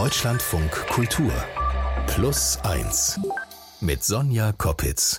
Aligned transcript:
Deutschlandfunk 0.00 0.70
Kultur 0.88 1.30
Plus 2.06 2.58
1 2.62 3.20
mit 3.82 4.02
Sonja 4.02 4.50
Koppitz. 4.56 5.18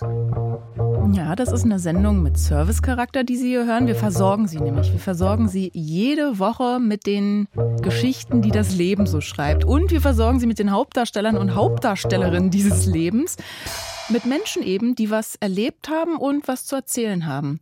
Ja, 1.12 1.36
das 1.36 1.52
ist 1.52 1.64
eine 1.64 1.78
Sendung 1.78 2.20
mit 2.24 2.36
Servicecharakter, 2.36 3.22
die 3.22 3.36
Sie 3.36 3.46
hier 3.46 3.64
hören. 3.64 3.86
Wir 3.86 3.94
versorgen 3.94 4.48
Sie 4.48 4.58
nämlich. 4.58 4.90
Wir 4.90 4.98
versorgen 4.98 5.46
Sie 5.46 5.70
jede 5.72 6.40
Woche 6.40 6.80
mit 6.80 7.06
den 7.06 7.46
Geschichten, 7.80 8.42
die 8.42 8.50
das 8.50 8.74
Leben 8.74 9.06
so 9.06 9.20
schreibt. 9.20 9.64
Und 9.64 9.92
wir 9.92 10.00
versorgen 10.00 10.40
Sie 10.40 10.48
mit 10.48 10.58
den 10.58 10.72
Hauptdarstellern 10.72 11.38
und 11.38 11.54
Hauptdarstellerinnen 11.54 12.50
dieses 12.50 12.84
Lebens. 12.84 13.36
Mit 14.08 14.26
Menschen 14.26 14.62
eben, 14.62 14.94
die 14.94 15.10
was 15.10 15.36
erlebt 15.36 15.88
haben 15.88 16.16
und 16.16 16.48
was 16.48 16.66
zu 16.66 16.76
erzählen 16.76 17.26
haben. 17.26 17.60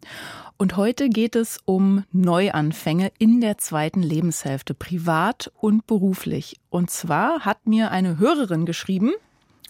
Und 0.57 0.77
heute 0.77 1.09
geht 1.09 1.37
es 1.37 1.59
um 1.65 2.05
Neuanfänge 2.13 3.13
in 3.19 3.41
der 3.41 3.59
zweiten 3.59 4.03
Lebenshälfte, 4.03 4.75
privat 4.75 5.53
und 5.61 5.87
beruflich. 5.87 6.57
Und 6.71 6.91
zwar 6.91 7.45
hat 7.45 7.67
mir 7.67 7.91
eine 7.91 8.19
Hörerin 8.19 8.67
geschrieben, 8.67 9.13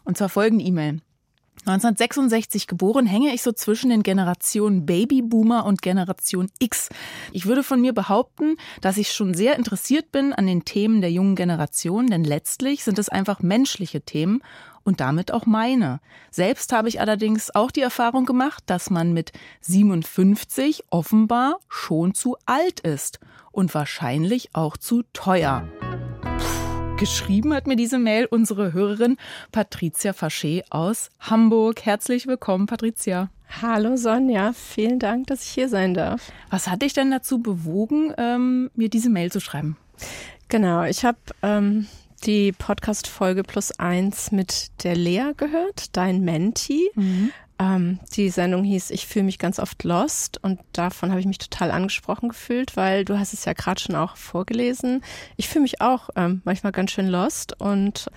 und 0.05 0.17
zwar 0.17 0.29
folgende 0.29 0.65
E-Mail. 0.65 1.01
1966 1.67 2.67
geboren, 2.67 3.05
hänge 3.05 3.35
ich 3.35 3.43
so 3.43 3.53
zwischen 3.53 3.91
den 3.91 4.03
Generationen 4.03 4.87
Babyboomer 4.87 5.67
und 5.67 5.83
Generation 5.83 6.51
X. 6.59 6.89
Ich 7.33 7.45
würde 7.45 7.63
von 7.63 7.83
mir 7.83 7.93
behaupten, 7.93 8.57
dass 8.81 8.97
ich 8.97 9.13
schon 9.13 9.35
sehr 9.35 9.57
interessiert 9.57 10.11
bin 10.11 10.33
an 10.33 10.47
den 10.47 10.65
Themen 10.65 11.03
der 11.03 11.13
jungen 11.13 11.37
Generation, 11.37 12.07
denn 12.07 12.25
letztlich 12.25 12.83
sind 12.83 12.99
es 12.99 13.11
einfach 13.11 13.41
menschliche 13.41 14.01
Themen 14.01 14.43
und 14.85 15.01
damit 15.01 15.33
auch 15.33 15.47
meine. 15.47 16.01
Selbst 16.31 16.73
habe 16.73 16.89
ich 16.89 17.01
allerdings 17.01 17.55
auch 17.55 17.71
die 17.71 17.81
Erfahrung 17.81 18.25
gemacht, 18.25 18.65
dass 18.67 18.91
man 18.91 19.13
mit 19.13 19.33
57 19.61 20.85
offenbar 20.91 21.59
schon 21.69 22.15
zu 22.15 22.37
alt 22.47 22.81
ist 22.81 23.21
und 23.53 23.75
wahrscheinlich 23.75 24.51
auch 24.55 24.77
zu 24.77 25.03
teuer. 25.13 25.69
Geschrieben 26.97 27.55
hat 27.55 27.67
mir 27.67 27.77
diese 27.77 27.99
Mail 27.99 28.27
unsere 28.27 28.75
Hörerin 28.75 29.17
Patricia 29.53 30.13
Faché 30.13 30.65
aus 30.69 31.09
Hamburg. 31.19 31.87
Herzlich 31.87 32.27
willkommen, 32.27 32.67
Patricia. 32.67 33.31
Hallo 33.63 33.97
Sonja, 33.97 34.53
vielen 34.53 34.99
Dank, 34.99 35.27
dass 35.27 35.43
ich 35.43 35.51
hier 35.51 35.69
sein 35.71 35.95
darf. 35.95 36.31
Was 36.51 36.69
hat 36.69 36.83
dich 36.83 36.93
denn 36.93 37.11
dazu 37.11 37.41
bewogen, 37.41 38.13
ähm, 38.19 38.71
mir 38.75 38.91
diese 38.91 39.09
Mail 39.09 39.33
zu 39.33 39.41
schreiben? 39.41 39.79
Genau, 40.49 40.85
ich 40.85 41.05
habe 41.05 41.19
ähm, 41.43 41.87
die 42.27 42.53
Podcast-Folge 42.53 43.43
plus 43.43 43.73
eins 43.79 44.33
mit 44.33 44.71
der 44.85 44.97
Lea 44.97 45.33
gehört, 45.37 45.97
dein 45.97 46.21
Menti. 46.21 46.91
Mhm. 46.95 47.33
Ähm, 47.59 48.01
die 48.15 48.31
Sendung 48.31 48.65
hieß 48.65 48.91
Ich 48.91 49.07
fühle 49.07 49.27
mich 49.27 49.39
ganz 49.39 49.59
oft 49.59 49.85
lost 49.85 50.43
und 50.43 50.61
davon 50.73 51.11
habe 51.11 51.21
ich 51.21 51.27
mich 51.27 51.39
total 51.39 51.71
angesprochen 51.71 52.31
gefühlt, 52.31 52.77
weil 52.77 53.05
du 53.05 53.19
hast 53.19 53.35
es 53.35 53.45
ja 53.45 53.53
gerade 53.53 53.81
schon 53.81 53.97
auch 53.97 54.17
vorgelesen. 54.17 55.03
Ich 55.37 55.49
fühle 55.49 55.63
mich 55.63 55.81
auch 55.81 56.09
ähm, 56.17 56.41
manchmal 56.45 56.73
ganz 56.73 56.91
schön 56.93 57.09
lost 57.09 57.61
und 57.61 58.11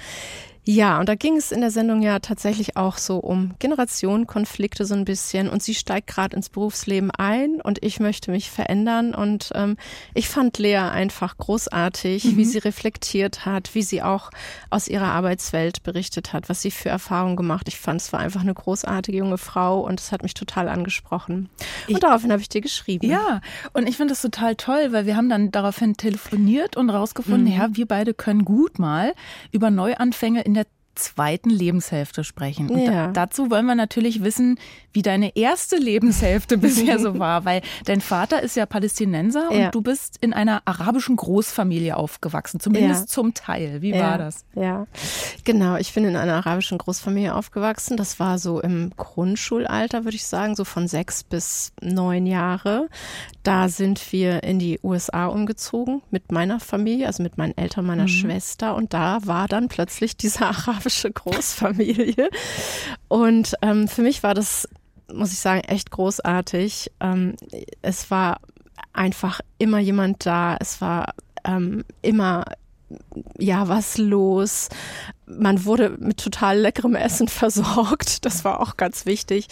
ja, 0.66 1.00
und 1.00 1.09
da 1.09 1.16
ging 1.16 1.36
es 1.36 1.52
in 1.52 1.59
der 1.59 1.72
Sendung 1.72 2.02
ja 2.02 2.19
tatsächlich 2.19 2.78
auch 2.78 2.97
so 2.97 3.17
um 3.17 3.53
Generationenkonflikte 3.59 4.86
so 4.86 4.94
ein 4.94 5.03
bisschen. 5.03 5.50
Und 5.50 5.61
sie 5.61 5.75
steigt 5.75 6.08
gerade 6.08 6.38
ins 6.38 6.47
Berufsleben 6.47 7.11
ein 7.11 7.59
und 7.61 7.83
ich 7.83 8.00
möchte 8.00 8.31
mich 8.31 8.50
verändern. 8.50 9.14
Und 9.14 9.52
ähm, 9.55 9.75
ich 10.14 10.30
fand 10.30 10.58
Lea 10.59 10.78
einfach 10.78 11.38
großartig, 11.38 12.23
mhm. 12.23 12.38
wie 12.38 12.45
sie 12.45 12.59
reflektiert 12.59 13.45
hat, 13.45 13.75
wie 13.75 13.81
sie 13.81 14.02
auch 14.02 14.31
aus 14.70 14.88
ihrer 14.88 15.08
Arbeitswelt 15.08 15.83
berichtet 15.83 16.31
hat, 16.31 16.47
was 16.47 16.61
sie 16.61 16.72
für 16.72 16.89
Erfahrungen 16.89 17.36
gemacht. 17.36 17.67
Ich 17.67 17.77
fand, 17.77 18.00
es 18.00 18.14
war 18.14 18.22
einfach 18.22 18.42
eine 18.42 18.53
großartige 18.53 19.17
junge 19.17 19.38
Frau 19.38 19.81
und 19.81 20.00
es 20.00 20.14
hat 20.14 20.23
mich 20.23 20.33
total 20.33 20.70
angesprochen. 20.70 21.50
Und 21.88 21.95
ich, 21.95 22.00
daraufhin 22.00 22.31
habe 22.31 22.42
ich 22.42 22.48
dir 22.48 22.61
geschrieben. 22.61 23.09
Ja, 23.09 23.42
und 23.73 23.89
ich 23.89 23.98
finde 23.98 24.14
das 24.14 24.22
total 24.22 24.55
toll, 24.55 24.94
weil 24.94 25.05
wir 25.05 25.17
haben 25.17 25.27
dann 25.27 25.52
daraufhin 25.52 25.98
telefoniert 25.98 26.77
und 26.77 26.89
rausgefunden, 26.89 27.53
mhm. 27.53 27.59
ja, 27.59 27.67
wir 27.73 27.86
beide 27.86 28.14
können 28.14 28.45
gut 28.45 28.80
mal 28.80 29.14
über 29.52 29.70
Neuanfänge 29.70 30.42
in 30.42 30.53
zweiten 30.95 31.49
Lebenshälfte 31.49 32.23
sprechen. 32.23 32.69
Und 32.69 32.80
ja. 32.80 33.08
da, 33.08 33.11
dazu 33.11 33.49
wollen 33.49 33.66
wir 33.66 33.75
natürlich 33.75 34.23
wissen, 34.23 34.59
wie 34.91 35.02
deine 35.02 35.36
erste 35.36 35.77
Lebenshälfte 35.77 36.58
bisher 36.59 36.99
so 36.99 37.20
war, 37.20 37.45
weil 37.45 37.61
dein 37.86 38.02
Vater 38.02 38.42
ist 38.42 38.55
ja 38.55 38.65
Palästinenser 38.65 39.49
ja. 39.52 39.65
und 39.65 39.76
du 39.76 39.82
bist 39.82 40.17
in 40.21 40.33
einer 40.33 40.61
arabischen 40.65 41.15
Großfamilie 41.15 41.98
aufgewachsen, 41.98 42.59
zumindest 42.59 43.02
ja. 43.02 43.08
zum 43.08 43.33
Teil. 43.33 43.82
Wie 43.82 43.93
war 43.93 44.17
das? 44.17 44.45
Ja, 44.55 44.86
genau. 45.43 45.77
Ich 45.77 45.93
bin 45.93 46.05
in 46.05 46.15
einer 46.15 46.36
arabischen 46.36 46.77
Großfamilie 46.77 47.33
aufgewachsen. 47.33 47.98
Das 47.98 48.20
war 48.20 48.37
so 48.37 48.61
im 48.61 48.92
Grundschulalter, 48.95 50.03
würde 50.03 50.15
ich 50.15 50.26
sagen, 50.26 50.55
so 50.55 50.64
von 50.64 50.87
sechs 50.87 51.23
bis 51.23 51.73
neun 51.82 52.26
Jahre. 52.26 52.87
Da 53.43 53.67
sind 53.70 54.11
wir 54.11 54.43
in 54.43 54.59
die 54.59 54.80
USA 54.83 55.26
umgezogen 55.26 56.02
mit 56.11 56.32
meiner 56.32 56.59
Familie, 56.59 57.08
also 57.08 57.23
mit 57.23 57.37
meinen 57.37 57.58
Eltern, 57.58 57.86
meiner 57.86 58.03
mhm. 58.03 58.09
Schwester. 58.09 58.76
Und 58.76 58.93
da 58.93 59.20
war 59.26 59.48
dann 59.48 59.67
plötzlich 59.67 60.15
diese 60.15 60.48
arabische 60.83 61.11
Großfamilie. 61.11 62.30
Und 63.08 63.54
ähm, 63.61 63.88
für 63.88 64.02
mich 64.02 64.23
war 64.23 64.33
das 64.33 64.67
muss 65.11 65.32
ich 65.32 65.39
sagen, 65.39 65.61
echt 65.61 65.92
großartig. 65.92 66.92
Ähm, 66.99 67.36
es 67.82 68.10
war 68.10 68.39
einfach 68.94 69.42
immer 69.60 69.77
jemand 69.77 70.26
da. 70.26 70.58
Es 70.60 70.82
war 70.82 71.14
ähm, 71.45 71.83
immer 72.02 72.45
ja, 73.38 73.67
was 73.67 73.98
los. 73.98 74.70
Man 75.26 75.66
wurde 75.66 75.98
mit 75.99 76.17
total 76.17 76.60
leckerem 76.60 76.95
Essen 76.95 77.27
versorgt. 77.27 78.26
Das 78.26 78.44
war 78.44 78.60
auch 78.60 78.77
ganz 78.77 79.05
wichtig. 79.05 79.48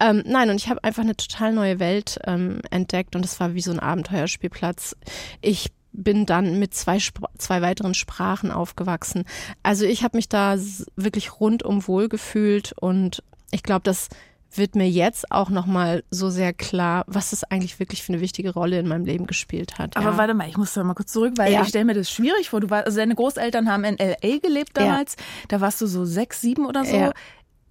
Ähm, 0.00 0.24
nein, 0.26 0.50
und 0.50 0.56
ich 0.56 0.68
habe 0.68 0.84
einfach 0.84 1.04
eine 1.04 1.16
total 1.16 1.52
neue 1.52 1.78
Welt 1.78 2.18
ähm, 2.26 2.60
entdeckt 2.70 3.16
und 3.16 3.24
es 3.24 3.38
war 3.40 3.54
wie 3.54 3.62
so 3.62 3.70
ein 3.70 3.80
Abenteuerspielplatz. 3.80 4.96
Ich 5.40 5.70
bin 5.92 6.26
dann 6.26 6.58
mit 6.58 6.74
zwei, 6.74 6.98
zwei 7.38 7.62
weiteren 7.62 7.94
Sprachen 7.94 8.50
aufgewachsen. 8.50 9.24
Also 9.62 9.84
ich 9.84 10.04
habe 10.04 10.16
mich 10.16 10.28
da 10.28 10.56
wirklich 10.96 11.40
rundum 11.40 11.86
wohl 11.86 12.08
gefühlt 12.08 12.74
und 12.78 13.22
ich 13.50 13.62
glaube, 13.62 13.82
dass 13.82 14.08
wird 14.52 14.74
mir 14.74 14.88
jetzt 14.88 15.30
auch 15.30 15.50
nochmal 15.50 16.04
so 16.10 16.30
sehr 16.30 16.52
klar, 16.52 17.04
was 17.06 17.32
es 17.32 17.44
eigentlich 17.44 17.78
wirklich 17.78 18.02
für 18.02 18.12
eine 18.12 18.22
wichtige 18.22 18.52
Rolle 18.52 18.78
in 18.78 18.88
meinem 18.88 19.04
Leben 19.04 19.26
gespielt 19.26 19.78
hat. 19.78 19.96
Aber 19.96 20.12
ja. 20.12 20.16
warte 20.16 20.34
mal, 20.34 20.48
ich 20.48 20.56
muss 20.56 20.72
da 20.72 20.82
mal 20.84 20.94
kurz 20.94 21.12
zurück, 21.12 21.34
weil 21.36 21.52
ja. 21.52 21.62
ich 21.62 21.68
stelle 21.68 21.84
mir 21.84 21.94
das 21.94 22.10
schwierig 22.10 22.48
vor. 22.48 22.60
Du 22.60 22.70
warst, 22.70 22.86
also 22.86 22.98
deine 22.98 23.14
Großeltern 23.14 23.70
haben 23.70 23.84
in 23.84 23.98
L.A. 23.98 24.38
gelebt 24.38 24.70
damals. 24.74 25.16
Ja. 25.18 25.24
Da 25.48 25.60
warst 25.60 25.80
du 25.80 25.86
so 25.86 26.04
sechs, 26.04 26.40
sieben 26.40 26.66
oder 26.66 26.84
so. 26.84 27.12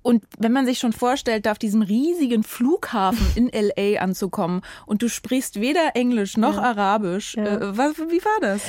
Und 0.07 0.23
wenn 0.39 0.53
man 0.53 0.65
sich 0.65 0.79
schon 0.79 0.93
vorstellt, 0.93 1.45
da 1.45 1.51
auf 1.51 1.59
diesem 1.59 1.81
riesigen 1.81 2.41
Flughafen 2.43 3.27
in 3.35 3.51
LA 3.53 3.99
anzukommen 3.99 4.61
und 4.85 5.01
du 5.01 5.09
sprichst 5.09 5.59
weder 5.59 5.97
Englisch 5.97 6.37
noch 6.37 6.57
Arabisch, 6.57 7.35
äh, 7.35 7.75
was, 7.75 7.97
wie 7.97 8.23
war 8.23 8.39
das? 8.39 8.61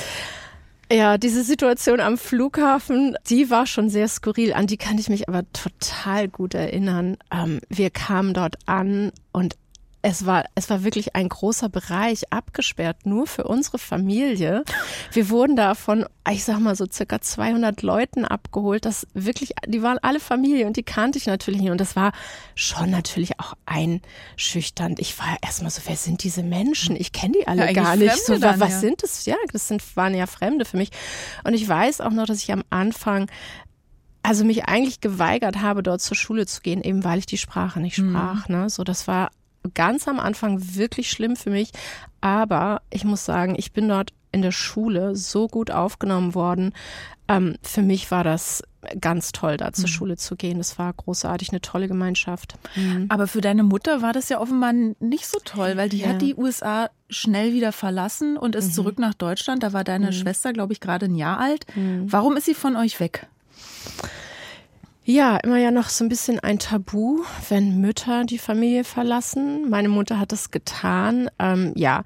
Ja, 0.91 1.17
diese 1.17 1.43
Situation 1.43 2.01
am 2.01 2.17
Flughafen, 2.17 3.15
die 3.29 3.49
war 3.49 3.67
schon 3.67 3.89
sehr 3.89 4.09
skurril. 4.09 4.51
An 4.51 4.67
die 4.67 4.75
kann 4.75 4.97
ich 4.97 5.07
mich 5.07 5.29
aber 5.29 5.43
total 5.53 6.27
gut 6.27 6.55
erinnern. 6.55 7.15
Ähm, 7.31 7.61
wir 7.69 7.89
kamen 7.89 8.33
dort 8.33 8.57
an 8.65 9.13
und 9.31 9.55
es 10.01 10.25
war, 10.25 10.45
es 10.55 10.69
war 10.69 10.83
wirklich 10.83 11.15
ein 11.15 11.27
großer 11.27 11.67
Bereich 11.67 12.31
abgesperrt, 12.31 13.05
nur 13.05 13.27
für 13.27 13.43
unsere 13.43 13.77
Familie. 13.77 14.63
Wir 15.11 15.29
wurden 15.29 15.57
da 15.57 15.75
von, 15.75 16.05
ich 16.29 16.45
sag 16.45 16.59
mal 16.59 16.75
so 16.75 16.85
circa 16.89 17.19
200 17.19 17.81
Leuten 17.81 18.23
abgeholt. 18.23 18.85
Das 18.85 19.05
wirklich, 19.13 19.51
die 19.67 19.81
waren 19.81 19.97
alle 20.01 20.21
Familie 20.21 20.67
und 20.67 20.77
die 20.77 20.83
kannte 20.83 21.17
ich 21.17 21.25
natürlich 21.25 21.59
nicht. 21.59 21.71
Und 21.71 21.81
das 21.81 21.97
war 21.97 22.13
schon 22.55 22.89
natürlich 22.89 23.39
auch 23.41 23.55
einschüchternd. 23.65 24.99
Ich 24.99 25.19
war 25.19 25.37
erstmal 25.41 25.71
so, 25.71 25.81
wer 25.85 25.97
sind 25.97 26.23
diese 26.23 26.43
Menschen? 26.43 26.95
Ich 26.95 27.11
kenne 27.11 27.33
die 27.39 27.47
alle 27.47 27.65
ja, 27.65 27.73
gar 27.73 27.97
nicht. 27.97 28.25
So, 28.25 28.37
dann, 28.37 28.59
was 28.59 28.71
ja. 28.71 28.79
sind 28.79 29.03
das? 29.03 29.25
Ja, 29.25 29.35
das 29.51 29.67
sind, 29.67 29.97
waren 29.97 30.15
ja 30.15 30.27
Fremde 30.27 30.63
für 30.63 30.77
mich. 30.77 30.91
Und 31.43 31.53
ich 31.53 31.67
weiß 31.67 31.99
auch 31.99 32.11
noch, 32.11 32.25
dass 32.25 32.41
ich 32.41 32.53
am 32.53 32.63
Anfang 32.69 33.29
also 34.21 34.43
mich 34.45 34.65
eigentlich 34.65 35.01
geweigert 35.01 35.61
habe, 35.61 35.81
dort 35.83 36.01
zur 36.01 36.15
Schule 36.15 36.45
zu 36.45 36.61
gehen, 36.61 36.83
eben 36.83 37.03
weil 37.03 37.19
ich 37.19 37.25
die 37.25 37.37
Sprache 37.37 37.79
nicht 37.79 37.97
mhm. 37.97 38.11
sprach. 38.11 38.47
Mhm. 38.47 38.55
Ne? 38.55 38.69
So, 38.69 38.83
das 38.83 39.07
war 39.07 39.31
ganz 39.73 40.07
am 40.07 40.19
Anfang 40.19 40.75
wirklich 40.75 41.09
schlimm 41.09 41.35
für 41.35 41.49
mich. 41.49 41.71
Aber 42.21 42.81
ich 42.89 43.03
muss 43.03 43.25
sagen, 43.25 43.55
ich 43.57 43.71
bin 43.71 43.87
dort 43.87 44.13
in 44.31 44.41
der 44.41 44.51
Schule 44.51 45.15
so 45.15 45.47
gut 45.47 45.71
aufgenommen 45.71 46.35
worden. 46.35 46.73
Ähm, 47.27 47.55
für 47.61 47.81
mich 47.81 48.11
war 48.11 48.23
das 48.23 48.63
ganz 48.99 49.31
toll, 49.31 49.57
da 49.57 49.73
zur 49.73 49.85
mhm. 49.85 49.93
Schule 49.93 50.17
zu 50.17 50.35
gehen. 50.35 50.59
Es 50.59 50.79
war 50.79 50.93
großartig, 50.93 51.49
eine 51.49 51.61
tolle 51.61 51.87
Gemeinschaft. 51.87 52.55
Mhm. 52.75 53.05
Aber 53.09 53.27
für 53.27 53.41
deine 53.41 53.63
Mutter 53.63 54.01
war 54.01 54.13
das 54.13 54.29
ja 54.29 54.39
offenbar 54.39 54.73
nicht 54.73 55.27
so 55.27 55.37
toll, 55.43 55.75
weil 55.75 55.89
die 55.89 55.99
ja. 55.99 56.09
hat 56.09 56.21
die 56.21 56.35
USA 56.35 56.89
schnell 57.09 57.53
wieder 57.53 57.71
verlassen 57.71 58.37
und 58.37 58.55
ist 58.55 58.67
mhm. 58.67 58.73
zurück 58.73 58.99
nach 58.99 59.13
Deutschland. 59.13 59.63
Da 59.63 59.73
war 59.73 59.83
deine 59.83 60.07
mhm. 60.07 60.13
Schwester, 60.13 60.53
glaube 60.53 60.73
ich, 60.73 60.79
gerade 60.79 61.05
ein 61.07 61.15
Jahr 61.15 61.39
alt. 61.39 61.65
Mhm. 61.75 62.11
Warum 62.11 62.37
ist 62.37 62.45
sie 62.45 62.53
von 62.53 62.75
euch 62.75 62.99
weg? 62.99 63.27
Ja, 65.09 65.37
immer 65.37 65.57
ja 65.57 65.71
noch 65.71 65.89
so 65.89 66.05
ein 66.05 66.07
bisschen 66.07 66.39
ein 66.39 66.59
Tabu, 66.59 67.23
wenn 67.49 67.81
Mütter 67.81 68.25
die 68.25 68.37
Familie 68.37 68.83
verlassen. 68.83 69.67
Meine 69.67 69.89
Mutter 69.89 70.19
hat 70.19 70.31
das 70.31 70.51
getan. 70.51 71.31
Ähm, 71.39 71.73
ja, 71.75 72.03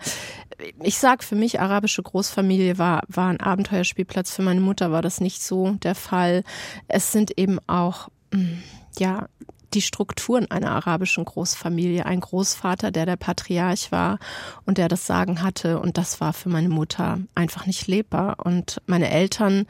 ich 0.81 0.97
sag 0.97 1.21
für 1.25 1.35
mich, 1.35 1.59
arabische 1.59 2.01
Großfamilie 2.01 2.77
war, 2.77 3.01
war 3.09 3.27
ein 3.27 3.41
Abenteuerspielplatz. 3.41 4.31
Für 4.33 4.41
meine 4.41 4.61
Mutter 4.61 4.93
war 4.93 5.01
das 5.01 5.19
nicht 5.19 5.43
so 5.43 5.71
der 5.83 5.95
Fall. 5.95 6.45
Es 6.87 7.11
sind 7.11 7.37
eben 7.37 7.59
auch, 7.67 8.07
mm, 8.31 8.61
ja, 8.97 9.27
die 9.73 9.81
Strukturen 9.81 10.49
einer 10.49 10.71
arabischen 10.71 11.25
Großfamilie. 11.25 12.05
Ein 12.05 12.21
Großvater, 12.21 12.91
der 12.91 13.05
der 13.05 13.17
Patriarch 13.17 13.91
war 13.91 14.17
und 14.65 14.77
der 14.77 14.87
das 14.87 15.05
Sagen 15.05 15.41
hatte. 15.41 15.77
Und 15.81 15.97
das 15.97 16.21
war 16.21 16.31
für 16.31 16.47
meine 16.47 16.69
Mutter 16.69 17.19
einfach 17.35 17.65
nicht 17.65 17.85
lebbar. 17.87 18.37
Und 18.45 18.81
meine 18.85 19.09
Eltern 19.09 19.65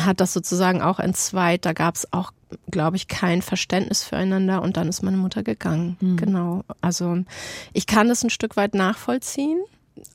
hat 0.00 0.20
das 0.20 0.32
sozusagen 0.32 0.82
auch 0.82 0.98
entzweit. 0.98 1.64
Da 1.64 1.72
gab 1.72 1.96
es 1.96 2.12
auch, 2.12 2.32
glaube 2.70 2.96
ich, 2.96 3.08
kein 3.08 3.42
Verständnis 3.42 4.04
füreinander 4.04 4.62
und 4.62 4.76
dann 4.76 4.88
ist 4.88 5.02
meine 5.02 5.16
Mutter 5.16 5.42
gegangen. 5.42 5.96
Mhm. 6.00 6.16
Genau. 6.16 6.64
Also 6.80 7.18
ich 7.72 7.86
kann 7.86 8.08
das 8.08 8.22
ein 8.22 8.30
Stück 8.30 8.56
weit 8.56 8.74
nachvollziehen. 8.74 9.62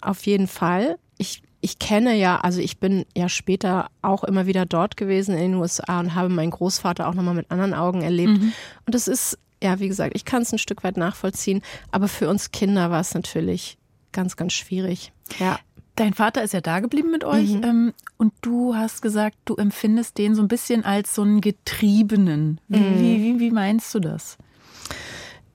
Auf 0.02 0.26
jeden 0.26 0.48
Fall. 0.48 0.98
Ich, 1.18 1.44
ich 1.62 1.80
kenne 1.80 2.16
ja, 2.16 2.40
also 2.40 2.60
ich 2.60 2.80
bin 2.80 3.06
ja 3.16 3.30
später 3.30 3.90
auch 4.02 4.24
immer 4.24 4.46
wieder 4.46 4.66
dort 4.66 4.98
gewesen 4.98 5.36
in 5.36 5.52
den 5.52 5.56
USA 5.56 6.00
und 6.00 6.16
habe 6.16 6.30
meinen 6.30 6.52
Großvater 6.52 7.08
auch 7.08 7.14
nochmal 7.14 7.36
mit 7.36 7.52
anderen 7.52 7.74
Augen 7.74 8.02
erlebt. 8.02 8.40
Mhm. 8.40 8.54
Und 8.86 8.96
es 8.96 9.08
ist, 9.08 9.38
ja, 9.62 9.80
wie 9.80 9.88
gesagt, 9.88 10.16
ich 10.16 10.26
kann 10.26 10.42
es 10.42 10.52
ein 10.52 10.60
Stück 10.60 10.84
weit 10.84 10.98
nachvollziehen. 10.98 11.62
Aber 11.92 12.08
für 12.08 12.30
uns 12.30 12.52
Kinder 12.52 12.92
war 12.92 13.02
es 13.02 13.14
natürlich 13.14 13.78
ganz, 14.12 14.36
ganz 14.36 14.54
schwierig. 14.54 15.12
Ja. 15.40 15.60
Dein 15.98 16.14
Vater 16.14 16.44
ist 16.44 16.54
ja 16.54 16.62
da 16.62 16.80
geblieben 16.80 17.10
mit 17.10 17.24
euch 17.24 17.56
mhm. 17.56 17.64
ähm, 17.64 17.94
und 18.18 18.32
du 18.42 18.76
hast 18.76 19.02
gesagt, 19.02 19.36
du 19.46 19.56
empfindest 19.56 20.20
den 20.20 20.36
so 20.36 20.44
ein 20.44 20.48
bisschen 20.48 20.86
als 20.86 21.16
so 21.16 21.24
einen 21.24 21.42
Getriebenen. 21.42 22.62
Wie, 22.68 22.80
mhm. 22.80 23.00
wie, 23.00 23.24
wie, 23.24 23.40
wie 23.40 23.52
meinst 23.52 23.94
du 23.96 24.00
das? 24.00 24.38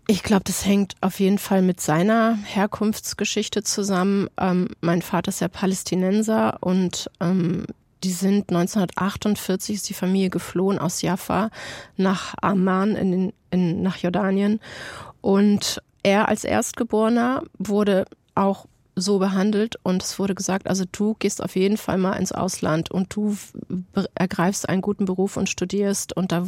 Ich 0.08 0.24
glaube, 0.24 0.42
das 0.44 0.66
hängt 0.66 0.96
auf 1.00 1.20
jeden 1.20 1.38
Fall 1.38 1.62
mit 1.62 1.80
seiner 1.80 2.36
Herkunftsgeschichte 2.44 3.62
zusammen. 3.62 4.28
Ähm, 4.36 4.68
mein 4.80 5.00
Vater 5.00 5.28
ist 5.28 5.40
ja 5.40 5.46
Palästinenser 5.46 6.58
und 6.60 7.08
ähm, 7.20 7.64
die 8.02 8.10
sind 8.10 8.50
1948 8.50 9.76
ist 9.76 9.88
die 9.88 9.94
Familie 9.94 10.28
geflohen 10.28 10.80
aus 10.80 11.02
Jaffa 11.02 11.50
nach 11.96 12.34
Amman 12.42 12.96
in, 12.96 13.32
in, 13.52 13.82
nach 13.82 13.98
Jordanien 13.98 14.58
und 15.20 15.80
er 16.02 16.28
als 16.28 16.42
Erstgeborener 16.42 17.44
wurde 17.58 18.06
auch 18.34 18.66
so 18.94 19.18
behandelt 19.18 19.76
und 19.82 20.02
es 20.02 20.18
wurde 20.18 20.34
gesagt, 20.34 20.66
also 20.66 20.84
du 20.90 21.14
gehst 21.18 21.42
auf 21.42 21.56
jeden 21.56 21.76
Fall 21.76 21.96
mal 21.96 22.12
ins 22.14 22.32
Ausland 22.32 22.90
und 22.90 23.14
du 23.14 23.36
ergreifst 24.14 24.68
einen 24.68 24.82
guten 24.82 25.06
Beruf 25.06 25.36
und 25.36 25.48
studierst 25.48 26.14
und 26.14 26.30
da 26.30 26.46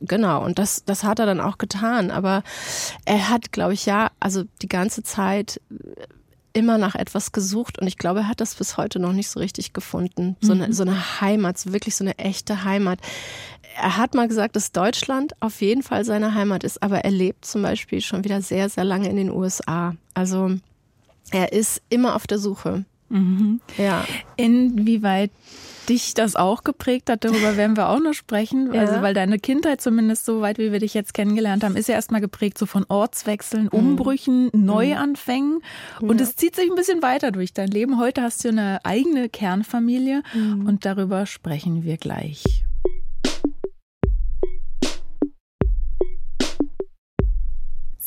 genau 0.00 0.44
und 0.44 0.58
das 0.58 0.84
das 0.84 1.04
hat 1.04 1.18
er 1.18 1.26
dann 1.26 1.40
auch 1.40 1.58
getan, 1.58 2.10
aber 2.10 2.42
er 3.04 3.28
hat 3.28 3.52
glaube 3.52 3.74
ich 3.74 3.84
ja, 3.84 4.10
also 4.18 4.44
die 4.62 4.68
ganze 4.68 5.02
Zeit 5.02 5.60
immer 6.54 6.78
nach 6.78 6.94
etwas 6.94 7.32
gesucht 7.32 7.78
und 7.78 7.86
ich 7.86 7.98
glaube, 7.98 8.20
er 8.20 8.28
hat 8.28 8.40
das 8.40 8.54
bis 8.54 8.76
heute 8.76 9.00
noch 9.00 9.12
nicht 9.12 9.28
so 9.28 9.40
richtig 9.40 9.72
gefunden. 9.72 10.36
So 10.40 10.52
eine, 10.52 10.68
mhm. 10.68 10.72
so 10.72 10.84
eine 10.84 11.20
Heimat, 11.20 11.72
wirklich 11.72 11.96
so 11.96 12.04
eine 12.04 12.16
echte 12.16 12.64
Heimat. 12.64 13.00
Er 13.76 13.96
hat 13.96 14.14
mal 14.14 14.28
gesagt, 14.28 14.54
dass 14.54 14.70
Deutschland 14.70 15.32
auf 15.40 15.60
jeden 15.60 15.82
Fall 15.82 16.04
seine 16.04 16.34
Heimat 16.34 16.62
ist, 16.62 16.80
aber 16.80 17.00
er 17.00 17.10
lebt 17.10 17.44
zum 17.44 17.62
Beispiel 17.62 18.00
schon 18.00 18.22
wieder 18.22 18.40
sehr, 18.40 18.68
sehr 18.68 18.84
lange 18.84 19.08
in 19.08 19.16
den 19.16 19.30
USA. 19.30 19.96
Also 20.14 20.52
er 21.30 21.52
ist 21.52 21.82
immer 21.88 22.16
auf 22.16 22.26
der 22.26 22.38
Suche. 22.38 22.84
Mhm. 23.08 23.60
Ja. 23.78 24.04
Inwieweit 24.36 25.30
dich 25.88 26.14
das 26.14 26.34
auch 26.36 26.64
geprägt 26.64 27.10
hat, 27.10 27.24
darüber 27.24 27.56
werden 27.56 27.76
wir 27.76 27.88
auch 27.90 28.00
noch 28.00 28.14
sprechen. 28.14 28.64
Ja. 28.74 28.80
Also, 28.80 29.02
weil 29.02 29.14
deine 29.14 29.38
Kindheit 29.38 29.80
zumindest 29.80 30.24
so 30.24 30.40
weit, 30.40 30.58
wie 30.58 30.72
wir 30.72 30.80
dich 30.80 30.94
jetzt 30.94 31.14
kennengelernt 31.14 31.62
haben, 31.62 31.76
ist 31.76 31.88
ja 31.88 31.94
erstmal 31.94 32.20
geprägt 32.20 32.58
so 32.58 32.66
von 32.66 32.84
Ortswechseln, 32.88 33.64
mhm. 33.64 33.78
Umbrüchen, 33.78 34.50
mhm. 34.52 34.64
Neuanfängen. 34.64 35.60
Und 36.00 36.20
es 36.20 36.34
zieht 36.34 36.56
sich 36.56 36.68
ein 36.68 36.74
bisschen 36.74 37.02
weiter 37.02 37.30
durch 37.30 37.52
dein 37.52 37.68
Leben. 37.68 38.00
Heute 38.00 38.22
hast 38.22 38.44
du 38.44 38.48
eine 38.48 38.80
eigene 38.84 39.28
Kernfamilie 39.28 40.22
mhm. 40.34 40.66
und 40.66 40.84
darüber 40.84 41.26
sprechen 41.26 41.84
wir 41.84 41.98
gleich. 41.98 42.64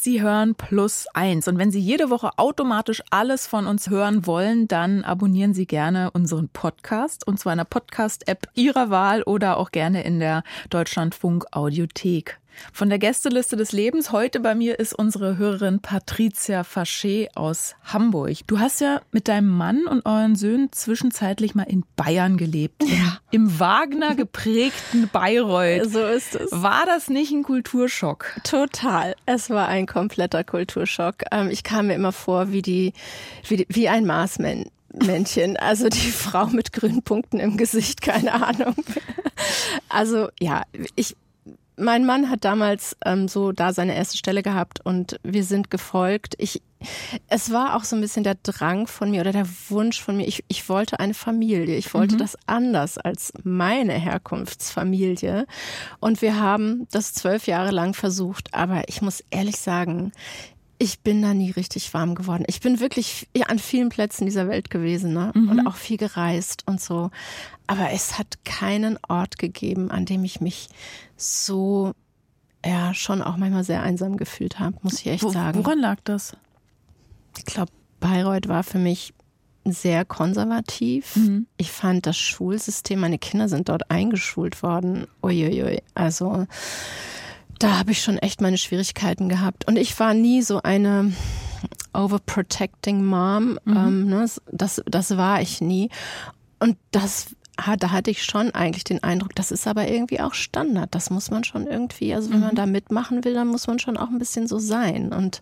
Sie 0.08 0.22
hören 0.22 0.56
Plus 0.56 1.06
eins. 1.14 1.50
Und 1.50 1.58
wenn 1.58 1.70
Sie 1.70 1.82
jede 1.82 2.10
Woche 2.10 2.30
automatisch 2.38 3.04
alles 3.10 3.46
von 3.46 3.68
uns 3.68 3.90
hören 3.90 4.26
wollen, 4.26 4.70
dann 4.70 5.04
abonnieren 5.04 5.54
Sie 5.54 5.66
gerne 5.68 6.12
unseren 6.12 6.48
Podcast 6.48 7.28
und 7.28 7.42
zwar 7.42 7.52
in 7.52 7.58
der 7.58 7.66
Podcast-App 7.66 8.48
Ihrer 8.54 8.90
Wahl 8.90 9.22
oder 9.24 9.58
auch 9.58 9.72
gerne 9.72 10.06
in 10.06 10.22
der 10.22 10.44
Deutschlandfunk 10.70 11.48
Audiothek. 11.52 12.40
Von 12.74 12.90
der 12.90 13.00
Gästeliste 13.00 13.56
des 13.56 13.72
Lebens 13.72 14.12
heute 14.12 14.40
bei 14.40 14.56
mir 14.56 14.80
ist 14.80 14.94
unsere 14.94 15.38
Hörerin 15.38 15.80
Patricia 15.80 16.62
Faché 16.62 17.28
aus 17.36 17.76
Hamburg. 17.84 18.38
Du 18.48 18.60
hast 18.60 18.82
ja 18.82 19.02
mit 19.12 19.28
deinem 19.28 19.50
Mann 19.50 19.88
und 19.88 20.06
euren 20.06 20.36
Söhnen 20.36 20.72
zwischenzeitlich 20.72 21.56
mal 21.56 21.64
in 21.64 21.84
Bayern 21.96 22.38
gelebt. 22.38 22.84
Ja. 22.84 23.20
Im 23.32 23.60
Wagner 23.60 24.16
geprägten 24.16 25.10
Bayreuth. 25.12 25.92
So 25.92 26.06
ist 26.06 26.36
es. 26.36 26.52
War 26.52 26.86
das 26.86 27.10
nicht 27.10 27.32
ein 27.32 27.44
Kulturschock? 27.44 28.40
Total. 28.44 29.16
Es 29.26 29.50
war 29.50 29.68
ein 29.68 29.86
kompletter 29.86 30.44
Kulturschock. 30.44 31.24
Ähm, 31.32 31.50
ich 31.50 31.64
kam 31.64 31.88
mir 31.88 31.96
immer 31.96 32.12
vor 32.12 32.52
wie 32.52 32.62
die, 32.62 32.94
wie, 33.48 33.66
wie 33.70 33.90
ein 33.90 34.06
Maßmann. 34.06 34.66
Männchen, 34.94 35.58
also 35.58 35.90
die 35.90 36.12
Frau 36.12 36.48
mit 36.48 36.74
grünen 36.74 37.04
Punkten 37.04 37.40
im 37.40 37.58
Gesicht, 37.58 38.02
keine 38.02 38.34
Ahnung. 38.34 38.76
Also 39.90 40.30
ja, 40.40 40.64
ich 40.96 41.16
mein 41.78 42.06
Mann 42.06 42.30
hat 42.30 42.44
damals 42.44 42.98
ähm, 43.06 43.28
so 43.28 43.52
da 43.52 43.72
seine 43.72 43.96
erste 43.96 44.18
Stelle 44.18 44.42
gehabt 44.42 44.80
und 44.84 45.20
wir 45.24 45.44
sind 45.44 45.70
gefolgt. 45.70 46.34
Ich, 46.40 46.62
es 47.28 47.52
war 47.52 47.76
auch 47.76 47.84
so 47.84 47.96
ein 47.96 48.02
bisschen 48.02 48.24
der 48.24 48.36
Drang 48.42 48.88
von 48.88 49.12
mir 49.12 49.22
oder 49.22 49.32
der 49.32 49.48
Wunsch 49.70 50.02
von 50.02 50.18
mir. 50.18 50.28
Ich, 50.28 50.44
ich 50.48 50.68
wollte 50.70 51.00
eine 51.00 51.14
Familie. 51.14 51.76
Ich 51.76 51.94
wollte 51.94 52.16
mhm. 52.16 52.20
das 52.20 52.38
anders 52.48 52.98
als 52.98 53.32
meine 53.44 53.94
Herkunftsfamilie. 53.94 55.46
Und 56.00 56.22
wir 56.22 56.40
haben 56.40 56.88
das 56.92 57.14
zwölf 57.14 57.46
Jahre 57.48 57.72
lang 57.72 57.94
versucht. 57.94 58.54
Aber 58.54 58.84
ich 58.88 59.02
muss 59.02 59.24
ehrlich 59.30 59.58
sagen, 59.58 60.12
ich 60.80 61.00
bin 61.00 61.22
da 61.22 61.34
nie 61.34 61.52
richtig 61.52 61.94
warm 61.94 62.16
geworden. 62.16 62.44
Ich 62.48 62.62
bin 62.62 62.80
wirklich 62.80 63.28
an 63.48 63.60
vielen 63.60 63.90
Plätzen 63.90 64.26
dieser 64.26 64.48
Welt 64.48 64.70
gewesen 64.70 65.14
ne? 65.14 65.32
Mhm. 65.34 65.50
und 65.50 65.68
auch 65.68 65.76
viel 65.76 65.98
gereist 65.98 66.64
und 66.68 66.80
so. 66.80 67.10
Aber 67.66 67.92
es 67.92 68.20
hat 68.20 68.46
keinen 68.46 69.00
Ort 69.08 69.40
gegeben, 69.40 69.90
an 69.92 70.06
dem 70.06 70.24
ich 70.24 70.40
mich 70.40 70.70
so 71.16 71.94
ja 72.66 72.94
schon 72.94 73.22
auch 73.22 73.38
manchmal 73.38 73.64
sehr 73.64 73.82
einsam 73.82 74.18
gefühlt 74.18 74.60
habe, 74.60 74.78
muss 74.82 75.00
ich 75.00 75.08
echt 75.08 75.24
Wo, 75.24 75.30
sagen. 75.30 75.64
Woran 75.64 75.80
lag 75.80 75.98
das? 76.04 76.36
Ich 77.38 77.46
glaube, 77.46 77.72
Bayreuth 78.00 78.48
war 78.48 78.64
für 78.64 78.80
mich 78.80 79.14
sehr 79.66 80.06
konservativ. 80.06 81.16
Mhm. 81.16 81.48
Ich 81.58 81.72
fand 81.72 82.06
das 82.06 82.18
Schulsystem, 82.18 83.00
meine 83.00 83.20
Kinder 83.20 83.50
sind 83.50 83.70
dort 83.70 83.90
eingeschult 83.92 84.64
worden. 84.64 85.08
Uiuiui. 85.24 85.82
Also 85.94 86.46
da 87.60 87.78
habe 87.78 87.92
ich 87.92 88.02
schon 88.02 88.18
echt 88.18 88.42
meine 88.42 88.58
Schwierigkeiten 88.58 89.30
gehabt. 89.30 89.68
Und 89.68 89.78
ich 89.78 90.00
war 90.00 90.14
nie 90.14 90.42
so 90.42 90.62
eine 90.62 91.14
overprotecting 91.94 93.04
Mom. 93.04 93.60
Mhm. 93.66 93.78
Ähm, 93.78 94.06
ne? 94.08 94.26
das, 94.52 94.82
das 94.86 95.18
war 95.18 95.42
ich 95.42 95.62
nie. 95.62 95.90
Und 96.60 96.78
das 96.92 97.36
da 97.80 97.92
hatte 97.92 98.12
ich 98.12 98.24
schon 98.24 98.52
eigentlich 98.52 98.84
den 98.84 99.04
Eindruck, 99.04 99.36
das 99.36 99.52
ist 99.52 99.68
aber 99.68 99.88
irgendwie 99.88 100.22
auch 100.22 100.34
Standard. 100.34 100.94
Das 100.94 101.10
muss 101.10 101.32
man 101.32 101.44
schon 101.44 101.66
irgendwie, 101.68 102.14
also 102.14 102.30
wenn 102.30 102.40
mhm. 102.40 102.46
man 102.46 102.56
da 102.56 102.66
mitmachen 102.66 103.24
will, 103.24 103.34
dann 103.34 103.48
muss 103.48 103.68
man 103.68 103.80
schon 103.80 103.98
auch 103.98 104.10
ein 104.10 104.20
bisschen 104.20 104.48
so 104.48 104.60
sein. 104.60 105.12
Und 105.12 105.42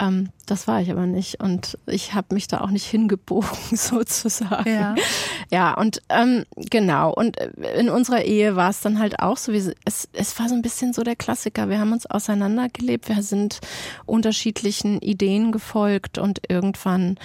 ähm, 0.00 0.30
das 0.46 0.66
war 0.66 0.80
ich 0.80 0.90
aber 0.90 1.06
nicht. 1.06 1.40
Und 1.40 1.78
ich 1.86 2.14
habe 2.14 2.34
mich 2.34 2.48
da 2.48 2.60
auch 2.60 2.70
nicht 2.70 2.86
hingebogen, 2.90 3.76
sozusagen. 3.76 4.68
Ja, 4.68 4.94
ja 5.50 5.74
und 5.74 6.02
ähm, 6.08 6.44
genau. 6.56 7.12
Und 7.12 7.36
in 7.76 7.90
unserer 7.90 8.22
Ehe 8.22 8.56
war 8.56 8.70
es 8.70 8.80
dann 8.80 8.98
halt 8.98 9.20
auch 9.20 9.36
so, 9.36 9.52
wie 9.52 9.72
es, 9.84 10.08
es 10.12 10.38
war 10.38 10.48
so 10.48 10.54
ein 10.54 10.62
bisschen 10.62 10.92
so 10.92 11.02
der 11.02 11.16
Klassiker. 11.16 11.68
Wir 11.68 11.78
haben 11.78 11.92
uns 11.92 12.06
auseinandergelebt, 12.06 13.08
wir 13.08 13.22
sind 13.22 13.60
unterschiedlichen 14.06 15.00
Ideen 15.00 15.52
gefolgt 15.52 16.18
und 16.18 16.40
irgendwann 16.48 17.18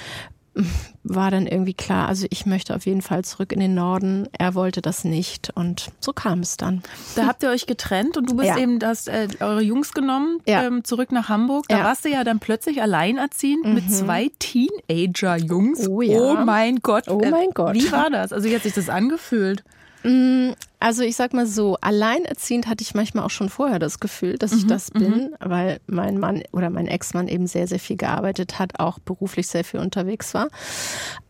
war 1.03 1.31
dann 1.31 1.47
irgendwie 1.47 1.73
klar, 1.73 2.07
also 2.07 2.27
ich 2.29 2.45
möchte 2.45 2.75
auf 2.75 2.85
jeden 2.85 3.01
Fall 3.01 3.23
zurück 3.23 3.51
in 3.51 3.59
den 3.59 3.73
Norden. 3.73 4.27
Er 4.37 4.55
wollte 4.55 4.81
das 4.81 5.03
nicht 5.03 5.51
und 5.55 5.91
so 5.99 6.13
kam 6.13 6.39
es 6.39 6.57
dann. 6.57 6.83
Da 7.15 7.27
habt 7.27 7.43
ihr 7.43 7.49
euch 7.49 7.65
getrennt 7.65 8.17
und 8.17 8.29
du 8.29 8.35
bist 8.35 8.49
ja. 8.49 8.57
eben, 8.57 8.79
hast 8.83 9.07
äh, 9.07 9.27
eure 9.39 9.61
Jungs 9.61 9.93
genommen, 9.93 10.39
ja. 10.47 10.63
ähm, 10.63 10.83
zurück 10.83 11.11
nach 11.11 11.29
Hamburg. 11.29 11.65
Da 11.67 11.79
ja. 11.79 11.83
warst 11.83 12.05
du 12.05 12.09
ja 12.09 12.23
dann 12.23 12.39
plötzlich 12.39 12.81
alleinerziehend 12.81 13.65
mhm. 13.65 13.73
mit 13.73 13.91
zwei 13.91 14.31
Teenager-Jungs. 14.39 15.87
Oh, 15.87 16.01
ja. 16.01 16.19
oh 16.19 16.35
mein 16.45 16.77
Gott. 16.77 17.07
Oh 17.07 17.19
mein 17.19 17.49
Gott. 17.53 17.75
Wie 17.75 17.91
war 17.91 18.09
das? 18.09 18.33
Also 18.33 18.49
wie 18.49 18.55
hat 18.55 18.63
sich 18.63 18.73
das 18.73 18.89
angefühlt? 18.89 19.63
Mm, 20.07 20.53
also 20.79 21.03
ich 21.03 21.17
sag 21.17 21.33
mal 21.33 21.45
so, 21.45 21.75
alleinerziehend 21.81 22.67
hatte 22.67 22.81
ich 22.81 22.93
manchmal 22.93 23.25
auch 23.25 23.29
schon 23.29 23.49
vorher 23.49 23.77
das 23.77 23.99
Gefühl, 23.99 24.37
dass 24.37 24.53
ich 24.53 24.63
mhm, 24.63 24.67
das 24.69 24.89
bin, 24.91 25.11
mhm. 25.11 25.35
weil 25.39 25.81
mein 25.87 26.17
Mann 26.17 26.43
oder 26.53 26.69
mein 26.69 26.87
Ex-Mann 26.87 27.27
eben 27.27 27.45
sehr, 27.45 27.67
sehr 27.67 27.79
viel 27.79 27.97
gearbeitet 27.97 28.57
hat, 28.57 28.79
auch 28.79 28.99
beruflich 28.99 29.47
sehr 29.47 29.65
viel 29.65 29.81
unterwegs 29.81 30.33
war. 30.33 30.47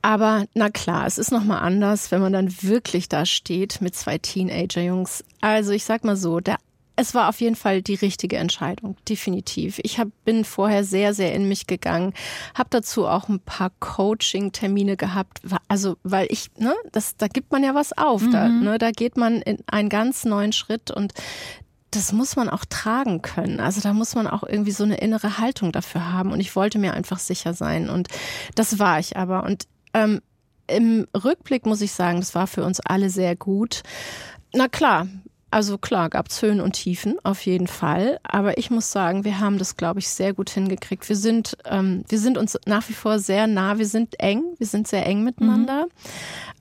Aber 0.03 0.46
na 0.53 0.69
klar, 0.69 1.07
es 1.07 1.17
ist 1.17 1.31
nochmal 1.31 1.63
anders, 1.63 2.12
wenn 2.12 2.22
man 2.22 2.34
dann 2.34 2.53
wirklich 2.62 3.10
da 3.10 3.25
steht 3.25 3.81
mit 3.81 3.96
zwei 3.96 4.19
Teenager-Jungs. 4.19 5.24
Also 5.41 5.72
ich 5.72 5.84
sag 5.84 6.03
mal 6.03 6.17
so, 6.17 6.39
der 6.39 6.57
es 6.98 7.13
war 7.13 7.30
auf 7.30 7.39
jeden 7.39 7.56
Fall 7.56 7.82
die 7.82 7.94
richtige 7.94 8.38
Entscheidung, 8.38 8.98
definitiv. 9.08 9.80
Ich 9.84 10.00
hab, 10.00 10.08
bin 10.25 10.44
vorher 10.44 10.84
sehr, 10.84 11.13
sehr 11.13 11.34
in 11.34 11.48
mich 11.48 11.68
gegangen, 11.68 12.13
habe 12.56 12.70
dazu 12.72 13.08
auch 13.08 13.30
ein 13.30 13.39
paar 13.39 13.72
Coaching-Termine 13.80 14.98
gehabt, 14.98 15.42
also 15.68 15.98
weil 16.04 16.27
ich, 16.30 16.50
ne, 16.58 16.74
das, 16.92 17.16
da 17.16 17.27
gibt 17.27 17.51
man 17.51 17.63
ja 17.63 17.75
was 17.75 17.96
auf, 17.96 18.24
mhm. 18.24 18.32
da, 18.32 18.50
ne, 18.50 18.77
da 18.80 18.92
geht 18.92 19.16
man 19.16 19.42
in 19.44 19.60
einen 19.68 19.89
ganz 19.89 20.25
neuen 20.25 20.51
Schritt 20.51 20.89
und 20.89 21.13
das 21.92 22.12
muss 22.12 22.36
man 22.36 22.50
auch 22.50 22.66
tragen 22.66 23.22
können. 23.22 23.60
Also 23.60 23.80
da 23.80 23.94
muss 23.94 24.16
man 24.16 24.27
auch 24.27 24.44
irgendwie 24.44 24.72
so 24.72 24.84
eine 24.84 24.98
innere 24.98 25.38
Haltung 25.38 25.72
dafür 25.72 26.12
haben. 26.12 26.32
Und 26.34 26.42
ich 26.42 26.54
wollte 26.56 26.80
mir 26.80 26.94
einfach 26.94 27.18
sicher 27.18 27.54
sein. 27.54 27.89
Und 27.89 28.10
das 28.56 28.77
war 28.77 29.00
ich 29.00 29.16
aber. 29.16 29.44
Und 29.44 29.68
ähm, 29.94 30.22
im 30.68 31.08
Rückblick 31.16 31.66
muss 31.66 31.80
ich 31.80 31.94
sagen, 31.94 32.20
das 32.20 32.36
war 32.36 32.46
für 32.46 32.66
uns 32.66 32.82
alle 32.82 33.10
sehr 33.10 33.38
gut. 33.38 33.84
Na 34.54 34.68
klar, 34.68 35.08
also 35.50 35.77
klar, 35.77 36.10
gab 36.10 36.27
es 36.27 36.42
Höhen 36.42 36.60
und 36.60 36.74
Tiefen, 36.74 37.18
auf 37.24 37.46
jeden 37.46 37.68
Fall. 37.68 38.20
Aber 38.24 38.58
ich 38.58 38.70
muss 38.70 38.92
sagen, 38.92 39.24
wir 39.24 39.39
haben 39.39 39.58
das, 39.58 39.77
glaube 39.77 40.00
ich, 40.00 40.10
sehr 40.10 40.34
gut 40.34 40.50
hingekriegt. 40.50 41.08
Wir 41.08 41.16
sind, 41.16 41.58
ähm, 41.66 42.04
wir 42.10 42.20
sind 42.20 42.38
uns 42.38 42.58
nach 42.66 42.88
wie 42.89 42.94
vor 42.94 43.20
sehr 43.20 43.48
nah, 43.48 43.77
wir 43.77 43.88
sind 43.88 44.20
eng, 44.20 44.44
wir 44.58 44.68
sind 44.68 44.88
sehr 44.88 45.06
eng 45.06 45.24
miteinander. 45.24 45.86
Mhm. 45.86 45.92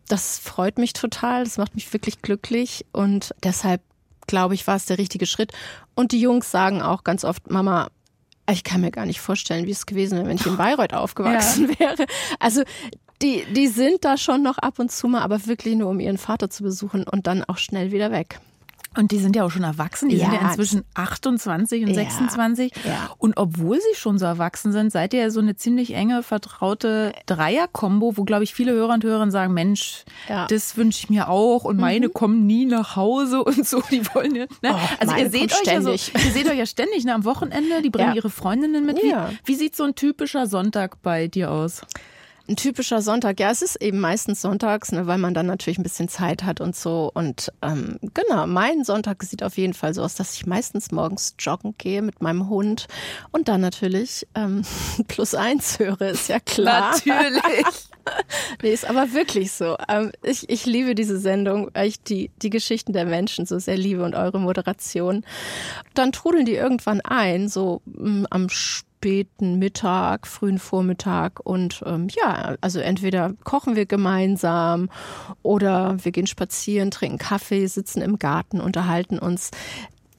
Das 0.09 0.39
freut 0.39 0.79
mich 0.79 0.93
total, 0.93 1.43
das 1.43 1.59
macht 1.59 1.75
mich 1.75 1.93
wirklich 1.93 2.23
glücklich 2.23 2.87
und 2.93 3.35
deshalb 3.43 3.81
glaube 4.27 4.55
ich, 4.55 4.67
war 4.67 4.77
es 4.77 4.87
der 4.87 4.99
richtige 4.99 5.27
Schritt. 5.27 5.53
Und 5.95 6.13
die 6.13 6.21
Jungs 6.21 6.51
sagen 6.51 6.83
auch 6.83 7.05
ganz 7.05 7.25
oft, 7.25 7.51
Mama, 7.51 7.89
ich 8.51 8.65
kann 8.65 8.81
mir 8.81 8.91
gar 8.91 9.07
nicht 9.07 9.21
vorstellen, 9.21 9.67
wie 9.67 9.73
es 9.73 9.87
gewesen 9.87 10.19
wäre, 10.19 10.29
wenn 10.29 10.37
ich 10.37 10.47
in 10.47 10.57
Bayreuth 10.59 10.95
aufgewachsen 10.95 11.71
ja. 11.71 11.79
wäre. 11.81 12.07
Also 12.39 12.63
die, 13.23 13.45
die 13.53 13.69
sind 13.69 14.05
da 14.05 14.17
schon 14.17 14.43
noch 14.43 14.59
ab 14.59 14.79
und 14.79 14.93
zu 14.93 15.09
mal, 15.09 15.23
aber 15.23 15.47
wirklich 15.47 15.75
nur, 15.75 15.91
um 15.91 16.01
ihren 16.01 16.19
Vater 16.19 16.51
zu 16.51 16.63
besuchen 16.63 17.05
und 17.05 17.27
dann 17.27 17.45
auch 17.45 17.59
schnell 17.59 17.93
wieder 17.93 18.11
weg. 18.11 18.41
Und 18.97 19.11
die 19.13 19.19
sind 19.19 19.37
ja 19.37 19.45
auch 19.45 19.51
schon 19.51 19.63
erwachsen. 19.63 20.09
Die 20.09 20.17
ja, 20.17 20.31
sind 20.31 20.41
ja 20.41 20.49
inzwischen 20.49 20.85
28 20.95 21.83
und 21.83 21.89
ja, 21.89 21.95
26. 21.95 22.73
Ja. 22.85 23.11
Und 23.19 23.37
obwohl 23.37 23.77
sie 23.77 23.95
schon 23.95 24.19
so 24.19 24.25
erwachsen 24.25 24.73
sind, 24.73 24.91
seid 24.91 25.15
ihr 25.15 25.21
ja 25.21 25.31
so 25.31 25.41
eine 25.41 25.57
ziemlich 25.57 25.95
enge, 25.95 26.23
vertraute 26.23 27.13
Dreier-Kombo, 27.27 28.17
wo, 28.17 28.25
glaube 28.25 28.45
ich, 28.45 28.55
viele 28.55 28.73
Hörer 28.73 28.95
und 28.95 29.05
Hörerinnen 29.05 29.31
sagen, 29.31 29.55
Mensch, 29.55 30.05
das 30.49 30.77
wünsche 30.77 31.01
ich 31.01 31.11
mir 31.11 31.29
auch. 31.29 31.65
Und 31.65 31.79
meine 31.79 32.09
mhm. 32.09 32.15
kommen 32.15 32.47
nie 32.47 32.65
nach 32.65 32.97
Hause 32.97 33.45
und 33.45 33.67
so. 33.67 33.83
Die 33.91 34.05
wollen 34.15 34.35
ja, 34.35 34.47
ne? 34.63 34.75
oh, 34.75 34.79
also 35.01 35.15
ihr 35.17 35.31
seht 35.31 35.53
euch 35.53 35.59
ständig. 35.59 36.13
ja 36.13 36.21
so, 36.21 36.27
ihr 36.27 36.33
seht 36.33 36.49
euch 36.49 36.59
ja 36.59 36.67
ständig 36.67 37.05
ne? 37.05 37.15
am 37.15 37.25
Wochenende. 37.25 37.83
Die 37.83 37.91
bringen 37.91 38.15
ihre 38.15 38.31
Freundinnen 38.31 38.85
mit. 38.87 38.97
Wie, 39.03 39.15
wie 39.45 39.55
sieht 39.55 39.77
so 39.77 39.85
ein 39.85 39.95
typischer 39.95 40.47
Sonntag 40.47 41.03
bei 41.03 41.29
dir 41.29 41.51
aus? 41.51 41.83
Ein 42.49 42.57
typischer 42.57 43.03
Sonntag, 43.03 43.41
ja, 43.41 43.51
es 43.51 43.61
ist 43.61 43.83
eben 43.83 43.99
meistens 43.99 44.41
sonntags, 44.41 44.93
ne, 44.93 45.07
weil 45.09 45.19
man 45.19 45.35
dann 45.35 45.47
natürlich 45.47 45.79
ein 45.79 45.83
bisschen 45.83 46.09
Zeit 46.09 46.45
hat 46.45 46.61
und 46.61 46.77
so. 46.77 47.11
Und 47.13 47.53
ähm, 47.61 47.99
genau, 48.15 48.47
mein 48.47 48.85
Sonntag 48.85 49.23
sieht 49.25 49.43
auf 49.43 49.57
jeden 49.57 49.75
Fall 49.75 49.95
so 49.95 50.03
aus, 50.03 50.15
dass 50.15 50.35
ich 50.35 50.47
meistens 50.47 50.93
morgens 50.93 51.35
joggen 51.41 51.75
gehe 51.77 52.03
mit 52.03 52.23
meinem 52.23 52.49
Hund 52.49 52.87
und 53.33 53.49
dann 53.49 53.61
natürlich 53.61 54.29
ähm, 54.37 54.63
plus 55.09 55.35
eins 55.35 55.81
höre, 55.81 56.03
ist 56.03 56.29
ja 56.29 56.39
klar. 56.39 56.93
Natürlich. 56.93 57.67
nee, 58.63 58.73
ist 58.73 58.89
aber 58.89 59.13
wirklich 59.13 59.51
so. 59.51 59.77
Ähm, 59.89 60.13
ich, 60.23 60.49
ich 60.49 60.67
liebe 60.67 60.95
diese 60.95 61.19
Sendung, 61.19 61.71
weil 61.75 61.89
ich 61.89 62.01
die, 62.01 62.31
die 62.43 62.51
Geschichten 62.51 62.93
der 62.93 63.07
Menschen 63.07 63.47
so 63.47 63.59
sehr 63.59 63.77
liebe 63.77 64.05
und 64.05 64.15
eure 64.15 64.39
Moderation. 64.39 65.25
Dann 65.95 66.13
trudeln 66.13 66.47
die 66.47 66.55
irgendwann 66.55 67.01
ein, 67.01 67.49
so 67.49 67.83
mh, 67.87 68.11
mm, 68.11 68.27
am 68.31 68.49
späten 68.97 69.59
Mittag, 69.59 70.27
frühen 70.27 70.59
Vormittag 70.59 71.41
und 71.45 71.83
ähm, 71.87 72.09
ja, 72.11 72.57
also 72.63 72.81
entweder 72.81 73.35
kochen 73.45 73.77
wir 73.77 73.85
gemeinsam 73.85 74.89
oder 75.43 76.03
wir 76.03 76.13
gehen 76.13 76.27
spazieren, 76.27 76.91
trinken 76.91 77.19
Kaffee, 77.19 77.67
sitzen 77.67 78.01
im 78.01 78.19
Garten, 78.19 78.59
unterhalten 78.59 79.19
uns 79.19 79.51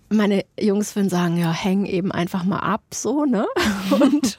meine 0.10 0.46
Jungs 0.60 0.96
würden 0.96 1.10
sagen, 1.10 1.38
ja, 1.38 1.52
häng 1.52 1.86
eben 1.86 2.12
einfach 2.12 2.44
mal 2.44 2.60
ab, 2.60 2.84
so, 2.94 3.26
ne? 3.26 3.46
Und 3.92 4.38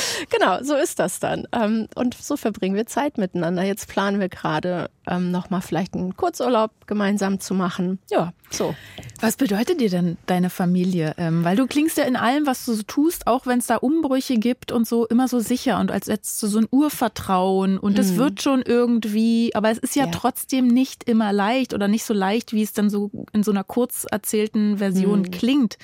genau, 0.30 0.62
so 0.62 0.74
ist 0.74 0.98
das 0.98 1.20
dann. 1.20 1.46
Ähm, 1.52 1.88
und 1.94 2.14
so 2.14 2.36
verbringen 2.36 2.76
wir 2.76 2.86
Zeit 2.86 3.18
miteinander. 3.18 3.62
Jetzt 3.62 3.88
planen 3.88 4.20
wir 4.20 4.28
gerade 4.28 4.90
ähm, 5.06 5.30
nochmal 5.30 5.62
vielleicht 5.62 5.94
einen 5.94 6.16
Kurzurlaub 6.16 6.70
gemeinsam 6.86 7.40
zu 7.40 7.54
machen. 7.54 7.98
Ja, 8.10 8.32
so. 8.50 8.74
Was 9.20 9.36
bedeutet 9.36 9.80
dir 9.80 9.90
denn 9.90 10.16
deine 10.26 10.50
Familie? 10.50 11.14
Ähm, 11.16 11.44
weil 11.44 11.56
du 11.56 11.66
klingst 11.66 11.96
ja 11.96 12.04
in 12.04 12.16
allem, 12.16 12.46
was 12.46 12.64
du 12.64 12.74
so 12.74 12.82
tust, 12.82 13.26
auch 13.26 13.46
wenn 13.46 13.58
es 13.58 13.66
da 13.66 13.76
Umbrüche 13.76 14.36
gibt 14.36 14.72
und 14.72 14.86
so, 14.86 15.06
immer 15.06 15.28
so 15.28 15.40
sicher 15.40 15.80
und 15.80 15.90
als 15.90 16.08
hättest 16.08 16.42
du 16.42 16.46
so 16.46 16.58
ein 16.58 16.66
Urvertrauen 16.70 17.78
und 17.78 17.98
das 17.98 18.12
mhm. 18.12 18.16
wird 18.18 18.42
schon 18.42 18.62
irgendwie, 18.62 19.54
aber 19.54 19.70
es 19.70 19.78
ist 19.78 19.96
ja, 19.96 20.04
ja, 20.04 20.10
trotzdem 20.10 20.68
nicht 20.68 21.04
immer 21.04 21.32
leicht 21.32 21.74
oder 21.74 21.88
nicht 21.88 22.04
so 22.04 22.14
leicht, 22.14 22.52
wie 22.52 22.62
es 22.62 22.72
dann 22.72 22.90
so 22.90 23.10
in 23.32 23.42
so 23.42 23.50
einer 23.50 23.64
kurz 23.64 24.06
erzählten 24.10 24.78
Version 24.78 25.01
mhm. 25.06 25.30
klingt. 25.30 25.78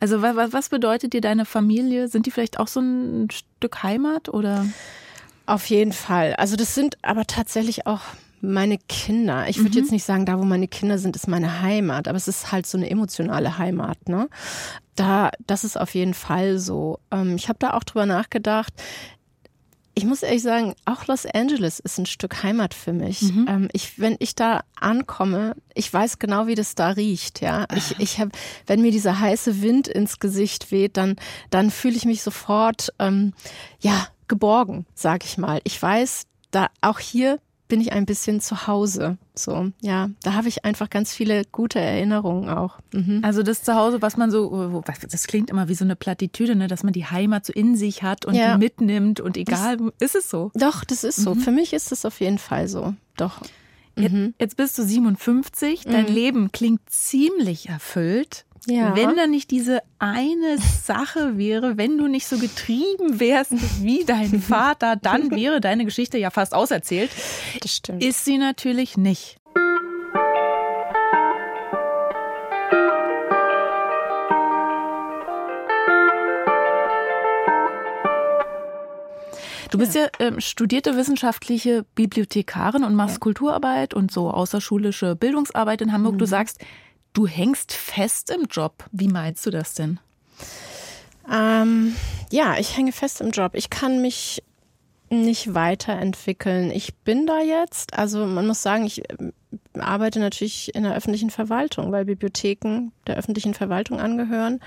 Also 0.00 0.22
was, 0.22 0.52
was 0.52 0.68
bedeutet 0.68 1.12
dir 1.12 1.20
deine 1.20 1.44
Familie? 1.44 2.08
Sind 2.08 2.26
die 2.26 2.30
vielleicht 2.30 2.58
auch 2.58 2.68
so 2.68 2.80
ein 2.80 3.28
Stück 3.30 3.82
Heimat 3.82 4.28
oder? 4.28 4.66
Auf 5.46 5.66
jeden 5.66 5.92
Fall. 5.92 6.34
Also 6.34 6.56
das 6.56 6.74
sind 6.74 6.96
aber 7.02 7.26
tatsächlich 7.26 7.86
auch 7.86 8.00
meine 8.40 8.78
Kinder. 8.88 9.48
Ich 9.48 9.58
würde 9.58 9.70
mhm. 9.70 9.84
jetzt 9.84 9.92
nicht 9.92 10.04
sagen, 10.04 10.26
da 10.26 10.38
wo 10.38 10.44
meine 10.44 10.68
Kinder 10.68 10.98
sind, 10.98 11.16
ist 11.16 11.28
meine 11.28 11.62
Heimat, 11.62 12.08
aber 12.08 12.16
es 12.16 12.28
ist 12.28 12.52
halt 12.52 12.66
so 12.66 12.78
eine 12.78 12.90
emotionale 12.90 13.58
Heimat, 13.58 14.08
ne? 14.08 14.28
Da, 14.96 15.30
das 15.46 15.64
ist 15.64 15.78
auf 15.78 15.94
jeden 15.94 16.14
Fall 16.14 16.58
so. 16.58 17.00
Ähm, 17.10 17.34
ich 17.36 17.48
habe 17.48 17.58
da 17.58 17.72
auch 17.72 17.82
drüber 17.82 18.06
nachgedacht. 18.06 18.72
Ich 19.96 20.04
muss 20.04 20.22
ehrlich 20.22 20.42
sagen, 20.42 20.74
auch 20.84 21.06
Los 21.06 21.24
Angeles 21.24 21.78
ist 21.78 21.98
ein 21.98 22.06
Stück 22.06 22.42
Heimat 22.42 22.74
für 22.74 22.92
mich. 22.92 23.22
Mhm. 23.22 23.46
Ähm, 23.48 23.68
ich, 23.72 23.98
wenn 23.98 24.16
ich 24.18 24.34
da 24.34 24.64
ankomme, 24.74 25.54
ich 25.72 25.92
weiß 25.92 26.18
genau, 26.18 26.48
wie 26.48 26.56
das 26.56 26.74
da 26.74 26.90
riecht. 26.90 27.40
Ja, 27.40 27.66
ich, 27.74 27.98
ich 28.00 28.18
habe, 28.18 28.32
wenn 28.66 28.82
mir 28.82 28.90
dieser 28.90 29.20
heiße 29.20 29.62
Wind 29.62 29.86
ins 29.86 30.18
Gesicht 30.18 30.72
weht, 30.72 30.96
dann, 30.96 31.16
dann 31.50 31.70
fühle 31.70 31.94
ich 31.94 32.06
mich 32.06 32.22
sofort, 32.22 32.92
ähm, 32.98 33.34
ja, 33.80 34.08
geborgen, 34.26 34.86
sag 34.94 35.24
ich 35.24 35.38
mal. 35.38 35.60
Ich 35.64 35.80
weiß, 35.80 36.26
da 36.50 36.68
auch 36.80 36.98
hier 36.98 37.38
bin 37.68 37.80
ich 37.80 37.92
ein 37.92 38.06
bisschen 38.06 38.40
zu 38.40 38.66
Hause. 38.66 39.16
So, 39.34 39.70
ja, 39.80 40.10
da 40.22 40.34
habe 40.34 40.48
ich 40.48 40.64
einfach 40.64 40.90
ganz 40.90 41.12
viele 41.12 41.44
gute 41.50 41.80
Erinnerungen 41.80 42.48
auch. 42.48 42.78
Mhm. 42.92 43.20
Also 43.22 43.42
das 43.42 43.62
Zuhause, 43.62 44.02
was 44.02 44.16
man 44.16 44.30
so, 44.30 44.82
das 45.10 45.26
klingt 45.26 45.50
immer 45.50 45.68
wie 45.68 45.74
so 45.74 45.84
eine 45.84 45.96
Plattitüde, 45.96 46.56
ne, 46.56 46.68
dass 46.68 46.82
man 46.82 46.92
die 46.92 47.06
Heimat 47.06 47.46
so 47.46 47.52
in 47.52 47.76
sich 47.76 48.02
hat 48.02 48.24
und 48.24 48.34
ja. 48.34 48.52
die 48.52 48.58
mitnimmt 48.58 49.20
und 49.20 49.36
egal, 49.36 49.78
das, 49.78 49.92
ist 50.00 50.14
es 50.14 50.30
so? 50.30 50.50
Doch, 50.54 50.84
das 50.84 51.04
ist 51.04 51.16
so. 51.16 51.34
Mhm. 51.34 51.40
Für 51.40 51.50
mich 51.52 51.72
ist 51.72 51.90
es 51.90 52.04
auf 52.04 52.20
jeden 52.20 52.38
Fall 52.38 52.68
so. 52.68 52.94
Doch. 53.16 53.40
Mhm. 53.96 54.34
Jetzt, 54.38 54.56
bist 54.56 54.76
du 54.78 54.82
57, 54.82 55.82
dein 55.84 56.06
mhm. 56.06 56.14
Leben 56.14 56.52
klingt 56.52 56.80
ziemlich 56.88 57.68
erfüllt. 57.68 58.44
Ja. 58.66 58.96
Wenn 58.96 59.16
da 59.16 59.26
nicht 59.26 59.50
diese 59.50 59.80
eine 59.98 60.58
Sache 60.58 61.36
wäre, 61.36 61.76
wenn 61.76 61.98
du 61.98 62.06
nicht 62.06 62.26
so 62.26 62.38
getrieben 62.38 63.20
wärst 63.20 63.52
wie 63.82 64.04
dein 64.04 64.40
Vater, 64.42 64.96
dann 64.96 65.30
wäre 65.30 65.60
deine 65.60 65.84
Geschichte 65.84 66.18
ja 66.18 66.30
fast 66.30 66.54
auserzählt. 66.54 67.10
Das 67.60 67.76
stimmt. 67.76 68.02
Ist 68.02 68.24
sie 68.24 68.38
natürlich 68.38 68.96
nicht. 68.96 69.38
Du 79.74 79.78
bist 79.78 79.96
ja, 79.96 80.06
ähm, 80.20 80.38
studierte 80.38 80.96
wissenschaftliche 80.96 81.84
Bibliothekarin 81.96 82.84
und 82.84 82.94
machst 82.94 83.16
ja. 83.16 83.18
Kulturarbeit 83.18 83.92
und 83.92 84.12
so 84.12 84.30
außerschulische 84.30 85.16
Bildungsarbeit 85.16 85.80
in 85.80 85.92
Hamburg. 85.92 86.14
Mhm. 86.14 86.18
Du 86.18 86.26
sagst, 86.26 86.60
Du 87.14 87.26
hängst 87.26 87.72
fest 87.72 88.30
im 88.30 88.46
Job. 88.50 88.84
Wie 88.92 89.08
meinst 89.08 89.46
du 89.46 89.50
das 89.50 89.74
denn? 89.74 90.00
Ähm, 91.32 91.94
ja, 92.30 92.58
ich 92.58 92.76
hänge 92.76 92.92
fest 92.92 93.20
im 93.20 93.30
Job. 93.30 93.54
Ich 93.54 93.70
kann 93.70 94.02
mich 94.02 94.42
nicht 95.10 95.54
weiterentwickeln. 95.54 96.70
Ich 96.70 96.94
bin 96.96 97.26
da 97.26 97.40
jetzt, 97.40 97.94
also 97.94 98.26
man 98.26 98.46
muss 98.46 98.62
sagen, 98.62 98.84
ich 98.84 99.02
arbeite 99.78 100.20
natürlich 100.20 100.74
in 100.74 100.82
der 100.82 100.94
öffentlichen 100.94 101.30
Verwaltung, 101.30 101.92
weil 101.92 102.04
Bibliotheken 102.04 102.92
der 103.06 103.16
öffentlichen 103.16 103.54
Verwaltung 103.54 104.00
angehören. 104.00 104.60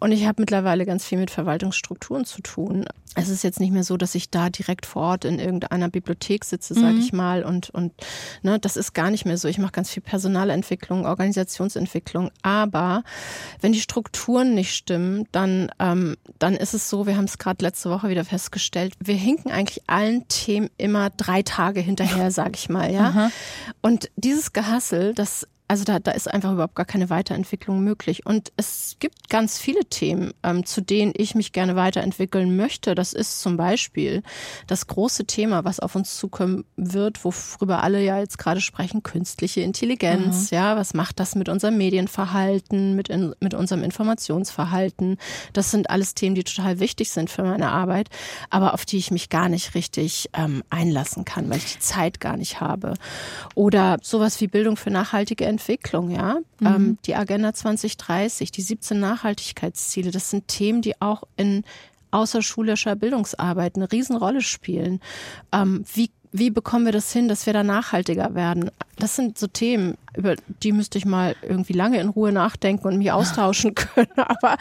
Und 0.00 0.12
ich 0.12 0.26
habe 0.26 0.42
mittlerweile 0.42 0.84
ganz 0.84 1.04
viel 1.04 1.18
mit 1.18 1.30
Verwaltungsstrukturen 1.30 2.24
zu 2.24 2.42
tun. 2.42 2.84
Es 3.14 3.28
ist 3.28 3.44
jetzt 3.44 3.60
nicht 3.60 3.72
mehr 3.72 3.84
so, 3.84 3.96
dass 3.96 4.14
ich 4.14 4.30
da 4.30 4.50
direkt 4.50 4.86
vor 4.86 5.02
Ort 5.02 5.24
in 5.24 5.38
irgendeiner 5.38 5.88
Bibliothek 5.88 6.44
sitze, 6.44 6.74
sage 6.74 6.94
mhm. 6.94 7.00
ich 7.00 7.12
mal. 7.12 7.44
Und, 7.44 7.70
und 7.70 7.92
ne, 8.42 8.58
das 8.58 8.76
ist 8.76 8.92
gar 8.92 9.10
nicht 9.10 9.24
mehr 9.24 9.38
so. 9.38 9.48
Ich 9.48 9.58
mache 9.58 9.72
ganz 9.72 9.90
viel 9.90 10.02
Personalentwicklung, 10.02 11.06
Organisationsentwicklung. 11.06 12.30
Aber 12.42 13.02
wenn 13.60 13.72
die 13.72 13.80
Strukturen 13.80 14.54
nicht 14.54 14.74
stimmen, 14.74 15.26
dann, 15.32 15.70
ähm, 15.78 16.16
dann 16.38 16.54
ist 16.54 16.74
es 16.74 16.90
so, 16.90 17.06
wir 17.06 17.16
haben 17.16 17.24
es 17.24 17.38
gerade 17.38 17.64
letzte 17.64 17.88
Woche 17.90 18.08
wieder 18.08 18.24
festgestellt, 18.24 18.94
wir 18.98 19.14
hinken 19.14 19.52
eigentlich 19.52 19.84
allen 19.86 20.26
Themen 20.28 20.70
immer 20.76 21.10
drei 21.10 21.42
Tage 21.42 21.80
hinterher, 21.80 22.30
sage 22.32 22.52
ich 22.56 22.68
mal. 22.68 22.92
ja. 22.92 23.30
Und 23.80 24.10
dieses 24.16 24.52
Gehassel, 24.52 25.14
das 25.14 25.46
also 25.66 25.84
da, 25.84 25.98
da 25.98 26.10
ist 26.10 26.30
einfach 26.30 26.52
überhaupt 26.52 26.74
gar 26.74 26.84
keine 26.84 27.08
Weiterentwicklung 27.08 27.82
möglich. 27.82 28.26
Und 28.26 28.52
es 28.58 28.96
gibt 29.00 29.30
ganz 29.30 29.58
viele 29.58 29.86
Themen, 29.86 30.34
ähm, 30.42 30.66
zu 30.66 30.82
denen 30.82 31.12
ich 31.16 31.34
mich 31.34 31.52
gerne 31.52 31.74
weiterentwickeln 31.74 32.54
möchte. 32.54 32.94
Das 32.94 33.14
ist 33.14 33.40
zum 33.40 33.56
Beispiel 33.56 34.22
das 34.66 34.86
große 34.86 35.24
Thema, 35.24 35.64
was 35.64 35.80
auf 35.80 35.94
uns 35.94 36.18
zukommen 36.18 36.66
wird, 36.76 37.24
worüber 37.24 37.82
alle 37.82 38.02
ja 38.04 38.18
jetzt 38.18 38.36
gerade 38.36 38.60
sprechen, 38.60 39.02
künstliche 39.02 39.62
Intelligenz. 39.62 40.50
Mhm. 40.50 40.56
Ja, 40.56 40.76
was 40.76 40.92
macht 40.92 41.18
das 41.18 41.34
mit 41.34 41.48
unserem 41.48 41.78
Medienverhalten, 41.78 42.94
mit, 42.94 43.08
in, 43.08 43.34
mit 43.40 43.54
unserem 43.54 43.82
Informationsverhalten? 43.84 45.16
Das 45.54 45.70
sind 45.70 45.88
alles 45.88 46.14
Themen, 46.14 46.34
die 46.34 46.44
total 46.44 46.78
wichtig 46.78 47.10
sind 47.10 47.30
für 47.30 47.42
meine 47.42 47.70
Arbeit, 47.70 48.10
aber 48.50 48.74
auf 48.74 48.84
die 48.84 48.98
ich 48.98 49.10
mich 49.10 49.30
gar 49.30 49.48
nicht 49.48 49.74
richtig 49.74 50.28
ähm, 50.34 50.62
einlassen 50.68 51.24
kann, 51.24 51.48
weil 51.48 51.56
ich 51.56 51.72
die 51.72 51.80
Zeit 51.80 52.20
gar 52.20 52.36
nicht 52.36 52.60
habe. 52.60 52.94
Oder 53.54 53.96
sowas 54.02 54.42
wie 54.42 54.46
Bildung 54.46 54.76
für 54.76 54.90
nachhaltige 54.90 55.46
Entwicklung, 55.46 55.63
ja. 56.10 56.38
Mhm. 56.60 56.66
Ähm, 56.66 56.98
die 57.06 57.14
Agenda 57.14 57.52
2030, 57.52 58.50
die 58.50 58.62
17 58.62 58.98
Nachhaltigkeitsziele, 58.98 60.10
das 60.10 60.30
sind 60.30 60.48
Themen, 60.48 60.82
die 60.82 61.00
auch 61.00 61.24
in 61.36 61.64
außerschulischer 62.10 62.94
Bildungsarbeit 62.96 63.76
eine 63.76 63.90
Riesenrolle 63.90 64.40
spielen. 64.40 65.00
Ähm, 65.52 65.84
wie 65.92 66.10
wie 66.36 66.50
bekommen 66.50 66.84
wir 66.84 66.92
das 66.92 67.12
hin, 67.12 67.28
dass 67.28 67.46
wir 67.46 67.52
da 67.52 67.62
nachhaltiger 67.62 68.34
werden? 68.34 68.70
Das 68.98 69.16
sind 69.16 69.38
so 69.38 69.46
Themen, 69.46 69.96
über 70.16 70.34
die 70.62 70.72
müsste 70.72 70.98
ich 70.98 71.04
mal 71.04 71.34
irgendwie 71.42 71.72
lange 71.72 71.98
in 72.00 72.08
Ruhe 72.08 72.30
nachdenken 72.32 72.86
und 72.86 72.98
mich 72.98 73.10
austauschen 73.12 73.74
können. 73.74 74.08
Aber 74.16 74.56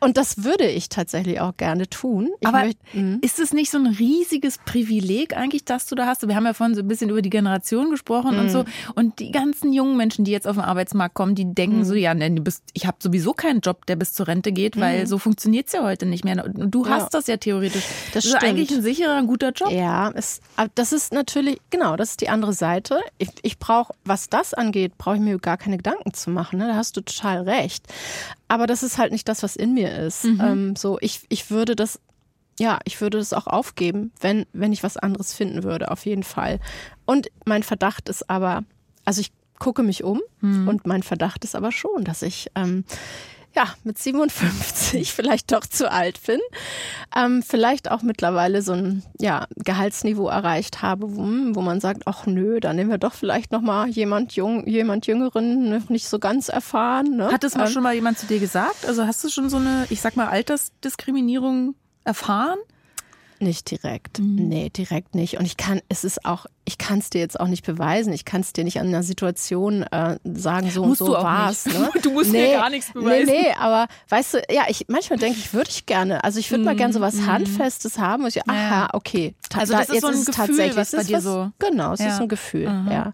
und 0.00 0.16
das 0.16 0.44
würde 0.44 0.66
ich 0.66 0.88
tatsächlich 0.88 1.40
auch 1.40 1.56
gerne 1.56 1.88
tun. 1.88 2.30
Ich 2.40 2.46
Aber 2.48 2.58
möcht- 2.64 2.78
Mhm. 2.94 3.18
ist 3.22 3.38
es 3.38 3.52
nicht 3.52 3.70
so 3.70 3.78
ein 3.78 3.86
riesiges 3.86 4.56
Privileg 4.58 5.36
eigentlich, 5.36 5.64
das 5.66 5.86
du 5.86 5.94
da 5.94 6.06
hast? 6.06 6.26
Wir 6.26 6.34
haben 6.36 6.46
ja 6.46 6.54
vorhin 6.54 6.74
so 6.74 6.80
ein 6.80 6.88
bisschen 6.88 7.10
über 7.10 7.20
die 7.22 7.28
Generation 7.30 7.90
gesprochen 7.90 8.38
und 8.38 8.46
Mhm. 8.46 8.50
so. 8.50 8.64
Und 8.94 9.18
die 9.20 9.30
ganzen 9.30 9.72
jungen 9.74 9.96
Menschen, 9.98 10.24
die 10.24 10.30
jetzt 10.32 10.46
auf 10.46 10.56
den 10.56 10.64
Arbeitsmarkt 10.64 11.14
kommen, 11.14 11.34
die 11.34 11.52
denken 11.54 11.78
Mhm. 11.80 11.84
so, 11.84 11.94
ja, 11.94 12.14
ne, 12.14 12.30
du 12.30 12.42
bist, 12.42 12.62
ich 12.72 12.86
habe 12.86 12.96
sowieso 13.00 13.32
keinen 13.34 13.60
Job, 13.60 13.84
der 13.86 13.96
bis 13.96 14.12
zur 14.14 14.26
Rente 14.28 14.52
geht, 14.52 14.78
weil 14.80 15.06
so 15.06 15.18
funktioniert's 15.18 15.72
ja 15.72 15.82
heute 15.82 16.06
nicht 16.06 16.24
mehr. 16.24 16.42
Und 16.44 16.70
du 16.74 16.80
Mhm. 16.80 16.84
Ja. 16.86 16.90
hast 16.92 17.12
das 17.14 17.26
ja 17.26 17.36
theoretisch. 17.36 17.84
Das 18.14 18.24
ist 18.24 18.34
eigentlich 18.36 18.68
stimmt. 18.68 18.80
ein 18.80 18.84
sicherer, 18.84 19.22
guter 19.24 19.52
Job. 19.52 19.70
Ja, 19.70 20.10
es, 20.14 20.40
aber 20.56 20.70
das 20.90 21.04
ist 21.04 21.12
natürlich, 21.12 21.60
genau, 21.70 21.96
das 21.96 22.10
ist 22.10 22.20
die 22.20 22.28
andere 22.28 22.52
Seite. 22.52 23.00
Ich, 23.18 23.28
ich 23.42 23.58
brauche, 23.58 23.94
was 24.04 24.28
das 24.28 24.54
angeht, 24.54 24.98
brauche 24.98 25.16
ich 25.16 25.20
mir 25.20 25.38
gar 25.38 25.56
keine 25.56 25.76
Gedanken 25.76 26.12
zu 26.14 26.30
machen. 26.30 26.58
Ne? 26.58 26.68
Da 26.68 26.74
hast 26.74 26.96
du 26.96 27.00
total 27.00 27.42
recht. 27.48 27.86
Aber 28.48 28.66
das 28.66 28.82
ist 28.82 28.98
halt 28.98 29.12
nicht 29.12 29.28
das, 29.28 29.42
was 29.42 29.56
in 29.56 29.74
mir 29.74 29.96
ist. 29.96 30.24
Ähm, 30.40 30.76
so, 30.76 30.98
ich, 31.00 31.20
ich 31.28 31.50
würde 31.50 31.76
das, 31.76 32.00
ja, 32.58 32.78
ich 32.84 33.00
würde 33.00 33.18
das 33.18 33.32
auch 33.32 33.46
aufgeben, 33.46 34.12
wenn, 34.20 34.46
wenn 34.52 34.72
ich 34.72 34.82
was 34.82 34.96
anderes 34.96 35.32
finden 35.32 35.62
würde, 35.62 35.90
auf 35.90 36.06
jeden 36.06 36.24
Fall. 36.24 36.58
Und 37.06 37.28
mein 37.44 37.62
Verdacht 37.62 38.08
ist 38.08 38.28
aber, 38.28 38.64
also 39.04 39.20
ich 39.20 39.32
gucke 39.58 39.82
mich 39.82 40.02
um 40.02 40.20
und 40.68 40.86
mein 40.86 41.02
Verdacht 41.02 41.44
ist 41.44 41.54
aber 41.54 41.70
schon, 41.70 42.04
dass 42.04 42.22
ich 42.22 42.50
ähm, 42.54 42.84
ja, 43.54 43.64
mit 43.84 43.98
57 43.98 45.12
vielleicht 45.14 45.52
doch 45.52 45.66
zu 45.66 45.90
alt 45.90 46.20
bin, 46.26 46.40
ähm, 47.16 47.42
vielleicht 47.42 47.90
auch 47.90 48.02
mittlerweile 48.02 48.62
so 48.62 48.72
ein 48.72 49.02
ja, 49.18 49.46
Gehaltsniveau 49.56 50.28
erreicht 50.28 50.82
habe, 50.82 51.16
wo, 51.16 51.22
hm, 51.22 51.56
wo 51.56 51.60
man 51.60 51.80
sagt, 51.80 52.02
ach 52.06 52.26
nö, 52.26 52.60
dann 52.60 52.76
nehmen 52.76 52.90
wir 52.90 52.98
doch 52.98 53.14
vielleicht 53.14 53.52
noch 53.52 53.60
mal 53.60 53.88
jemand 53.88 54.32
jung, 54.32 54.66
jemand 54.66 55.06
Jüngeren, 55.06 55.70
noch 55.70 55.88
nicht 55.88 56.08
so 56.08 56.18
ganz 56.18 56.48
erfahren. 56.48 57.16
Ne? 57.16 57.32
Hat 57.32 57.42
das 57.42 57.56
mal 57.56 57.66
Ähm, 57.66 57.72
schon 57.72 57.82
mal 57.82 57.94
jemand 57.94 58.18
zu 58.18 58.26
dir 58.26 58.38
gesagt? 58.38 58.86
Also 58.86 59.06
hast 59.06 59.22
du 59.24 59.28
schon 59.28 59.50
so 59.50 59.56
eine, 59.56 59.86
ich 59.90 60.00
sag 60.00 60.16
mal, 60.16 60.28
Altersdiskriminierung 60.28 61.74
erfahren? 62.04 62.58
Nicht 63.42 63.70
direkt. 63.70 64.18
Mhm. 64.18 64.34
Nee, 64.48 64.68
direkt 64.68 65.14
nicht. 65.14 65.38
Und 65.38 65.46
ich 65.46 65.56
kann, 65.56 65.80
es 65.88 66.04
ist 66.04 66.26
auch, 66.26 66.44
ich 66.66 66.76
kann 66.76 66.98
es 66.98 67.08
dir 67.08 67.20
jetzt 67.20 67.40
auch 67.40 67.46
nicht 67.48 67.64
beweisen. 67.64 68.12
Ich 68.12 68.24
kann 68.26 68.42
es 68.42 68.52
dir 68.52 68.64
nicht 68.64 68.78
an 68.80 68.88
einer 68.88 69.02
Situation 69.02 69.82
äh, 69.84 70.18
sagen, 70.24 70.70
so 70.70 70.84
Musst 70.84 71.00
und 71.00 71.06
so 71.08 71.12
war's. 71.14 71.64
nicht. 71.64 71.78
Ne? 71.78 71.90
Du 72.02 72.10
musst 72.12 72.32
mir 72.32 72.52
gar 72.52 72.68
nichts 72.68 72.92
beweisen. 72.92 73.26
Nee, 73.32 73.42
nee, 73.48 73.52
aber 73.58 73.86
weißt 74.10 74.34
du, 74.34 74.38
ja, 74.50 74.64
ich 74.68 74.84
manchmal 74.88 75.18
denke 75.18 75.38
ich, 75.38 75.54
würde 75.54 75.70
ich 75.70 75.86
gerne. 75.86 76.22
Also 76.22 76.38
ich 76.38 76.50
würde 76.50 76.64
mal 76.64 76.76
gerne 76.76 76.92
so 76.92 77.00
was 77.00 77.22
Handfestes 77.26 77.98
haben, 77.98 78.24
wo 78.24 78.26
ich, 78.26 78.46
aha, 78.48 78.82
Mhm. 78.84 78.88
Okay. 78.92 79.34
Also 79.56 79.72
da- 79.72 79.78
das 79.80 79.88
ist 79.88 79.94
jetzt 79.94 80.02
so 80.02 80.08
ein 80.08 80.14
es 80.14 80.24
Gefühl, 80.26 80.46
tatsächlich, 80.46 80.76
was 80.76 80.88
es 80.88 80.92
bei 80.92 81.00
ist 81.00 81.08
dir 81.08 81.20
so- 81.22 81.50
Genau, 81.58 81.92
es 81.94 82.00
Ja. 82.00 82.08
ist 82.08 82.20
ein 82.20 82.28
Gefühl, 82.28 82.68
Aha. 82.68 82.92
ja. 82.92 83.12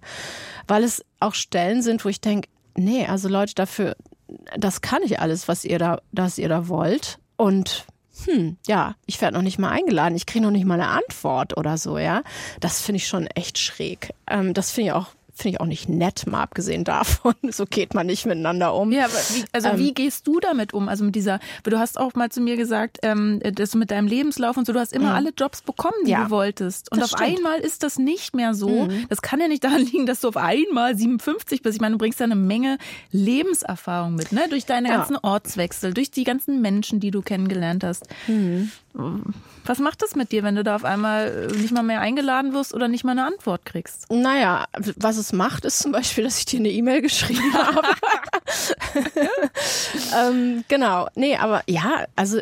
Weil 0.67 0.83
es 0.83 1.05
auch 1.21 1.35
Stellen 1.35 1.83
sind, 1.83 2.05
wo 2.05 2.09
ich 2.09 2.21
denke, 2.21 2.49
nee, 2.77 3.07
also 3.07 3.29
Leute, 3.29 3.55
dafür, 3.55 3.95
das 4.59 4.81
kann 4.81 5.03
ich 5.05 5.21
alles, 5.21 5.47
was 5.47 5.65
ihr 5.65 5.79
da, 5.79 6.01
was 6.11 6.37
ihr 6.39 6.49
da 6.49 6.67
wollt. 6.69 7.19
Und 7.37 7.85
hm, 8.25 8.57
ja, 8.67 8.95
ich 9.07 9.21
werde 9.21 9.37
noch 9.37 9.43
nicht 9.43 9.59
mal 9.59 9.71
eingeladen, 9.71 10.17
ich 10.17 10.27
kriege 10.27 10.45
noch 10.45 10.51
nicht 10.51 10.65
mal 10.65 10.75
eine 10.81 10.89
Antwort 10.89 11.57
oder 11.57 11.77
so, 11.79 11.99
ja. 11.99 12.23
Das 12.61 12.81
finde 12.81 12.97
ich 12.97 13.09
schon 13.09 13.27
echt 13.29 13.59
schräg. 13.59 14.11
Ähm, 14.27 14.55
das 14.55 14.71
finde 14.71 14.89
ich 14.91 14.93
auch, 14.95 15.09
finde 15.37 15.57
ich 15.57 15.61
auch 15.61 15.67
nicht 15.67 15.89
nett, 15.89 16.27
mal 16.27 16.43
abgesehen 16.43 16.85
davon. 16.85 17.35
So 17.51 17.65
geht 17.67 17.95
man 17.95 18.07
nicht 18.07 18.27
miteinander 18.27 18.75
um. 18.75 18.91
Ja, 18.93 19.05
aber 19.05 19.15
wie, 19.15 19.45
also 19.53 19.69
Ähm, 19.69 19.79
wie 19.79 19.95
gehst 19.95 20.27
du 20.27 20.41
damit 20.41 20.75
um? 20.75 20.89
Also 20.89 21.05
mit 21.05 21.15
dieser, 21.15 21.39
du 21.65 21.79
hast 21.79 21.99
auch 21.99 22.15
mal 22.15 22.31
zu 22.31 22.41
mir 22.41 22.57
gesagt, 22.57 22.99
ähm, 23.03 23.41
dass 23.43 23.71
du 23.71 23.79
mit 23.79 23.91
deinem 23.91 24.09
Lebenslauf 24.09 24.57
und 24.57 24.67
so, 24.67 24.73
du 24.73 24.81
hast 24.81 24.93
immer 24.93 25.15
alle 25.15 25.31
Jobs 25.37 25.63
bekommen, 25.63 25.95
die 26.03 26.07
Mhm. 26.07 26.11
Ja, 26.13 26.25
du 26.25 26.31
wolltest. 26.31 26.91
Und 26.93 27.03
auf 27.03 27.09
stimmt. 27.11 27.21
Mhm. 27.31 27.37
einmal 27.37 27.61
ist 27.61 27.83
das 27.83 27.99
nicht 27.99 28.35
mehr 28.35 28.55
so. 28.55 28.89
Das 29.09 29.23
kann 29.23 29.41
ja 29.41 29.49
nicht 29.49 29.65
daran 29.65 29.83
liegen, 29.83 30.07
dass 30.07 30.21
du 30.21 30.29
auf 30.29 30.37
einmal 30.37 30.97
57 30.97 31.63
bist. 31.63 31.75
Ich 31.77 31.81
meine, 31.81 31.93
du 31.95 31.99
bringst 31.99 32.19
ja 32.21 32.25
eine 32.25 32.35
Menge 32.37 32.79
Lebenserfahrung 33.31 34.15
mit, 34.15 34.33
ne? 34.33 34.43
Durch 34.49 34.65
deine 34.67 34.89
Ja. 34.89 34.97
ganzen 34.99 35.17
Ortswechsel, 35.17 35.93
durch 35.95 36.11
die 36.11 36.25
ganzen 36.25 36.61
Menschen, 36.63 37.01
die 37.01 37.11
du 37.11 37.23
kennengelernt 37.23 37.85
hast. 37.85 38.07
Mhm. 38.29 38.71
Was 39.65 39.79
macht 39.79 40.03
das 40.03 40.15
mit 40.15 40.33
dir, 40.33 40.43
wenn 40.43 40.55
du 40.55 40.65
da 40.65 40.77
auf 40.77 40.85
einmal 40.85 41.49
nicht 41.49 41.73
mal 41.73 41.83
mehr 41.83 42.01
eingeladen 42.01 42.53
wirst 42.53 42.73
oder 42.73 42.89
nicht 42.89 43.05
mal 43.05 43.13
eine 43.13 43.27
Antwort 43.27 43.65
kriegst? 43.65 44.11
Naja, 44.11 44.67
was 44.97 45.17
es 45.17 45.33
macht, 45.33 45.65
ist 45.65 45.81
zum 45.81 45.93
Beispiel, 45.93 46.25
dass 46.25 46.39
ich 46.39 46.47
dir 46.47 46.61
eine 46.61 46.71
E-Mail 46.71 47.03
geschrieben 47.03 47.53
habe. 47.55 47.83
ähm, 50.17 50.65
genau. 50.69 51.09
Nee, 51.15 51.37
aber 51.37 51.63
ja, 51.67 52.07
also 52.15 52.41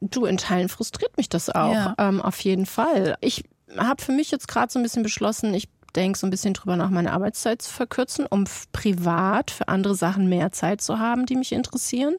du, 0.00 0.24
in 0.24 0.38
Teilen 0.38 0.68
frustriert 0.68 1.16
mich 1.16 1.28
das 1.28 1.50
auch. 1.50 1.72
Ja. 1.72 1.94
Ähm, 1.98 2.20
auf 2.20 2.40
jeden 2.40 2.66
Fall. 2.66 3.16
Ich 3.20 3.44
habe 3.76 4.02
für 4.02 4.12
mich 4.12 4.30
jetzt 4.30 4.48
gerade 4.48 4.72
so 4.72 4.78
ein 4.78 4.82
bisschen 4.82 5.02
beschlossen, 5.02 5.54
ich 5.54 5.68
denke 5.94 6.18
so 6.18 6.26
ein 6.26 6.30
bisschen 6.30 6.54
drüber 6.54 6.76
nach, 6.76 6.90
meine 6.90 7.12
Arbeitszeit 7.12 7.62
zu 7.62 7.70
verkürzen, 7.70 8.26
um 8.26 8.44
privat 8.72 9.50
für 9.50 9.68
andere 9.68 9.94
Sachen 9.94 10.28
mehr 10.28 10.52
Zeit 10.52 10.80
zu 10.80 10.98
haben, 10.98 11.26
die 11.26 11.36
mich 11.36 11.52
interessieren. 11.52 12.16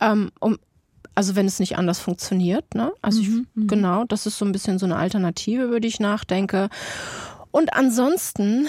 Ähm, 0.00 0.32
um 0.40 0.58
also 1.16 1.34
wenn 1.34 1.46
es 1.46 1.58
nicht 1.58 1.78
anders 1.78 1.98
funktioniert, 1.98 2.74
ne? 2.74 2.92
Also 3.00 3.22
ich, 3.22 3.30
genau, 3.56 4.04
das 4.04 4.26
ist 4.26 4.36
so 4.38 4.44
ein 4.44 4.52
bisschen 4.52 4.78
so 4.78 4.84
eine 4.84 4.96
Alternative, 4.96 5.64
über 5.64 5.80
die 5.80 5.88
ich 5.88 5.98
nachdenke. 5.98 6.68
Und 7.50 7.72
ansonsten, 7.72 8.68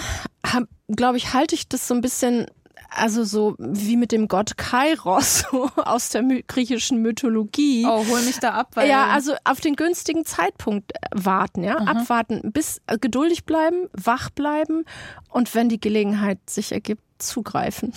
glaube 0.88 1.18
ich, 1.18 1.34
halte 1.34 1.54
ich 1.54 1.68
das 1.68 1.86
so 1.86 1.92
ein 1.92 2.00
bisschen, 2.00 2.46
also 2.88 3.22
so 3.22 3.54
wie 3.58 3.98
mit 3.98 4.12
dem 4.12 4.28
Gott 4.28 4.56
Kairos 4.56 5.44
so 5.50 5.68
aus 5.76 6.08
der 6.08 6.22
griechischen 6.46 7.02
Mythologie. 7.02 7.84
Oh, 7.86 8.06
hol 8.08 8.22
mich 8.22 8.38
da 8.38 8.52
ab, 8.52 8.70
weil 8.74 8.88
Ja, 8.88 9.08
also 9.08 9.34
auf 9.44 9.60
den 9.60 9.76
günstigen 9.76 10.24
Zeitpunkt 10.24 10.92
äh, 10.94 10.98
warten, 11.14 11.62
ja, 11.64 11.76
abwarten, 11.76 12.50
bis 12.50 12.80
äh, 12.86 12.96
geduldig 12.96 13.44
bleiben, 13.44 13.88
wach 13.92 14.30
bleiben 14.30 14.84
und 15.28 15.54
wenn 15.54 15.68
die 15.68 15.80
Gelegenheit 15.80 16.38
sich 16.48 16.72
ergibt, 16.72 17.02
zugreifen. 17.18 17.92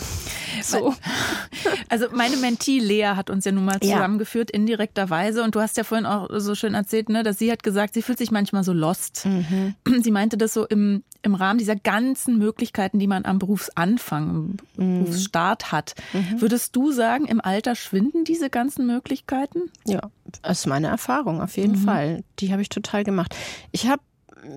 So. 0.64 0.94
Also 1.90 2.08
meine 2.14 2.38
Mentee 2.38 2.80
Lea 2.80 3.08
hat 3.16 3.30
uns 3.30 3.44
ja 3.46 3.52
nun 3.52 3.66
mal 3.66 3.78
Ja. 3.84 3.96
zusammengeführt, 3.98 4.50
indirekterweise. 4.50 5.44
Und 5.44 5.56
du 5.56 5.60
hast 5.62 5.76
ja 5.78 5.84
vorhin 5.84 6.06
auch 6.06 6.30
so 6.40 6.56
schön 6.56 6.74
erzählt, 6.74 7.10
ne, 7.10 7.22
dass 7.24 7.38
sie 7.38 7.52
hat 7.52 7.64
gesagt, 7.64 7.94
sie 7.94 8.02
fühlt 8.02 8.18
sich 8.18 8.32
manchmal 8.32 8.64
so 8.64 8.72
lost. 8.74 9.26
Mhm. 9.26 9.76
Sie 10.02 10.12
meinte 10.12 10.38
das 10.38 10.54
so 10.54 10.66
im, 10.66 11.04
im 11.22 11.36
Rahmen 11.36 11.60
dieser 11.60 11.76
ganzen 11.76 12.38
Möglichkeiten, 12.38 12.98
die 12.98 13.08
man 13.08 13.26
am 13.26 13.40
Berufsanfang, 13.40 14.58
im 14.78 14.86
Mhm. 15.02 15.04
Berufsstart 15.06 15.72
hat. 15.72 15.96
Würdest 16.38 16.76
du 16.76 16.92
sagen, 16.92 17.26
im 17.26 17.42
Alter 17.42 17.76
schwinden 17.76 18.24
diese 18.24 18.50
ganzen 18.50 18.86
Möglichkeiten? 18.88 19.70
Ja, 19.86 20.02
das 20.42 20.60
ist 20.60 20.68
meine 20.68 20.88
Erfahrung, 20.88 21.42
auf 21.42 21.58
jeden 21.58 21.76
Fall. 21.76 22.24
Die 22.40 22.52
habe 22.52 22.62
ich 22.62 22.70
total 22.70 23.04
gemacht. 23.04 23.36
Ich 23.72 23.88
habe 23.88 24.02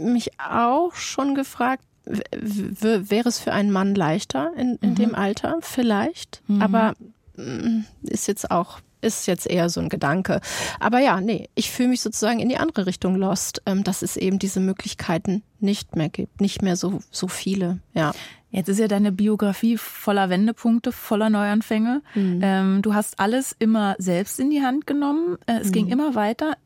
mich 0.01 0.31
auch 0.41 0.95
schon 0.95 1.35
gefragt, 1.35 1.85
wäre 2.07 3.29
es 3.29 3.39
für 3.39 3.53
einen 3.53 3.71
Mann 3.71 3.95
leichter 3.95 4.53
in, 4.57 4.77
in 4.83 4.95
dem 4.95 5.15
Alter? 5.15 5.59
Vielleicht. 5.61 6.43
Aber 6.61 6.95
mm, 7.37 7.81
ist 8.03 8.29
jetzt 8.29 8.51
auch, 8.51 8.81
ist 9.01 9.27
jetzt 9.27 9.47
eher 9.47 9.69
so 9.71 9.81
ein 9.81 9.89
Gedanke. 9.89 10.41
Aber 10.81 10.99
ja, 10.99 11.21
nee, 11.21 11.49
ich 11.55 11.71
fühle 11.71 11.89
mich 11.91 12.01
sozusagen 12.01 12.41
in 12.41 12.49
die 12.49 12.57
andere 12.59 12.87
Richtung 12.87 13.17
lost, 13.17 13.63
ähm, 13.67 13.85
dass 13.85 14.03
es 14.03 14.17
eben 14.17 14.39
diese 14.39 14.61
Möglichkeiten 14.61 15.43
nicht 15.61 15.97
mehr 15.97 16.09
gibt. 16.09 16.41
Nicht 16.41 16.63
mehr 16.63 16.77
so, 16.77 17.01
so 17.11 17.29
viele, 17.29 17.79
ja. 17.95 18.13
Jetzt 18.51 18.69
ist 18.69 18.79
ja 18.79 18.87
deine 18.87 19.11
Biografie 19.11 19.77
voller 19.77 20.31
Wendepunkte, 20.31 20.93
voller 20.93 21.29
Neuanfänge. 21.29 22.03
Mhm. 22.15 22.39
Ähm, 22.41 22.83
du 22.83 22.95
hast 22.95 23.19
alles 23.19 23.57
immer 23.59 23.97
selbst 23.99 24.39
in 24.39 24.49
die 24.51 24.63
Hand 24.63 24.87
genommen. 24.87 25.39
Äh, 25.47 25.59
es 25.61 25.69
Mhm. 25.69 25.73
ging 25.73 25.89
immer 25.89 26.15
weiter. 26.15 26.57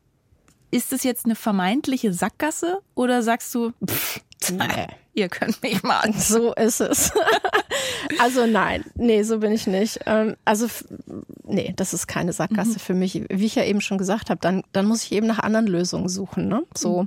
Ist 0.69 0.93
es 0.93 1.01
jetzt 1.01 1.25
eine 1.25 1.33
vermeintliche 1.33 2.13
Sackgasse 2.13 2.81
oder 2.93 3.23
sagst 3.23 3.55
du, 3.55 3.71
pff, 3.83 4.21
Nee. 4.51 4.87
ihr 5.13 5.29
könnt 5.29 5.61
mich 5.61 5.83
mal. 5.83 6.11
So 6.17 6.53
ist 6.53 6.79
es. 6.79 7.11
also 8.19 8.45
nein, 8.45 8.85
nee, 8.95 9.23
so 9.23 9.39
bin 9.39 9.51
ich 9.51 9.67
nicht. 9.67 9.99
Ähm, 10.05 10.35
Also 10.45 10.67
nee, 11.43 11.73
das 11.75 11.93
ist 11.93 12.07
keine 12.07 12.31
Sackgasse 12.33 12.79
für 12.79 12.93
mich. 12.93 13.23
Wie 13.29 13.45
ich 13.45 13.55
ja 13.55 13.63
eben 13.63 13.81
schon 13.81 13.97
gesagt 13.97 14.29
habe, 14.29 14.39
dann, 14.41 14.63
dann 14.71 14.85
muss 14.85 15.03
ich 15.03 15.11
eben 15.11 15.27
nach 15.27 15.39
anderen 15.39 15.67
Lösungen 15.67 16.09
suchen. 16.09 16.47
Ne? 16.47 16.63
So. 16.73 17.05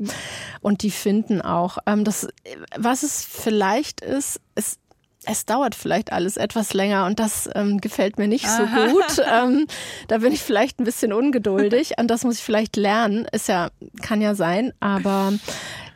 Und 0.61 0.83
die 0.83 0.91
finden 0.91 1.41
auch. 1.41 1.79
Ähm, 1.87 2.05
Das, 2.05 2.29
was 2.77 3.03
es 3.03 3.25
vielleicht 3.25 4.01
ist, 4.03 4.41
ist 4.55 4.79
es 5.25 5.47
dauert 5.47 5.77
vielleicht 5.77 6.13
alles 6.13 6.37
etwas 6.37 6.75
länger 6.75 7.07
und 7.07 7.21
das 7.21 7.49
ähm, 7.55 7.81
gefällt 7.81 8.19
mir 8.19 8.27
nicht 8.27 8.49
so 8.49 8.65
gut. 8.67 9.25
Ähm, 9.25 9.69
da 10.09 10.19
bin 10.19 10.33
ich 10.33 10.43
vielleicht 10.43 10.81
ein 10.81 10.85
bisschen 10.85 11.13
ungeduldig 11.13 11.93
und 11.99 12.09
das 12.09 12.25
muss 12.25 12.39
ich 12.39 12.43
vielleicht 12.43 12.75
lernen. 12.77 13.27
Ist 13.31 13.47
ja, 13.47 13.71
kann 14.03 14.21
ja 14.21 14.35
sein, 14.35 14.73
aber 14.81 15.33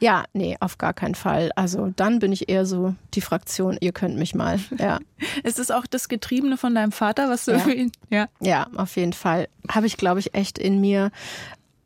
ja, 0.01 0.25
nee, 0.33 0.57
auf 0.61 0.79
gar 0.79 0.93
keinen 0.93 1.15
Fall. 1.15 1.51
Also 1.57 1.93
dann 1.97 2.19
bin 2.19 2.33
ich 2.33 2.49
eher 2.49 2.67
so 2.67 2.95
die 3.15 3.21
Fraktion, 3.21 3.77
ihr 3.81 3.93
könnt 3.93 4.17
mich 4.17 4.35
mal. 4.35 4.59
Ja, 4.79 4.99
Ist 5.43 5.59
es 5.59 5.71
auch 5.71 5.87
das 5.87 6.09
Getriebene 6.09 6.57
von 6.57 6.75
deinem 6.75 6.93
Vater, 6.93 7.29
was 7.29 7.45
du 7.47 7.53
Ja. 7.53 7.59
für 7.59 7.73
ihn. 7.73 7.93
Ja. 8.11 8.29
ja, 8.41 8.67
auf 8.77 8.97
jeden 8.97 9.13
Fall. 9.13 9.49
Habe 9.71 9.87
ich, 9.87 9.97
glaube 9.97 10.21
ich, 10.21 10.35
echt 10.35 10.59
in 10.59 10.81
mir. 10.81 11.11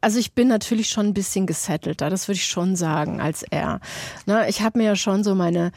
Also 0.03 0.19
ich 0.19 0.33
bin 0.33 0.49
natürlich 0.49 0.89
schon 0.89 1.07
ein 1.09 1.15
bisschen 1.15 1.47
gesettelter, 1.47 2.09
das 2.09 2.27
würde 2.27 2.37
ich 2.37 2.47
schon 2.47 2.75
sagen, 2.75 3.21
als 3.21 3.43
er. 3.43 3.81
Ne, 4.27 4.49
ich 4.49 4.63
habe 4.63 4.79
mir 4.79 4.85
ja 4.85 4.97
schon 4.97 5.23
so 5.25 5.35
meine 5.35 5.73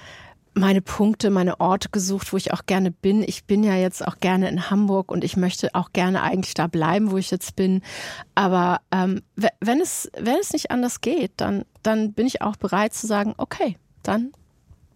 meine 0.54 0.82
Punkte, 0.82 1.30
meine 1.30 1.60
Orte 1.60 1.90
gesucht, 1.90 2.32
wo 2.34 2.38
ich 2.38 2.54
auch 2.54 2.66
gerne 2.66 2.92
bin. 2.92 3.24
Ich 3.24 3.46
bin 3.46 3.64
ja 3.64 3.76
jetzt 3.76 4.06
auch 4.06 4.20
gerne 4.20 4.50
in 4.50 4.70
Hamburg 4.70 5.12
und 5.12 5.24
ich 5.24 5.36
möchte 5.38 5.70
auch 5.74 5.92
gerne 5.94 6.22
eigentlich 6.22 6.54
da 6.54 6.68
bleiben, 6.68 7.12
wo 7.12 7.18
ich 7.18 7.32
jetzt 7.32 7.56
bin. 7.56 7.82
Aber 8.36 8.82
ähm, 8.92 9.22
wenn 9.36 9.82
es 9.82 10.12
wenn 10.18 10.38
es 10.40 10.54
nicht 10.54 10.72
anders 10.72 11.02
geht, 11.02 11.34
dann 11.38 11.66
dann 11.82 12.14
bin 12.14 12.28
ich 12.28 12.42
auch 12.42 12.56
bereit 12.56 12.94
zu 12.94 13.08
sagen, 13.08 13.34
okay, 13.38 13.78
dann 14.04 14.32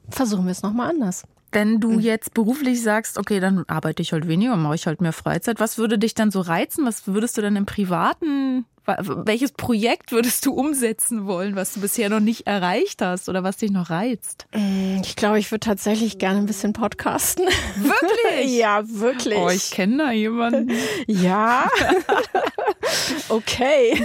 versuchen 0.10 0.46
wir 0.46 0.52
es 0.52 0.64
noch 0.64 0.74
mal 0.74 0.90
anders. 0.90 1.24
Wenn 1.52 1.80
du 1.80 1.94
hm. 1.94 2.00
jetzt 2.00 2.34
beruflich 2.34 2.82
sagst, 2.82 3.18
okay, 3.18 3.40
dann 3.40 3.64
arbeite 3.68 4.02
ich 4.02 4.12
halt 4.12 4.28
weniger, 4.28 4.56
mache 4.58 4.76
ich 4.76 4.86
halt 4.86 5.02
mehr 5.02 5.14
Freizeit, 5.14 5.60
was 5.60 5.78
würde 5.78 5.98
dich 5.98 6.14
dann 6.14 6.30
so 6.30 6.42
reizen? 6.42 6.86
Was 6.86 7.08
würdest 7.08 7.38
du 7.38 7.42
dann 7.42 7.56
im 7.56 7.66
privaten 7.66 8.66
welches 8.88 9.52
Projekt 9.52 10.12
würdest 10.12 10.46
du 10.46 10.54
umsetzen 10.54 11.26
wollen, 11.26 11.56
was 11.56 11.74
du 11.74 11.82
bisher 11.82 12.10
noch 12.10 12.20
nicht 12.20 12.48
erreicht 12.48 13.02
hast 13.02 13.28
oder 13.28 13.44
was 13.44 13.58
dich 13.58 13.72
noch 13.72 13.90
reizt? 13.90 14.48
Mm, 14.56 15.02
ich 15.04 15.16
glaube, 15.16 15.40
ich 15.40 15.52
würde 15.52 15.66
tatsächlich 15.66 16.18
gerne 16.18 16.40
ein 16.40 16.46
bisschen 16.46 16.74
podcasten. 16.74 17.46
Wirklich? 17.46 18.58
ja, 18.58 18.82
wirklich. 18.86 19.38
Oh, 19.38 19.50
ich 19.50 19.72
kenne 19.72 19.98
da 19.98 20.12
jemanden. 20.12 20.72
ja. 21.08 21.70
okay. 23.30 24.04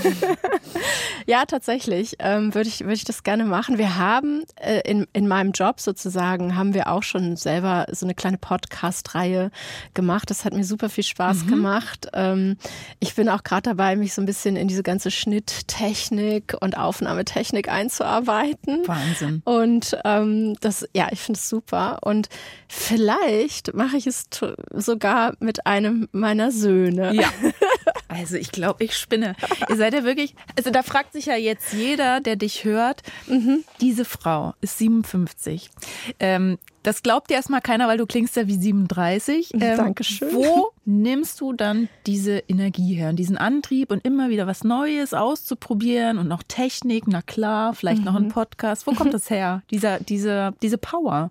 ja, 1.26 1.44
tatsächlich 1.44 2.16
ähm, 2.18 2.54
würde 2.54 2.68
ich, 2.68 2.80
würd 2.80 2.96
ich 2.96 3.04
das 3.04 3.22
gerne 3.22 3.44
machen. 3.44 3.78
Wir 3.78 3.96
haben 3.96 4.44
äh, 4.56 4.80
in, 4.88 5.06
in 5.12 5.28
meinem 5.28 5.52
Job 5.52 5.80
sozusagen, 5.80 6.56
haben 6.56 6.74
wir 6.74 6.88
auch 6.88 7.02
schon 7.02 7.36
selber 7.36 7.86
so 7.90 8.06
eine 8.06 8.14
kleine 8.14 8.38
Podcast-Reihe 8.38 9.50
gemacht. 9.94 10.30
Das 10.30 10.44
hat 10.44 10.52
mir 10.52 10.64
super 10.64 10.88
viel 10.88 11.04
Spaß 11.04 11.44
mhm. 11.44 11.48
gemacht. 11.48 12.08
Ähm, 12.12 12.56
ich 13.00 13.14
bin 13.14 13.28
auch 13.28 13.42
gerade 13.42 13.62
dabei, 13.62 13.96
mich 13.96 14.14
so 14.14 14.22
ein 14.22 14.26
bisschen 14.26 14.56
in 14.56 14.68
diese 14.68 14.82
ganze 14.82 15.10
Schnitttechnik 15.10 16.54
und 16.60 16.76
Aufnahmetechnik 16.76 17.68
einzuarbeiten. 17.68 18.86
Wahnsinn. 18.86 19.42
Und 19.44 19.96
ähm, 20.04 20.56
das, 20.60 20.88
ja, 20.94 21.08
ich 21.10 21.20
finde 21.20 21.38
es 21.38 21.48
super. 21.48 21.98
Und 22.02 22.28
vielleicht 22.68 23.74
mache 23.74 23.96
ich 23.96 24.06
es 24.06 24.24
sogar 24.74 25.34
mit 25.40 25.66
einem 25.66 26.08
meiner 26.12 26.50
Söhne. 26.50 27.14
Ja. 27.14 27.28
Also 28.12 28.36
ich 28.36 28.52
glaube, 28.52 28.84
ich 28.84 28.96
spinne. 28.96 29.34
Ihr 29.68 29.76
seid 29.76 29.94
ja 29.94 30.04
wirklich, 30.04 30.34
also 30.56 30.70
da 30.70 30.82
fragt 30.82 31.12
sich 31.12 31.26
ja 31.26 31.36
jetzt 31.36 31.72
jeder, 31.72 32.20
der 32.20 32.36
dich 32.36 32.64
hört, 32.64 33.02
mhm. 33.26 33.64
diese 33.80 34.04
Frau 34.04 34.54
ist 34.60 34.78
57. 34.78 35.70
Ähm, 36.18 36.58
das 36.82 37.04
glaubt 37.04 37.30
dir 37.30 37.34
erstmal 37.34 37.60
keiner, 37.60 37.86
weil 37.86 37.98
du 37.98 38.06
klingst 38.06 38.34
ja 38.34 38.46
wie 38.46 38.56
37. 38.56 39.52
Ähm, 39.62 39.76
Dankeschön. 39.76 40.34
Wo 40.34 40.70
nimmst 40.84 41.40
du 41.40 41.52
dann 41.52 41.88
diese 42.06 42.38
Energie 42.48 42.94
her, 42.94 43.12
diesen 43.12 43.36
Antrieb 43.36 43.92
und 43.92 44.04
immer 44.04 44.28
wieder 44.28 44.48
was 44.48 44.64
Neues 44.64 45.14
auszuprobieren 45.14 46.18
und 46.18 46.26
noch 46.26 46.42
Technik, 46.42 47.04
na 47.06 47.22
klar, 47.22 47.74
vielleicht 47.74 48.00
mhm. 48.00 48.04
noch 48.04 48.14
ein. 48.16 48.28
Podcast. 48.32 48.86
Wo 48.86 48.92
kommt 48.92 49.14
das 49.14 49.30
her, 49.30 49.62
dieser, 49.70 50.00
diese, 50.00 50.54
diese 50.62 50.78
Power? 50.78 51.30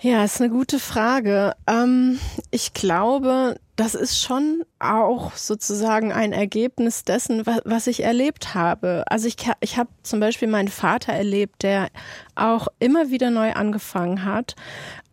Ja, 0.00 0.24
ist 0.24 0.40
eine 0.40 0.48
gute 0.48 0.78
Frage. 0.78 1.54
Ähm, 1.66 2.18
ich 2.50 2.72
glaube, 2.72 3.58
das 3.78 3.94
ist 3.94 4.20
schon 4.20 4.64
auch 4.80 5.36
sozusagen 5.36 6.12
ein 6.12 6.32
Ergebnis 6.32 7.04
dessen, 7.04 7.46
was, 7.46 7.60
was 7.64 7.86
ich 7.86 8.02
erlebt 8.02 8.52
habe. 8.54 9.04
Also 9.08 9.28
ich, 9.28 9.36
ich 9.60 9.78
habe 9.78 9.88
zum 10.02 10.18
Beispiel 10.18 10.48
meinen 10.48 10.66
Vater 10.66 11.12
erlebt, 11.12 11.62
der 11.62 11.88
auch 12.34 12.66
immer 12.80 13.10
wieder 13.10 13.30
neu 13.30 13.52
angefangen 13.52 14.24
hat, 14.24 14.56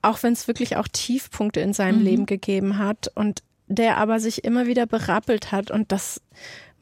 auch 0.01 0.23
wenn 0.23 0.33
es 0.33 0.47
wirklich 0.47 0.77
auch 0.77 0.87
Tiefpunkte 0.87 1.59
in 1.59 1.73
seinem 1.73 1.99
mhm. 1.99 2.05
Leben 2.05 2.25
gegeben 2.25 2.79
hat 2.79 3.11
und 3.13 3.43
der 3.67 3.97
aber 3.97 4.19
sich 4.19 4.43
immer 4.43 4.65
wieder 4.65 4.87
berappelt 4.87 5.51
hat. 5.51 5.69
Und 5.69 5.91
das 5.91 6.19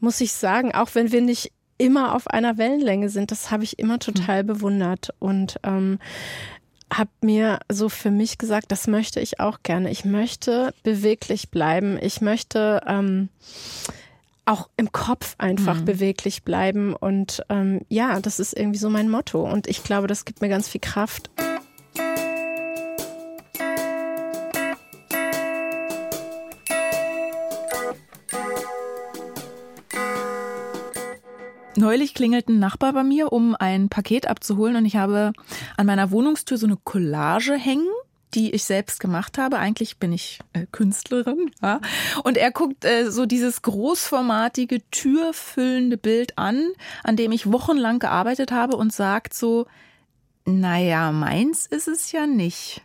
muss 0.00 0.22
ich 0.22 0.32
sagen, 0.32 0.74
auch 0.74 0.94
wenn 0.94 1.12
wir 1.12 1.20
nicht 1.20 1.52
immer 1.76 2.14
auf 2.14 2.28
einer 2.28 2.56
Wellenlänge 2.56 3.10
sind, 3.10 3.30
das 3.30 3.50
habe 3.50 3.64
ich 3.64 3.78
immer 3.78 3.98
total 3.98 4.42
mhm. 4.42 4.46
bewundert. 4.46 5.10
Und 5.18 5.60
ähm, 5.64 5.98
habe 6.92 7.10
mir 7.22 7.60
so 7.70 7.88
für 7.88 8.10
mich 8.10 8.38
gesagt, 8.38 8.70
das 8.70 8.86
möchte 8.86 9.20
ich 9.20 9.40
auch 9.40 9.58
gerne. 9.62 9.90
Ich 9.90 10.04
möchte 10.04 10.74
beweglich 10.82 11.50
bleiben. 11.50 11.98
Ich 12.00 12.20
möchte 12.20 12.80
ähm, 12.86 13.28
auch 14.44 14.68
im 14.76 14.92
Kopf 14.92 15.34
einfach 15.38 15.80
mhm. 15.80 15.84
beweglich 15.84 16.42
bleiben. 16.42 16.94
Und 16.94 17.42
ähm, 17.48 17.80
ja, 17.88 18.20
das 18.20 18.40
ist 18.40 18.56
irgendwie 18.56 18.78
so 18.78 18.90
mein 18.90 19.10
Motto. 19.10 19.50
Und 19.50 19.66
ich 19.66 19.82
glaube, 19.82 20.06
das 20.06 20.24
gibt 20.24 20.40
mir 20.40 20.48
ganz 20.48 20.68
viel 20.68 20.80
Kraft. 20.80 21.30
Neulich 31.76 32.14
klingelt 32.14 32.48
ein 32.48 32.58
Nachbar 32.58 32.92
bei 32.92 33.02
mir, 33.02 33.32
um 33.32 33.56
ein 33.58 33.88
Paket 33.88 34.28
abzuholen 34.28 34.76
und 34.76 34.84
ich 34.84 34.96
habe 34.96 35.32
an 35.76 35.86
meiner 35.86 36.10
Wohnungstür 36.10 36.56
so 36.56 36.66
eine 36.66 36.76
Collage 36.76 37.54
hängen 37.54 37.88
die 38.34 38.50
ich 38.50 38.64
selbst 38.64 39.00
gemacht 39.00 39.38
habe. 39.38 39.58
Eigentlich 39.58 39.98
bin 39.98 40.12
ich 40.12 40.40
äh, 40.52 40.66
Künstlerin, 40.72 41.50
ja. 41.62 41.80
Und 42.22 42.36
er 42.36 42.50
guckt 42.50 42.84
äh, 42.84 43.10
so 43.10 43.26
dieses 43.26 43.62
großformatige, 43.62 44.80
türfüllende 44.90 45.96
Bild 45.96 46.36
an, 46.36 46.70
an 47.02 47.16
dem 47.16 47.32
ich 47.32 47.50
wochenlang 47.50 47.98
gearbeitet 47.98 48.52
habe 48.52 48.76
und 48.76 48.92
sagt 48.92 49.34
so, 49.34 49.66
naja, 50.44 51.12
meins 51.12 51.66
ist 51.66 51.88
es 51.88 52.12
ja 52.12 52.26
nicht. 52.26 52.82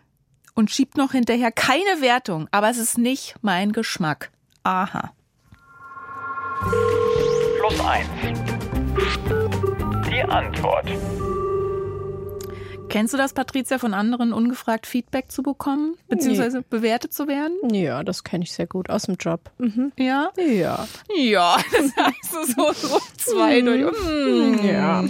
Und 0.54 0.72
schiebt 0.72 0.98
noch 0.98 1.14
hinterher 1.14 1.52
keine 1.52 2.02
Wertung, 2.02 2.48
aber 2.52 2.70
es 2.70 2.78
ist 2.78 2.98
nicht 2.98 3.36
mein 3.42 3.72
Geschmack. 3.72 4.32
Aha. 4.64 5.14
Plus 7.60 7.80
eins. 7.80 8.59
Die 10.10 10.24
Antwort. 10.24 10.86
Kennst 12.90 13.14
du 13.14 13.18
das, 13.18 13.34
Patricia, 13.34 13.78
von 13.78 13.94
anderen 13.94 14.34
ungefragt 14.34 14.88
Feedback 14.88 15.32
zu 15.32 15.44
bekommen, 15.44 15.96
beziehungsweise 16.08 16.60
nee. 16.60 16.66
bewertet 16.70 17.14
zu 17.14 17.28
werden? 17.28 17.56
Ja, 17.72 18.04
das 18.04 18.24
kenne 18.24 18.44
ich 18.44 18.52
sehr 18.52 18.66
gut 18.66 18.90
aus 18.90 19.04
dem 19.04 19.16
Job. 19.16 19.52
Mhm. 19.60 19.92
Ja? 19.98 20.32
Ja. 20.38 20.88
Ja, 21.16 21.58
das 21.72 21.96
heißt 21.96 22.56
so, 22.56 22.74
so 22.74 23.00
zwei 23.18 23.62
mhm. 23.62 23.66
durch. 23.66 24.04
Mhm. 24.04 24.66
Ja. 24.68 25.06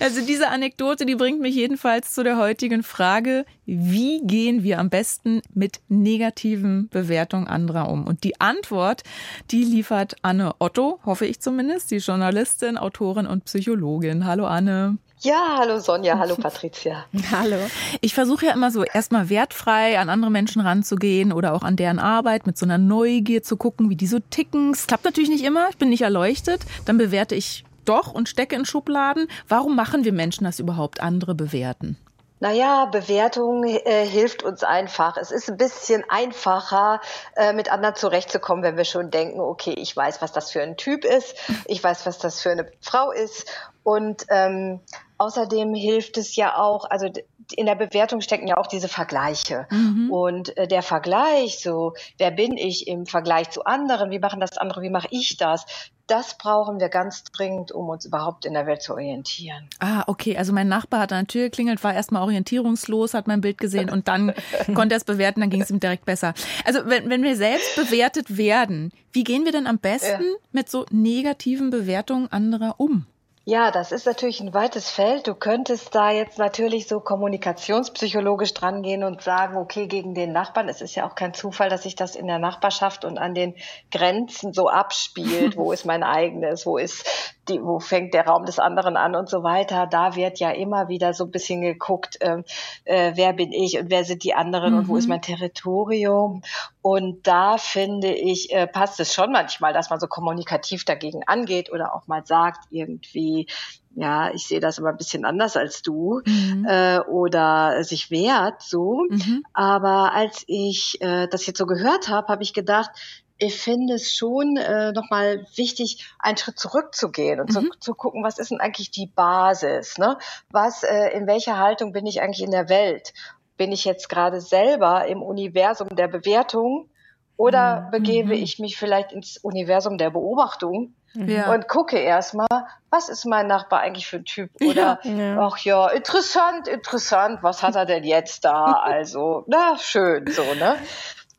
Also 0.00 0.24
diese 0.24 0.48
Anekdote, 0.48 1.04
die 1.04 1.16
bringt 1.16 1.40
mich 1.40 1.54
jedenfalls 1.54 2.14
zu 2.14 2.24
der 2.24 2.38
heutigen 2.38 2.82
Frage, 2.82 3.44
wie 3.66 4.20
gehen 4.24 4.62
wir 4.62 4.78
am 4.78 4.88
besten 4.88 5.42
mit 5.52 5.80
negativen 5.88 6.88
Bewertungen 6.88 7.46
anderer 7.46 7.90
um? 7.90 8.06
Und 8.06 8.24
die 8.24 8.40
Antwort, 8.40 9.02
die 9.50 9.64
liefert 9.64 10.16
Anne 10.22 10.54
Otto, 10.58 11.00
hoffe 11.04 11.26
ich 11.26 11.40
zumindest, 11.40 11.90
die 11.90 11.98
Journalistin, 11.98 12.78
Autorin 12.78 13.26
und 13.26 13.44
Psychologin. 13.44 14.24
Hallo 14.24 14.46
Anne. 14.46 14.96
Ja, 15.20 15.56
hallo 15.58 15.80
Sonja, 15.80 16.16
hallo 16.18 16.36
Patricia. 16.36 17.04
hallo. 17.32 17.56
Ich 18.00 18.14
versuche 18.14 18.46
ja 18.46 18.52
immer 18.52 18.70
so 18.70 18.84
erstmal 18.84 19.28
wertfrei 19.28 19.98
an 19.98 20.10
andere 20.10 20.30
Menschen 20.30 20.62
ranzugehen 20.62 21.32
oder 21.32 21.54
auch 21.54 21.62
an 21.62 21.74
deren 21.74 21.98
Arbeit 21.98 22.46
mit 22.46 22.56
so 22.56 22.64
einer 22.64 22.78
Neugier 22.78 23.42
zu 23.42 23.56
gucken, 23.56 23.90
wie 23.90 23.96
die 23.96 24.06
so 24.06 24.20
ticken. 24.20 24.70
Es 24.70 24.86
klappt 24.86 25.04
natürlich 25.04 25.28
nicht 25.28 25.44
immer, 25.44 25.68
ich 25.70 25.76
bin 25.76 25.88
nicht 25.88 26.02
erleuchtet. 26.02 26.60
Dann 26.84 26.98
bewerte 26.98 27.34
ich 27.34 27.64
doch 27.84 28.12
und 28.12 28.28
stecke 28.28 28.54
in 28.54 28.64
Schubladen. 28.64 29.26
Warum 29.48 29.74
machen 29.74 30.04
wir 30.04 30.12
Menschen 30.12 30.44
das 30.44 30.60
überhaupt, 30.60 31.00
andere 31.00 31.34
bewerten? 31.34 31.96
Naja, 32.40 32.84
Bewertung 32.84 33.64
äh, 33.64 34.06
hilft 34.06 34.44
uns 34.44 34.62
einfach. 34.62 35.16
Es 35.16 35.32
ist 35.32 35.50
ein 35.50 35.56
bisschen 35.56 36.04
einfacher, 36.08 37.00
äh, 37.34 37.52
mit 37.52 37.72
anderen 37.72 37.96
zurechtzukommen, 37.96 38.62
wenn 38.62 38.76
wir 38.76 38.84
schon 38.84 39.10
denken, 39.10 39.40
okay, 39.40 39.74
ich 39.76 39.96
weiß, 39.96 40.22
was 40.22 40.30
das 40.30 40.52
für 40.52 40.62
ein 40.62 40.76
Typ 40.76 41.04
ist, 41.04 41.34
ich 41.64 41.82
weiß, 41.82 42.06
was 42.06 42.18
das 42.18 42.40
für 42.40 42.50
eine 42.50 42.70
Frau 42.80 43.10
ist. 43.10 43.50
Und 43.82 44.26
ähm, 44.28 44.80
außerdem 45.18 45.74
hilft 45.74 46.16
es 46.16 46.36
ja 46.36 46.56
auch, 46.56 46.84
also 46.88 47.10
in 47.56 47.66
der 47.66 47.74
Bewertung 47.74 48.20
stecken 48.20 48.46
ja 48.46 48.56
auch 48.56 48.66
diese 48.66 48.88
Vergleiche. 48.88 49.66
Mhm. 49.70 50.10
Und 50.10 50.56
äh, 50.56 50.68
der 50.68 50.82
Vergleich, 50.82 51.60
so, 51.60 51.94
wer 52.18 52.30
bin 52.30 52.56
ich 52.56 52.86
im 52.86 53.06
Vergleich 53.06 53.50
zu 53.50 53.64
anderen, 53.64 54.10
wie 54.10 54.18
machen 54.18 54.40
das 54.40 54.56
andere, 54.56 54.82
wie 54.82 54.90
mache 54.90 55.08
ich 55.10 55.36
das, 55.36 55.66
das 56.06 56.38
brauchen 56.38 56.80
wir 56.80 56.88
ganz 56.88 57.22
dringend, 57.24 57.70
um 57.70 57.88
uns 57.88 58.06
überhaupt 58.06 58.46
in 58.46 58.54
der 58.54 58.66
Welt 58.66 58.82
zu 58.82 58.94
orientieren. 58.94 59.68
Ah, 59.78 60.04
okay. 60.06 60.36
Also 60.38 60.52
mein 60.52 60.66
Nachbar 60.68 61.00
hat 61.00 61.12
an 61.12 61.26
der 61.26 61.26
Tür 61.26 61.44
geklingelt, 61.44 61.84
war 61.84 61.92
erstmal 61.92 62.22
orientierungslos, 62.22 63.12
hat 63.12 63.28
mein 63.28 63.42
Bild 63.42 63.58
gesehen 63.58 63.90
und 63.90 64.08
dann 64.08 64.32
konnte 64.74 64.94
er 64.94 64.98
es 64.98 65.04
bewerten, 65.04 65.40
dann 65.40 65.50
ging 65.50 65.60
es 65.60 65.70
ihm 65.70 65.80
direkt 65.80 66.06
besser. 66.06 66.32
Also 66.64 66.80
wenn, 66.86 67.10
wenn 67.10 67.22
wir 67.22 67.36
selbst 67.36 67.76
bewertet 67.76 68.38
werden, 68.38 68.90
wie 69.12 69.24
gehen 69.24 69.44
wir 69.44 69.52
denn 69.52 69.66
am 69.66 69.78
besten 69.78 70.22
ja. 70.22 70.36
mit 70.52 70.70
so 70.70 70.86
negativen 70.90 71.70
Bewertungen 71.70 72.32
anderer 72.32 72.76
um? 72.78 73.06
Ja, 73.50 73.70
das 73.70 73.92
ist 73.92 74.04
natürlich 74.04 74.40
ein 74.40 74.52
weites 74.52 74.90
Feld. 74.90 75.26
Du 75.26 75.34
könntest 75.34 75.94
da 75.94 76.10
jetzt 76.10 76.36
natürlich 76.36 76.86
so 76.86 77.00
kommunikationspsychologisch 77.00 78.52
dran 78.52 78.82
gehen 78.82 79.02
und 79.02 79.22
sagen, 79.22 79.56
okay, 79.56 79.86
gegen 79.86 80.12
den 80.12 80.32
Nachbarn. 80.32 80.68
Es 80.68 80.82
ist 80.82 80.94
ja 80.96 81.08
auch 81.08 81.14
kein 81.14 81.32
Zufall, 81.32 81.70
dass 81.70 81.84
sich 81.84 81.96
das 81.96 82.14
in 82.14 82.26
der 82.26 82.38
Nachbarschaft 82.38 83.06
und 83.06 83.16
an 83.16 83.32
den 83.32 83.54
Grenzen 83.90 84.52
so 84.52 84.68
abspielt. 84.68 85.56
wo 85.56 85.72
ist 85.72 85.86
mein 85.86 86.02
eigenes? 86.02 86.66
Wo 86.66 86.76
ist 86.76 87.06
die, 87.48 87.62
wo 87.62 87.80
fängt 87.80 88.14
der 88.14 88.26
Raum 88.26 88.44
des 88.44 88.58
anderen 88.58 88.96
an 88.96 89.14
und 89.14 89.28
so 89.28 89.42
weiter. 89.42 89.86
Da 89.86 90.16
wird 90.16 90.38
ja 90.38 90.50
immer 90.50 90.88
wieder 90.88 91.14
so 91.14 91.24
ein 91.24 91.30
bisschen 91.30 91.60
geguckt, 91.60 92.20
äh, 92.20 92.42
äh, 92.84 93.12
wer 93.14 93.32
bin 93.32 93.52
ich 93.52 93.78
und 93.78 93.90
wer 93.90 94.04
sind 94.04 94.24
die 94.24 94.34
anderen 94.34 94.72
mhm. 94.72 94.78
und 94.78 94.88
wo 94.88 94.96
ist 94.96 95.04
mhm. 95.04 95.10
mein 95.10 95.22
Territorium. 95.22 96.42
Und 96.82 97.26
da 97.26 97.58
finde 97.58 98.12
ich, 98.12 98.52
äh, 98.52 98.66
passt 98.66 99.00
es 99.00 99.12
schon 99.12 99.32
manchmal, 99.32 99.72
dass 99.72 99.90
man 99.90 100.00
so 100.00 100.06
kommunikativ 100.06 100.84
dagegen 100.84 101.22
angeht 101.26 101.70
oder 101.72 101.94
auch 101.94 102.06
mal 102.06 102.24
sagt, 102.24 102.66
irgendwie, 102.70 103.46
ja, 103.94 104.30
ich 104.32 104.46
sehe 104.46 104.60
das 104.60 104.78
immer 104.78 104.90
ein 104.90 104.96
bisschen 104.96 105.24
anders 105.24 105.56
als 105.56 105.82
du 105.82 106.20
mhm. 106.24 106.66
äh, 106.68 107.00
oder 107.00 107.82
sich 107.84 108.10
wehrt 108.10 108.62
so. 108.62 109.04
Mhm. 109.08 109.42
Aber 109.52 110.12
als 110.12 110.44
ich 110.46 111.00
äh, 111.00 111.26
das 111.26 111.46
jetzt 111.46 111.58
so 111.58 111.66
gehört 111.66 112.08
habe, 112.08 112.28
habe 112.28 112.42
ich 112.42 112.52
gedacht, 112.52 112.90
ich 113.38 113.60
finde 113.60 113.94
es 113.94 114.14
schon 114.14 114.56
äh, 114.56 114.92
nochmal 114.92 115.46
wichtig, 115.54 116.12
einen 116.18 116.36
Schritt 116.36 116.58
zurückzugehen 116.58 117.40
und 117.40 117.50
mhm. 117.50 117.70
zu, 117.72 117.78
zu 117.78 117.94
gucken, 117.94 118.24
was 118.24 118.38
ist 118.38 118.50
denn 118.50 118.60
eigentlich 118.60 118.90
die 118.90 119.06
Basis? 119.06 119.96
Ne? 119.98 120.18
Was, 120.50 120.82
äh, 120.82 121.10
in 121.10 121.26
welcher 121.26 121.58
Haltung 121.58 121.92
bin 121.92 122.06
ich 122.06 122.20
eigentlich 122.20 122.42
in 122.42 122.50
der 122.50 122.68
Welt? 122.68 123.14
Bin 123.56 123.72
ich 123.72 123.84
jetzt 123.84 124.08
gerade 124.08 124.40
selber 124.40 125.06
im 125.06 125.22
Universum 125.22 125.88
der 125.90 126.08
Bewertung 126.08 126.90
oder 127.36 127.82
mhm. 127.82 127.90
begebe 127.92 128.36
mhm. 128.36 128.42
ich 128.42 128.58
mich 128.58 128.76
vielleicht 128.76 129.12
ins 129.12 129.38
Universum 129.38 129.98
der 129.98 130.10
Beobachtung 130.10 130.94
ja. 131.14 131.52
und 131.52 131.68
gucke 131.68 131.98
erstmal, 131.98 132.48
was 132.90 133.08
ist 133.08 133.24
mein 133.24 133.46
Nachbar 133.46 133.80
eigentlich 133.80 134.06
für 134.06 134.16
ein 134.16 134.24
Typ? 134.24 134.50
Oder 134.60 134.98
ja. 135.04 135.38
ach 135.40 135.58
ja, 135.58 135.88
interessant, 135.88 136.66
interessant, 136.66 137.42
was 137.42 137.62
hat 137.62 137.76
er 137.76 137.86
denn 137.86 138.04
jetzt 138.04 138.44
da? 138.44 138.82
Also, 138.88 139.44
na, 139.46 139.76
schön, 139.78 140.26
so, 140.26 140.42
ne? 140.54 140.76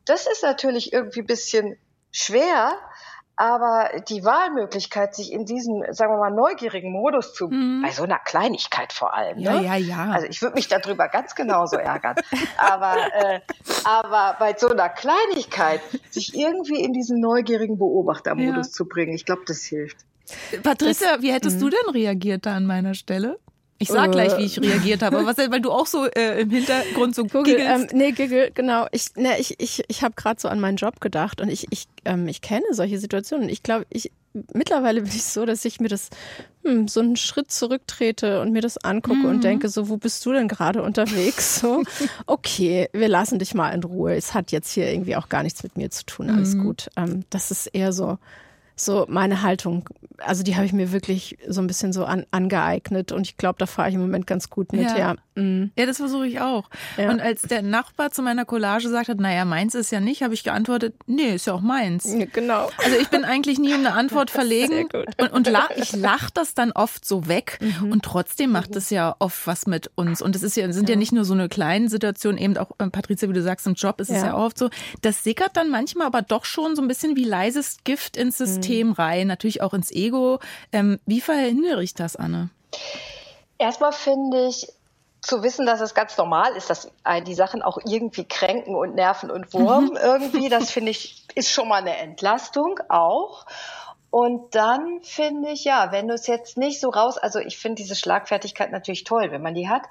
Das 0.05 0.27
ist 0.27 0.43
natürlich 0.43 0.93
irgendwie 0.93 1.21
ein 1.21 1.25
bisschen 1.25 1.77
schwer, 2.11 2.73
aber 3.39 4.01
die 4.09 4.25
Wahlmöglichkeit, 4.25 5.15
sich 5.15 5.31
in 5.31 5.45
diesem, 5.45 5.81
sagen 5.91 6.11
wir 6.11 6.17
mal, 6.17 6.29
neugierigen 6.29 6.91
Modus 6.91 7.33
zu, 7.33 7.47
mhm. 7.47 7.81
bei 7.81 7.89
so 7.91 8.03
einer 8.03 8.19
Kleinigkeit 8.19 8.91
vor 8.91 9.13
allem. 9.13 9.37
Ne? 9.37 9.43
Ja, 9.43 9.61
ja, 9.61 9.75
ja. 9.75 10.11
Also 10.11 10.27
ich 10.27 10.41
würde 10.41 10.55
mich 10.55 10.67
darüber 10.67 11.07
ganz 11.07 11.35
genauso 11.35 11.77
ärgern. 11.77 12.15
aber, 12.57 12.97
äh, 13.13 13.39
aber 13.85 14.35
bei 14.39 14.55
so 14.57 14.67
einer 14.67 14.89
Kleinigkeit, 14.89 15.79
sich 16.09 16.35
irgendwie 16.35 16.83
in 16.83 16.91
diesen 16.91 17.21
neugierigen 17.21 17.77
Beobachtermodus 17.77 18.67
ja. 18.67 18.73
zu 18.73 18.85
bringen, 18.85 19.13
ich 19.13 19.25
glaube, 19.25 19.43
das 19.47 19.63
hilft. 19.63 19.97
Patricia, 20.61 21.21
wie 21.21 21.31
hättest 21.31 21.61
du 21.61 21.67
mhm. 21.67 21.71
denn 21.71 21.93
reagiert 21.93 22.45
da 22.45 22.55
an 22.55 22.65
meiner 22.65 22.93
Stelle? 22.93 23.39
Ich 23.81 23.87
sag 23.87 24.11
gleich, 24.11 24.37
wie 24.37 24.43
ich 24.43 24.57
äh. 24.57 24.67
reagiert 24.67 25.01
habe, 25.01 25.25
was, 25.25 25.37
weil 25.37 25.61
du 25.61 25.71
auch 25.71 25.87
so 25.87 26.05
äh, 26.05 26.41
im 26.41 26.49
Hintergrund 26.49 27.15
so 27.15 27.23
Google, 27.25 27.57
ähm, 27.59 27.87
Nee, 27.93 28.11
Giggle, 28.11 28.51
genau. 28.51 28.87
Ich, 28.91 29.15
ne, 29.15 29.39
ich, 29.39 29.59
ich, 29.59 29.83
ich 29.87 30.03
habe 30.03 30.15
gerade 30.15 30.39
so 30.39 30.49
an 30.49 30.59
meinen 30.59 30.75
Job 30.75 30.99
gedacht 30.99 31.39
und 31.41 31.49
ich, 31.49 31.67
ich, 31.71 31.87
ähm, 32.05 32.27
ich 32.27 32.41
kenne 32.41 32.65
solche 32.71 32.99
Situationen. 32.99 33.47
Ich 33.47 33.63
glaube, 33.63 33.85
ich 33.89 34.11
mittlerweile 34.53 35.01
bin 35.01 35.11
ich 35.11 35.23
so, 35.23 35.45
dass 35.45 35.65
ich 35.65 35.79
mir 35.79 35.87
das 35.87 36.09
hm, 36.63 36.87
so 36.87 36.99
einen 36.99 37.15
Schritt 37.15 37.51
zurücktrete 37.51 38.41
und 38.41 38.51
mir 38.51 38.61
das 38.61 38.77
angucke 38.77 39.19
mhm. 39.19 39.25
und 39.25 39.43
denke, 39.43 39.69
so, 39.69 39.89
wo 39.89 39.97
bist 39.97 40.25
du 40.25 40.33
denn 40.33 40.47
gerade 40.47 40.83
unterwegs? 40.83 41.49
So, 41.59 41.83
okay, 42.25 42.89
wir 42.93 43.09
lassen 43.09 43.39
dich 43.39 43.53
mal 43.53 43.71
in 43.71 43.83
Ruhe. 43.83 44.15
Es 44.15 44.33
hat 44.33 44.51
jetzt 44.51 44.71
hier 44.71 44.89
irgendwie 44.89 45.17
auch 45.17 45.27
gar 45.27 45.43
nichts 45.43 45.61
mit 45.61 45.75
mir 45.75 45.89
zu 45.89 46.05
tun. 46.05 46.29
Alles 46.29 46.55
mhm. 46.55 46.63
gut. 46.63 46.89
Ähm, 46.95 47.25
das 47.29 47.51
ist 47.51 47.67
eher 47.67 47.91
so 47.91 48.17
so 48.79 49.05
meine 49.09 49.41
Haltung. 49.41 49.89
Also 50.17 50.43
die 50.43 50.55
habe 50.55 50.65
ich 50.65 50.73
mir 50.73 50.91
wirklich 50.91 51.37
so 51.47 51.61
ein 51.61 51.67
bisschen 51.67 51.93
so 51.93 52.05
an, 52.05 52.25
angeeignet 52.31 53.11
und 53.11 53.21
ich 53.21 53.37
glaube, 53.37 53.57
da 53.59 53.65
fahre 53.65 53.89
ich 53.89 53.95
im 53.95 54.01
Moment 54.01 54.27
ganz 54.27 54.49
gut 54.49 54.73
mit. 54.73 54.83
Ja, 54.83 54.97
ja. 54.97 55.15
Ja 55.75 55.85
das 55.85 55.97
versuche 55.97 56.27
ich 56.27 56.39
auch. 56.39 56.69
Ja. 56.97 57.09
Und 57.09 57.21
als 57.21 57.43
der 57.43 57.61
Nachbar 57.61 58.11
zu 58.11 58.21
meiner 58.21 58.45
Collage 58.45 58.89
sagt 58.89 59.09
hat, 59.09 59.19
naja, 59.19 59.45
meins 59.45 59.75
ist 59.75 59.91
ja 59.91 59.99
nicht, 59.99 60.21
habe 60.21 60.33
ich 60.33 60.43
geantwortet, 60.43 60.95
nee, 61.07 61.35
ist 61.35 61.47
ja 61.47 61.53
auch 61.53 61.61
meins. 61.61 62.05
Ja, 62.05 62.25
genau. 62.31 62.69
Also 62.77 62.97
ich 62.99 63.09
bin 63.09 63.25
eigentlich 63.25 63.59
nie 63.59 63.73
um 63.73 63.79
eine 63.79 63.93
Antwort 63.93 64.29
verlegen 64.31 64.87
Sehr 64.91 65.05
gut. 65.05 65.21
und, 65.21 65.31
und 65.31 65.47
lach, 65.49 65.71
ich 65.75 65.93
lache 65.95 66.29
das 66.33 66.53
dann 66.53 66.71
oft 66.71 67.05
so 67.05 67.27
weg 67.27 67.59
mhm. 67.61 67.91
und 67.91 68.03
trotzdem 68.03 68.51
macht 68.51 68.75
es 68.75 68.89
ja 68.89 69.15
oft 69.19 69.47
was 69.47 69.65
mit 69.65 69.89
uns. 69.95 70.21
Und 70.21 70.35
es 70.35 70.43
ist 70.43 70.55
ja, 70.55 70.71
sind 70.71 70.89
ja. 70.89 70.93
ja 70.93 70.99
nicht 70.99 71.13
nur 71.13 71.25
so 71.25 71.33
eine 71.33 71.49
kleine 71.49 71.89
Situation, 71.89 72.37
eben 72.37 72.57
auch, 72.57 72.71
äh, 72.77 72.89
Patricia, 72.89 73.27
wie 73.29 73.33
du 73.33 73.41
sagst, 73.41 73.65
im 73.65 73.73
Job 73.73 73.99
ist 74.01 74.09
es 74.09 74.21
ja 74.21 74.33
auch 74.33 74.45
oft 74.45 74.57
so. 74.57 74.69
Das 75.01 75.23
sickert 75.23 75.57
dann 75.57 75.69
manchmal 75.69 76.07
aber 76.07 76.21
doch 76.21 76.45
schon 76.45 76.75
so 76.75 76.81
ein 76.81 76.87
bisschen 76.87 77.15
wie 77.15 77.23
leises 77.23 77.77
Gift 77.83 78.17
ins 78.17 78.37
System. 78.37 78.89
Mhm 78.89 78.99
rein, 78.99 79.27
natürlich 79.27 79.61
auch 79.61 79.73
ins 79.73 79.91
Ego. 79.91 80.39
Ähm, 80.71 80.99
wie 81.05 81.21
verhindere 81.21 81.83
ich 81.83 81.93
das, 81.93 82.15
Anne? 82.15 82.49
Erstmal 83.57 83.93
finde 83.93 84.47
ich, 84.47 84.67
zu 85.21 85.43
wissen, 85.43 85.65
dass 85.65 85.81
es 85.81 85.93
ganz 85.93 86.17
normal 86.17 86.55
ist, 86.55 86.69
dass 86.69 86.91
die 87.25 87.33
Sachen 87.33 87.61
auch 87.61 87.77
irgendwie 87.85 88.25
kränken 88.25 88.75
und 88.75 88.95
nerven 88.95 89.29
und 89.29 89.53
wurm 89.53 89.85
mhm. 89.85 89.97
irgendwie, 89.97 90.49
das 90.49 90.71
finde 90.71 90.91
ich, 90.91 91.25
ist 91.35 91.51
schon 91.51 91.67
mal 91.67 91.81
eine 91.81 91.97
Entlastung 91.97 92.79
auch. 92.89 93.45
Und 94.11 94.55
dann 94.55 95.01
finde 95.03 95.49
ich, 95.49 95.65
ja, 95.65 95.91
wenn 95.91 96.07
du 96.07 96.15
es 96.15 96.25
jetzt 96.25 96.57
nicht 96.57 96.79
so 96.79 96.89
raus, 96.89 97.17
also 97.17 97.39
ich 97.39 97.59
finde 97.59 97.75
diese 97.75 97.95
Schlagfertigkeit 97.95 98.71
natürlich 98.71 99.03
toll, 99.03 99.29
wenn 99.29 99.43
man 99.43 99.53
die 99.53 99.69
hat. 99.69 99.83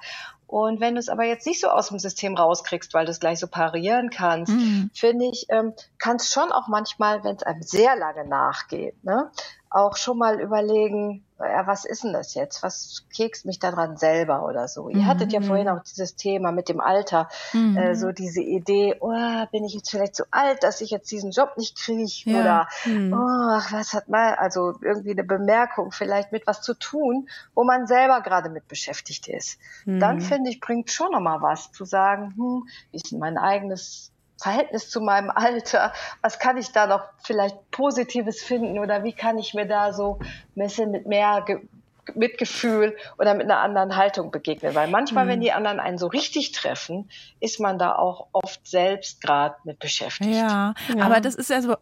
Und 0.45 0.81
wenn 0.81 0.95
du 0.95 0.99
es 0.99 1.09
aber 1.09 1.23
jetzt 1.23 1.45
nicht 1.45 1.61
so 1.61 1.67
aus 1.67 1.89
dem 1.89 1.99
System 1.99 2.35
rauskriegst, 2.35 2.93
weil 2.93 3.05
du 3.05 3.11
es 3.11 3.19
gleich 3.19 3.39
so 3.39 3.47
parieren 3.47 4.09
kannst, 4.09 4.51
mhm. 4.51 4.89
finde 4.93 5.25
ich, 5.31 5.45
ähm, 5.49 5.73
kannst 5.99 6.33
schon 6.33 6.51
auch 6.51 6.67
manchmal, 6.67 7.23
wenn 7.23 7.35
es 7.35 7.43
einem 7.43 7.61
sehr 7.61 7.95
lange 7.95 8.27
nachgeht, 8.27 9.01
ne, 9.03 9.31
auch 9.69 9.95
schon 9.95 10.17
mal 10.17 10.41
überlegen, 10.41 11.23
ja, 11.45 11.67
was 11.67 11.85
ist 11.85 12.03
denn 12.03 12.13
das 12.13 12.33
jetzt? 12.35 12.63
Was 12.63 13.05
kekst 13.15 13.45
mich 13.45 13.59
daran 13.59 13.97
selber 13.97 14.45
oder 14.45 14.67
so? 14.67 14.89
Mhm. 14.89 14.99
Ihr 14.99 15.05
hattet 15.05 15.31
ja 15.31 15.41
vorhin 15.41 15.69
auch 15.69 15.81
dieses 15.83 16.15
Thema 16.15 16.51
mit 16.51 16.69
dem 16.69 16.81
Alter, 16.81 17.29
mhm. 17.53 17.77
äh, 17.77 17.95
so 17.95 18.11
diese 18.11 18.41
Idee, 18.41 18.95
oh, 18.99 19.45
bin 19.51 19.63
ich 19.63 19.73
jetzt 19.73 19.89
vielleicht 19.89 20.15
zu 20.15 20.25
alt, 20.31 20.63
dass 20.63 20.81
ich 20.81 20.89
jetzt 20.89 21.09
diesen 21.11 21.31
Job 21.31 21.53
nicht 21.57 21.77
kriege 21.77 21.99
ja. 22.25 22.39
oder 22.39 22.67
mhm. 22.85 23.13
oh, 23.13 23.61
was 23.71 23.93
hat 23.93 24.09
mal, 24.09 24.35
also 24.35 24.73
irgendwie 24.81 25.11
eine 25.11 25.23
Bemerkung 25.23 25.91
vielleicht 25.91 26.31
mit 26.31 26.45
was 26.47 26.61
zu 26.61 26.73
tun, 26.73 27.29
wo 27.55 27.63
man 27.63 27.87
selber 27.87 28.21
gerade 28.21 28.49
mit 28.49 28.67
beschäftigt 28.67 29.27
ist. 29.27 29.59
Dann 29.85 30.17
mhm. 30.17 30.21
finde 30.21 30.49
ich, 30.49 30.59
bringt 30.59 30.91
schon 30.91 31.11
nochmal 31.11 31.41
was 31.41 31.71
zu 31.71 31.85
sagen, 31.85 32.33
hm, 32.35 32.67
wie 32.91 32.97
ist 32.97 33.11
denn 33.11 33.19
mein 33.19 33.37
eigenes 33.37 34.11
Verhältnis 34.39 34.89
zu 34.89 35.01
meinem 35.01 35.29
Alter, 35.35 35.93
was 36.21 36.39
kann 36.39 36.57
ich 36.57 36.71
da 36.71 36.87
noch 36.87 37.03
vielleicht 37.23 37.71
Positives 37.71 38.41
finden 38.41 38.79
oder 38.79 39.03
wie 39.03 39.13
kann 39.13 39.37
ich 39.37 39.53
mir 39.53 39.65
da 39.65 39.93
so 39.93 40.19
ein 40.21 40.63
bisschen 40.63 40.91
mit 40.91 41.05
mehr 41.05 41.43
Ge 41.45 41.59
Mitgefühl 42.15 42.95
oder 43.17 43.33
mit 43.33 43.43
einer 43.43 43.59
anderen 43.59 43.95
Haltung 43.95 44.31
begegnen. 44.31 44.75
Weil 44.75 44.87
manchmal, 44.87 45.25
mhm. 45.25 45.29
wenn 45.29 45.41
die 45.41 45.51
anderen 45.51 45.79
einen 45.79 45.97
so 45.97 46.07
richtig 46.07 46.51
treffen, 46.51 47.09
ist 47.39 47.59
man 47.59 47.77
da 47.77 47.95
auch 47.95 48.27
oft 48.31 48.67
selbst 48.67 49.21
gerade 49.21 49.55
mit 49.63 49.79
beschäftigt. 49.79 50.31
Ja, 50.31 50.73
ja, 50.95 51.03
aber 51.03 51.21
das 51.21 51.35
ist 51.35 51.49
ja 51.49 51.61
so, 51.61 51.75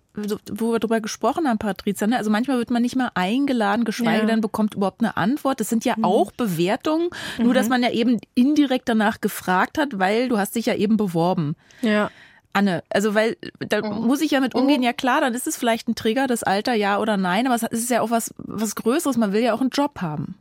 wo 0.52 0.74
wir 0.74 0.80
drüber 0.80 1.02
gesprochen 1.02 1.48
haben, 1.48 1.58
Patrizia. 1.58 2.08
Ne? 2.08 2.18
Also 2.18 2.30
manchmal 2.30 2.58
wird 2.58 2.72
man 2.72 2.82
nicht 2.82 2.96
mal 2.96 3.12
eingeladen, 3.14 3.86
geschweige 3.86 4.22
ja. 4.22 4.26
denn 4.26 4.42
bekommt 4.42 4.76
überhaupt 4.76 5.02
eine 5.02 5.18
Antwort. 5.18 5.60
Das 5.60 5.70
sind 5.70 5.86
ja 5.86 5.96
mhm. 5.98 6.06
auch 6.06 6.32
Bewertungen, 6.32 7.10
nur 7.38 7.50
mhm. 7.50 7.54
dass 7.54 7.70
man 7.70 7.84
ja 7.84 7.92
eben 7.92 8.20
indirekt 8.36 8.90
danach 8.90 9.22
gefragt 9.22 9.78
hat, 9.78 10.00
weil 10.00 10.30
du 10.30 10.38
hast 10.38 10.56
dich 10.56 10.66
ja 10.66 10.76
eben 10.76 10.98
beworben. 10.98 11.56
Ja. 11.82 12.10
Anne, 12.58 12.84
also 12.90 13.14
weil 13.14 13.38
da 13.60 13.82
mhm. 13.82 14.08
muss 14.08 14.22
ich 14.22 14.32
ja 14.32 14.40
mit 14.40 14.56
umgehen, 14.56 14.80
mhm. 14.80 14.86
ja 14.86 14.94
klar, 14.94 15.22
dann 15.22 15.36
ist 15.36 15.46
es 15.46 15.58
vielleicht 15.58 15.88
ein 15.88 15.96
Trigger, 15.96 16.26
das 16.26 16.44
Alter, 16.44 16.74
ja 16.74 17.00
oder 17.00 17.16
nein, 17.16 17.46
aber 17.46 17.56
es 17.56 17.64
ist 17.64 17.90
ja 17.90 18.02
auch 18.02 18.10
was, 18.10 18.34
was 18.38 18.76
Größeres, 18.76 19.16
man 19.18 19.32
will 19.32 19.42
ja 19.42 19.54
auch 19.54 19.62
einen 19.62 19.70
Job 19.70 20.02
haben. 20.02 20.36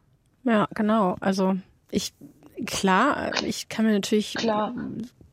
Ja, 0.45 0.67
genau. 0.75 1.17
Also 1.21 1.57
ich, 1.91 2.15
klar, 2.67 3.33
ich 3.45 3.69
kann 3.69 3.85
mir 3.85 3.93
natürlich 3.93 4.35
klar. 4.35 4.73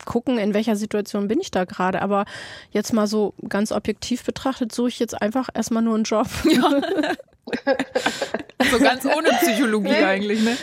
gucken, 0.04 0.38
in 0.38 0.52
welcher 0.52 0.76
Situation 0.76 1.28
bin 1.28 1.40
ich 1.40 1.50
da 1.50 1.64
gerade, 1.64 2.02
aber 2.02 2.26
jetzt 2.70 2.92
mal 2.92 3.06
so 3.06 3.32
ganz 3.48 3.72
objektiv 3.72 4.24
betrachtet, 4.24 4.72
suche 4.72 4.88
ich 4.88 4.98
jetzt 4.98 5.20
einfach 5.20 5.48
erstmal 5.54 5.82
nur 5.82 5.94
einen 5.94 6.04
Job. 6.04 6.28
Ja. 6.44 6.68
also 8.58 8.78
ganz 8.78 9.04
ohne 9.04 9.28
Psychologie 9.40 9.94
eigentlich, 9.94 10.42
ne? 10.42 10.56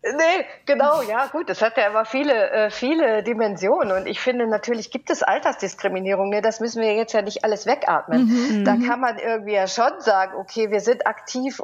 Nee, 0.00 0.46
genau, 0.64 1.02
ja, 1.02 1.26
gut. 1.26 1.50
Das 1.50 1.60
hat 1.60 1.76
ja 1.76 1.88
immer 1.88 2.04
viele, 2.04 2.50
äh, 2.50 2.70
viele 2.70 3.24
Dimensionen. 3.24 3.90
Und 3.90 4.06
ich 4.06 4.20
finde, 4.20 4.46
natürlich 4.46 4.92
gibt 4.92 5.10
es 5.10 5.24
Altersdiskriminierung. 5.24 6.30
Ne? 6.30 6.40
Das 6.40 6.60
müssen 6.60 6.80
wir 6.80 6.94
jetzt 6.94 7.12
ja 7.12 7.22
nicht 7.22 7.44
alles 7.44 7.66
wegatmen. 7.66 8.26
Mhm. 8.26 8.64
Da 8.64 8.76
kann 8.76 9.00
man 9.00 9.18
irgendwie 9.18 9.54
ja 9.54 9.66
schon 9.66 10.00
sagen, 10.00 10.34
okay, 10.36 10.70
wir 10.70 10.80
sind 10.80 11.06
aktiv, 11.06 11.60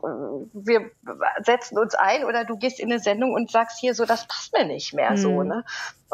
wir 0.53 0.91
setzen 1.43 1.79
uns 1.79 1.95
ein 1.95 2.25
oder 2.25 2.45
du 2.45 2.57
gehst 2.57 2.81
in 2.81 2.91
eine 2.91 3.01
Sendung 3.01 3.33
und 3.33 3.53
sagst 3.53 3.79
hier 3.79 3.95
so, 3.95 4.05
das 4.05 4.27
passt 4.27 4.53
mir 4.53 4.65
nicht 4.65 4.95
mehr 4.95 5.13
mhm. 5.13 5.17
so. 5.17 5.43
Ne? 5.45 5.65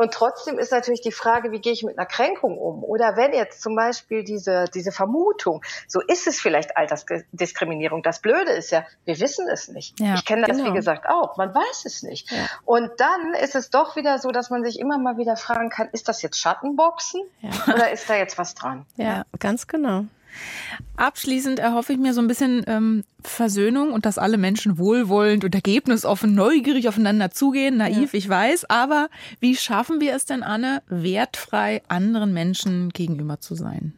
Und 0.01 0.15
trotzdem 0.15 0.59
ist 0.59 0.73
natürlich 0.73 1.03
die 1.03 1.13
Frage, 1.13 1.53
wie 1.53 1.59
gehe 1.61 1.73
ich 1.73 1.83
mit 1.83 1.99
einer 1.99 2.07
Kränkung 2.07 2.57
um? 2.57 2.83
Oder 2.85 3.17
wenn 3.17 3.35
jetzt 3.35 3.61
zum 3.61 3.77
Beispiel 3.77 4.25
diese, 4.25 4.65
diese 4.75 4.93
Vermutung, 4.93 5.63
so 5.89 6.01
ist 6.01 6.27
es 6.27 6.41
vielleicht 6.41 6.77
Altersdiskriminierung. 6.77 8.03
Das 8.03 8.21
Blöde 8.21 8.53
ist 8.53 8.71
ja, 8.71 8.87
wir 9.05 9.21
wissen 9.21 9.47
es 9.49 9.69
nicht. 9.69 10.01
Ja, 10.01 10.15
ich 10.15 10.25
kenne 10.25 10.47
das, 10.47 10.57
genau. 10.57 10.71
wie 10.71 10.75
gesagt, 10.75 11.07
auch. 11.07 11.37
Man 11.37 11.55
weiß 11.55 11.85
es 11.85 12.03
nicht. 12.03 12.10
Ja. 12.11 12.47
Und 12.65 12.91
dann 12.99 13.35
ist 13.35 13.55
es 13.55 13.71
doch 13.71 13.97
wieder 13.97 14.19
so, 14.19 14.31
dass 14.31 14.51
man 14.51 14.65
sich 14.65 14.79
immer 14.79 14.99
mal 14.99 15.17
wieder 15.17 15.37
fragen 15.37 15.71
kann, 15.71 15.89
ist 15.93 16.09
das 16.09 16.23
jetzt 16.23 16.39
Schattenboxen 16.39 17.21
ja. 17.41 17.51
oder 17.75 17.91
ist 17.91 18.09
da 18.09 18.17
jetzt 18.17 18.39
was 18.39 18.55
dran? 18.55 18.87
Ja, 18.97 19.25
ganz 19.39 19.67
genau. 19.67 20.05
Abschließend 20.97 21.59
erhoffe 21.59 21.93
ich 21.93 21.99
mir 21.99 22.15
so 22.15 22.21
ein 22.21 22.29
bisschen 22.29 22.65
ähm, 22.67 23.05
Versöhnung 23.23 23.93
und 23.93 24.07
dass 24.07 24.19
alle 24.19 24.39
Menschen 24.39 24.79
wohlwollend 24.79 25.45
und 25.45 25.55
ergebnisoffen, 25.55 26.35
neugierig 26.35 26.89
aufeinander 26.89 27.31
zugehen. 27.31 27.79
Naiv, 27.79 28.13
ja. 28.13 28.19
ich 28.19 28.29
weiß. 28.29 28.71
Aber 28.71 29.09
wie 29.41 29.57
schaffen 29.57 30.01
wir 30.01 30.15
es 30.15 30.27
denn, 30.27 30.43
Anne, 30.43 30.83
wertfrei 30.87 31.83
anderen 31.89 32.33
Menschen 32.33 32.91
gegenüber 32.91 33.41
zu 33.41 33.55
sein? 33.55 33.95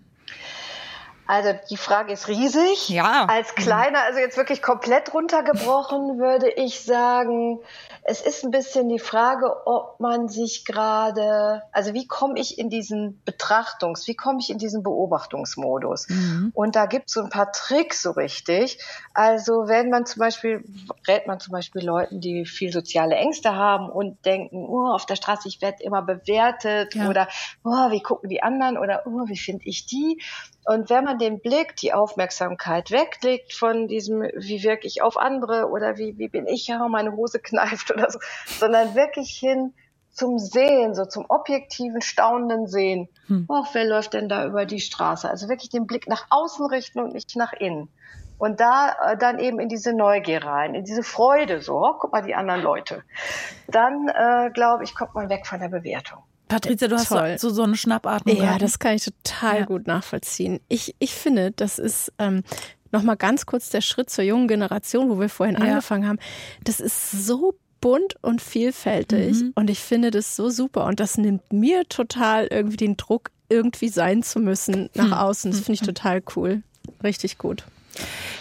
Also 1.27 1.55
die 1.71 1.77
Frage 1.77 2.13
ist 2.13 2.29
riesig. 2.29 2.89
Ja. 2.89 3.27
Als 3.27 3.55
kleiner, 3.55 4.03
also 4.03 4.19
jetzt 4.19 4.37
wirklich 4.37 4.61
komplett 4.61 5.15
runtergebrochen, 5.15 6.19
würde 6.19 6.51
ich 6.51 6.81
sagen, 6.81 7.61
es 8.05 8.21
ist 8.21 8.45
ein 8.45 8.51
bisschen 8.51 8.89
die 8.89 8.99
Frage, 8.99 9.67
ob 9.67 10.01
man 10.01 10.27
sich 10.29 10.65
gerade, 10.65 11.63
also 11.71 11.95
wie 11.95 12.07
komme 12.07 12.39
ich 12.39 12.59
in 12.59 12.69
diesen 12.69 13.23
Betrachtungs-, 13.25 14.09
wie 14.09 14.17
komme 14.17 14.41
ich 14.41 14.51
in 14.51 14.59
diesen 14.59 14.83
Beobachtungsmodus? 14.83 16.09
Mhm. 16.09 16.51
Und 16.55 16.75
da 16.75 16.87
gibt 16.87 17.09
es 17.09 17.15
so 17.15 17.23
ein 17.23 17.31
paar 17.31 17.53
Tricks 17.53 18.03
so 18.03 18.11
richtig. 18.11 18.79
Also 19.15 19.69
wenn 19.69 19.89
man 19.89 20.05
zum 20.05 20.19
Beispiel, 20.19 20.65
rät 21.07 21.29
man 21.29 21.39
zum 21.39 21.53
Beispiel 21.53 21.85
Leuten, 21.85 22.21
die 22.21 22.45
viel 22.45 22.73
soziale 22.73 23.15
Ängste 23.15 23.55
haben 23.55 23.89
und 23.89 24.25
denken, 24.25 24.67
oh, 24.67 24.89
auf 24.93 25.07
der 25.07 25.17
Straße, 25.17 25.47
ich 25.47 25.63
werde 25.63 25.83
immer 25.85 26.03
bewertet 26.03 26.97
ja. 26.97 27.09
oder 27.09 27.29
oh, 27.63 27.91
wie 27.91 28.03
gucken 28.03 28.29
die 28.29 28.43
anderen 28.43 28.79
oder 28.79 29.03
oh, 29.07 29.29
wie 29.29 29.39
finde 29.39 29.65
ich 29.67 29.87
die? 29.87 30.21
Und 30.65 30.91
wenn 30.91 31.05
man 31.05 31.19
den 31.19 31.41
Blick, 31.41 31.75
die 31.77 31.93
Aufmerksamkeit 31.93 32.93
weglegt 32.93 33.53
von 33.53 33.89
diesem, 33.89 34.23
wie 34.23 34.63
wirke 34.63 34.87
ich 34.87 35.03
auf 35.03 35.17
andere 35.17 35.69
oder 35.69 35.99
wie, 35.99 36.17
wie 36.19 36.29
bin 36.29 36.47
ich, 36.47 36.69
ja, 36.69 36.87
meine 36.87 37.13
Hose 37.17 37.41
kneift 37.41 37.92
oder 37.97 38.11
so, 38.11 38.19
sondern 38.59 38.95
wirklich 38.95 39.31
hin 39.31 39.75
zum 40.13 40.39
Sehen, 40.39 40.95
so 40.95 41.07
zum 41.07 41.25
objektiven, 41.29 42.03
staunenden 42.03 42.67
Sehen. 42.67 43.09
Hm. 43.29 43.47
Och, 43.49 43.69
wer 43.73 43.87
läuft 43.87 44.13
denn 44.13 44.29
da 44.29 44.47
über 44.47 44.67
die 44.67 44.81
Straße? 44.81 45.29
Also 45.29 45.49
wirklich 45.49 45.71
den 45.71 45.87
Blick 45.87 46.07
nach 46.07 46.27
außen 46.31 46.67
richten 46.67 47.01
und 47.01 47.15
nicht 47.15 47.35
nach 47.37 47.53
innen. 47.55 47.89
Und 48.39 48.61
da 48.61 48.97
äh, 49.07 49.17
dann 49.17 49.39
eben 49.39 49.61
in 49.61 49.69
diese 49.69 49.95
Neugier 49.95 50.45
rein, 50.45 50.75
in 50.75 50.85
diese 50.85 51.03
Freude, 51.03 51.63
so, 51.63 51.79
oh, 51.79 51.95
guck 51.99 52.13
mal 52.13 52.23
die 52.23 52.35
anderen 52.35 52.61
Leute. 52.61 53.05
Dann, 53.69 54.09
äh, 54.09 54.51
glaube 54.51 54.85
ich, 54.85 54.95
kommt 54.95 55.15
man 55.15 55.29
weg 55.29 55.47
von 55.47 55.61
der 55.61 55.69
Bewertung. 55.69 56.19
Patricia, 56.49 56.89
du 56.89 56.97
hast 56.97 57.09
so, 57.09 57.19
so, 57.37 57.51
so 57.51 57.63
eine 57.63 57.77
Schnappatmung. 57.77 58.37
Ja, 58.37 58.59
das 58.59 58.79
kann 58.79 58.95
ich 58.95 59.05
total 59.05 59.61
ja. 59.61 59.65
gut 59.65 59.87
nachvollziehen. 59.87 60.61
Ich, 60.69 60.95
ich 60.99 61.15
finde, 61.15 61.53
das 61.53 61.79
ist 61.79 62.13
ähm, 62.19 62.43
nochmal 62.91 63.17
ganz 63.17 63.47
kurz 63.47 63.71
der 63.71 63.81
Schritt 63.81 64.11
zur 64.11 64.25
jungen 64.25 64.49
Generation, 64.49 65.09
wo 65.09 65.19
wir 65.19 65.29
vorhin 65.29 65.57
ja. 65.57 65.63
angefangen 65.63 66.07
haben. 66.07 66.19
Das 66.65 66.81
ist 66.81 67.13
so 67.13 67.55
bunt 67.83 68.17
und 68.23 68.41
vielfältig 68.41 69.43
mhm. 69.43 69.53
und 69.55 69.69
ich 69.69 69.81
finde 69.81 70.11
das 70.11 70.35
so 70.35 70.49
super 70.49 70.87
und 70.87 71.01
das 71.01 71.19
nimmt 71.19 71.53
mir 71.53 71.87
total 71.89 72.47
irgendwie 72.47 72.79
den 72.79 72.97
Druck, 72.97 73.31
irgendwie 73.51 73.91
sein 73.91 74.23
zu 74.23 74.41
müssen 74.41 74.89
nach 74.95 75.09
mhm. 75.09 75.13
außen. 75.13 75.51
Das 75.51 75.61
finde 75.61 75.75
ich 75.75 75.83
mhm. 75.83 75.87
total 75.87 76.23
cool. 76.35 76.63
Richtig 77.05 77.37
gut. 77.37 77.65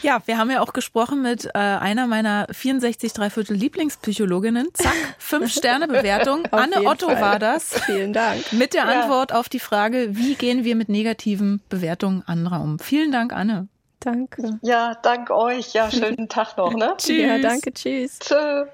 Ja, 0.01 0.21
wir 0.25 0.37
haben 0.37 0.49
ja 0.49 0.61
auch 0.61 0.71
gesprochen 0.71 1.21
mit 1.21 1.45
äh, 1.45 1.57
einer 1.57 2.07
meiner 2.07 2.47
64 2.51 3.11
Dreiviertel 3.11 3.55
Lieblingspsychologinnen. 3.55 4.69
Zack, 4.73 4.93
fünf 5.17 5.51
Sterne 5.51 5.87
Bewertung. 5.87 6.45
Anne 6.51 6.85
Otto 6.85 7.07
Fall. 7.07 7.21
war 7.21 7.39
das. 7.39 7.81
Vielen 7.85 8.13
Dank. 8.13 8.53
Mit 8.53 8.73
der 8.73 8.85
ja. 8.85 9.01
Antwort 9.01 9.33
auf 9.33 9.49
die 9.49 9.59
Frage, 9.59 10.15
wie 10.15 10.35
gehen 10.35 10.63
wir 10.63 10.75
mit 10.75 10.87
negativen 10.87 11.61
Bewertungen 11.67 12.23
anderer 12.25 12.61
um? 12.61 12.79
Vielen 12.79 13.11
Dank, 13.11 13.33
Anne. 13.33 13.67
Danke. 13.99 14.59
Ja, 14.61 14.95
dank 15.03 15.29
euch. 15.29 15.73
Ja, 15.73 15.91
schönen 15.91 16.29
Tag 16.29 16.57
noch, 16.57 16.73
ne? 16.73 16.93
tschüss. 16.97 17.21
Ja, 17.21 17.37
danke, 17.39 17.73
tschüss. 17.73 18.19
Tschö. 18.19 18.65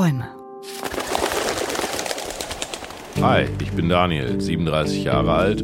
Träume. 0.00 0.24
Hi, 3.20 3.44
ich 3.60 3.70
bin 3.72 3.90
Daniel, 3.90 4.40
37 4.40 5.04
Jahre 5.04 5.34
alt 5.34 5.62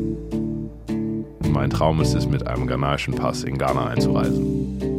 mein 1.57 1.71
Traum 1.71 2.03
ist 2.03 2.13
es, 2.13 2.29
mit 2.29 2.47
einem 2.47 2.67
ghanaischen 2.67 3.15
Pass 3.15 3.43
in 3.43 3.57
Ghana 3.57 3.87
einzureisen. 3.87 4.96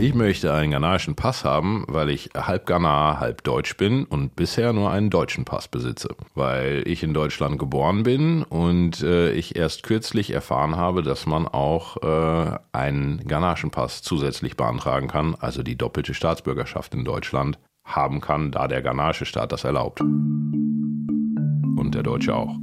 Ich 0.00 0.14
möchte 0.14 0.54
einen 0.54 0.70
ghanaischen 0.70 1.14
Pass 1.14 1.44
haben, 1.44 1.84
weil 1.86 2.08
ich 2.08 2.30
halb 2.34 2.64
Ghana, 2.64 3.20
halb 3.20 3.44
Deutsch 3.44 3.76
bin 3.76 4.04
und 4.06 4.34
bisher 4.34 4.72
nur 4.72 4.90
einen 4.90 5.10
deutschen 5.10 5.44
Pass 5.44 5.68
besitze. 5.68 6.16
Weil 6.34 6.84
ich 6.86 7.02
in 7.02 7.12
Deutschland 7.12 7.58
geboren 7.58 8.02
bin 8.02 8.42
und 8.42 9.02
äh, 9.02 9.32
ich 9.32 9.56
erst 9.56 9.82
kürzlich 9.82 10.30
erfahren 10.30 10.76
habe, 10.76 11.02
dass 11.02 11.26
man 11.26 11.46
auch 11.46 11.98
äh, 12.02 12.58
einen 12.72 13.28
ghanaischen 13.28 13.70
Pass 13.70 14.00
zusätzlich 14.00 14.56
beantragen 14.56 15.08
kann, 15.08 15.34
also 15.38 15.62
die 15.62 15.76
doppelte 15.76 16.14
Staatsbürgerschaft 16.14 16.94
in 16.94 17.04
Deutschland 17.04 17.58
haben 17.84 18.22
kann, 18.22 18.52
da 18.52 18.68
der 18.68 18.80
ghanaische 18.80 19.26
Staat 19.26 19.52
das 19.52 19.64
erlaubt. 19.64 20.00
Und 20.00 21.90
der 21.92 22.02
Deutsche 22.02 22.34
auch. 22.34 22.56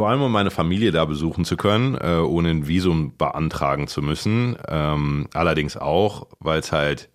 Vor 0.00 0.08
allem, 0.08 0.22
um 0.22 0.32
meine 0.32 0.50
Familie 0.50 0.92
da 0.92 1.04
besuchen 1.04 1.44
zu 1.44 1.58
können, 1.58 1.94
äh, 1.94 2.20
ohne 2.20 2.48
ein 2.48 2.66
Visum 2.66 3.18
beantragen 3.18 3.86
zu 3.86 4.00
müssen. 4.00 4.56
Ähm, 4.66 5.28
allerdings 5.34 5.76
auch, 5.76 6.26
weil 6.38 6.60
es 6.60 6.72
halt 6.72 7.10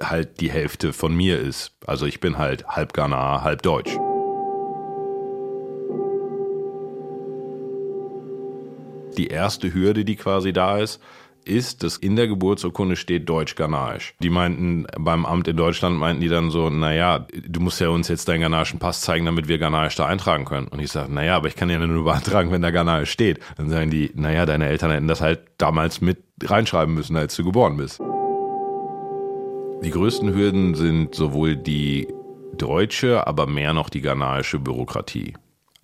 halt 0.00 0.40
die 0.40 0.48
Hälfte 0.48 0.92
von 0.92 1.16
mir 1.16 1.40
ist. 1.40 1.72
Also 1.84 2.06
ich 2.06 2.20
bin 2.20 2.38
halt 2.38 2.64
halb 2.68 2.92
Ghana, 2.92 3.42
halb 3.42 3.62
Deutsch. 3.62 3.90
Die 9.18 9.26
erste 9.26 9.74
Hürde, 9.74 10.04
die 10.04 10.14
quasi 10.14 10.52
da 10.52 10.78
ist, 10.78 11.02
ist, 11.46 11.82
dass 11.82 11.96
in 11.96 12.16
der 12.16 12.28
Geburtsurkunde 12.28 12.96
steht 12.96 13.28
Deutsch-Ghanaisch. 13.28 14.14
Die 14.20 14.30
meinten, 14.30 14.86
beim 14.98 15.24
Amt 15.24 15.48
in 15.48 15.56
Deutschland 15.56 15.98
meinten 15.98 16.20
die 16.20 16.28
dann 16.28 16.50
so, 16.50 16.70
naja, 16.70 17.26
du 17.48 17.60
musst 17.60 17.80
ja 17.80 17.88
uns 17.88 18.08
jetzt 18.08 18.28
deinen 18.28 18.40
ghanaischen 18.40 18.78
Pass 18.78 19.00
zeigen, 19.00 19.26
damit 19.26 19.48
wir 19.48 19.58
Ghanaisch 19.58 19.96
da 19.96 20.06
eintragen 20.06 20.44
können. 20.44 20.68
Und 20.68 20.80
ich 20.80 20.90
sage, 20.90 21.12
naja, 21.12 21.36
aber 21.36 21.48
ich 21.48 21.56
kann 21.56 21.70
ja 21.70 21.78
nur 21.78 22.04
beantragen, 22.04 22.50
wenn 22.50 22.62
da 22.62 22.70
Ghanaisch 22.70 23.10
steht. 23.10 23.40
Dann 23.56 23.68
sagen 23.68 23.90
die, 23.90 24.10
naja, 24.14 24.46
deine 24.46 24.66
Eltern 24.68 24.90
hätten 24.90 25.08
das 25.08 25.20
halt 25.20 25.40
damals 25.58 26.00
mit 26.00 26.18
reinschreiben 26.42 26.94
müssen, 26.94 27.16
als 27.16 27.36
du 27.36 27.44
geboren 27.44 27.76
bist. 27.76 28.00
Die 29.82 29.90
größten 29.90 30.34
Hürden 30.34 30.74
sind 30.74 31.14
sowohl 31.14 31.56
die 31.56 32.08
deutsche, 32.56 33.26
aber 33.26 33.46
mehr 33.46 33.72
noch 33.72 33.90
die 33.90 34.00
ghanaische 34.00 34.58
Bürokratie 34.58 35.34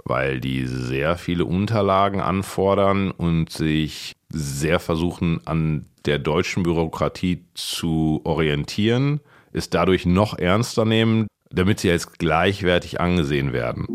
weil 0.04 0.40
die 0.40 0.66
sehr 0.66 1.16
viele 1.16 1.44
Unterlagen 1.44 2.20
anfordern 2.20 3.10
und 3.10 3.50
sich 3.50 4.14
sehr 4.32 4.80
versuchen, 4.80 5.40
an 5.44 5.86
der 6.06 6.18
deutschen 6.18 6.62
Bürokratie 6.62 7.44
zu 7.54 8.20
orientieren, 8.24 9.20
es 9.52 9.70
dadurch 9.70 10.06
noch 10.06 10.38
ernster 10.38 10.84
nehmen, 10.84 11.26
damit 11.50 11.80
sie 11.80 11.90
als 11.90 12.12
gleichwertig 12.12 13.00
angesehen 13.00 13.52
werden. 13.52 13.86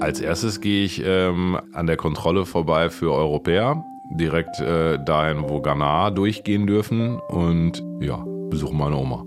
Als 0.00 0.20
erstes 0.20 0.60
gehe 0.60 0.84
ich 0.84 1.02
ähm, 1.04 1.58
an 1.72 1.88
der 1.88 1.96
Kontrolle 1.96 2.46
vorbei 2.46 2.90
für 2.90 3.12
Europäer, 3.12 3.84
direkt 4.12 4.60
äh, 4.60 5.02
dahin, 5.04 5.48
wo 5.48 5.60
Ghana 5.60 6.10
durchgehen 6.10 6.68
dürfen 6.68 7.18
und 7.18 7.82
ja, 8.00 8.24
besuche 8.48 8.74
meine 8.74 8.96
Oma. 8.96 9.25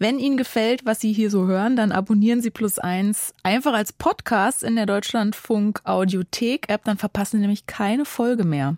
Wenn 0.00 0.20
Ihnen 0.20 0.36
gefällt, 0.36 0.86
was 0.86 1.00
Sie 1.00 1.12
hier 1.12 1.30
so 1.30 1.46
hören, 1.46 1.74
dann 1.74 1.90
abonnieren 1.90 2.40
Sie 2.40 2.50
Plus 2.50 2.78
Eins 2.78 3.34
einfach 3.42 3.72
als 3.72 3.92
Podcast 3.92 4.62
in 4.62 4.76
der 4.76 4.86
Deutschlandfunk 4.86 5.80
Audiothek 5.84 6.68
App, 6.68 6.84
dann 6.84 6.98
verpassen 6.98 7.36
Sie 7.36 7.40
nämlich 7.40 7.66
keine 7.66 8.04
Folge 8.04 8.44
mehr. 8.44 8.76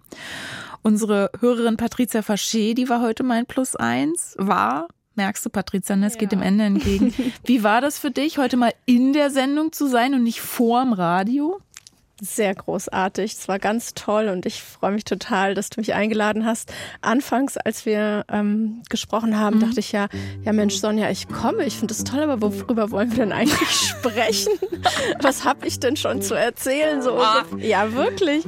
Unsere 0.83 1.31
Hörerin 1.41 1.77
Patricia 1.77 2.21
Faché, 2.21 2.75
die 2.75 2.89
war 2.89 3.03
heute 3.03 3.23
mein 3.23 3.45
Plus 3.45 3.77
Eins, 3.77 4.35
war 4.39 4.89
merkst 5.21 5.45
du, 5.45 5.51
Patricia, 5.51 5.97
ne, 5.97 6.07
es 6.07 6.15
ja. 6.15 6.21
geht 6.21 6.33
dem 6.33 6.41
Ende 6.41 6.65
entgegen. 6.65 7.13
Wie 7.45 7.63
war 7.63 7.83
das 7.83 7.99
für 7.99 8.11
dich, 8.11 8.39
heute 8.39 8.57
mal 8.57 8.73
in 8.87 9.13
der 9.13 9.31
Sendung 9.31 9.71
zu 9.73 9.87
sein 9.87 10.15
und 10.15 10.23
nicht 10.23 10.41
vorm 10.41 10.95
Radio? 10.95 11.61
Sehr 12.21 12.55
großartig. 12.55 13.33
Es 13.33 13.49
war 13.49 13.59
ganz 13.59 13.95
toll 13.95 14.29
und 14.29 14.47
ich 14.47 14.63
freue 14.63 14.93
mich 14.93 15.05
total, 15.05 15.55
dass 15.55 15.71
du 15.71 15.81
mich 15.81 15.95
eingeladen 15.95 16.45
hast. 16.45 16.73
Anfangs, 17.01 17.57
als 17.57 17.87
wir 17.87 18.25
ähm, 18.31 18.83
gesprochen 18.89 19.39
haben, 19.39 19.57
mhm. 19.57 19.61
dachte 19.61 19.81
ich 19.81 19.93
ja, 19.93 20.09
ja 20.45 20.53
Mensch, 20.53 20.77
Sonja, 20.77 21.11
ich 21.11 21.29
komme, 21.29 21.65
ich 21.65 21.77
finde 21.77 21.95
es 21.95 22.05
toll, 22.05 22.21
aber 22.21 22.41
worüber 22.41 22.91
wollen 22.91 23.11
wir 23.11 23.19
denn 23.19 23.33
eigentlich 23.33 23.71
sprechen? 23.71 24.53
Was 25.21 25.45
habe 25.45 25.67
ich 25.67 25.81
denn 25.81 25.97
schon 25.97 26.23
zu 26.23 26.35
erzählen? 26.35 27.03
So, 27.03 27.19
ah. 27.19 27.45
Ja, 27.59 27.93
wirklich. 27.93 28.45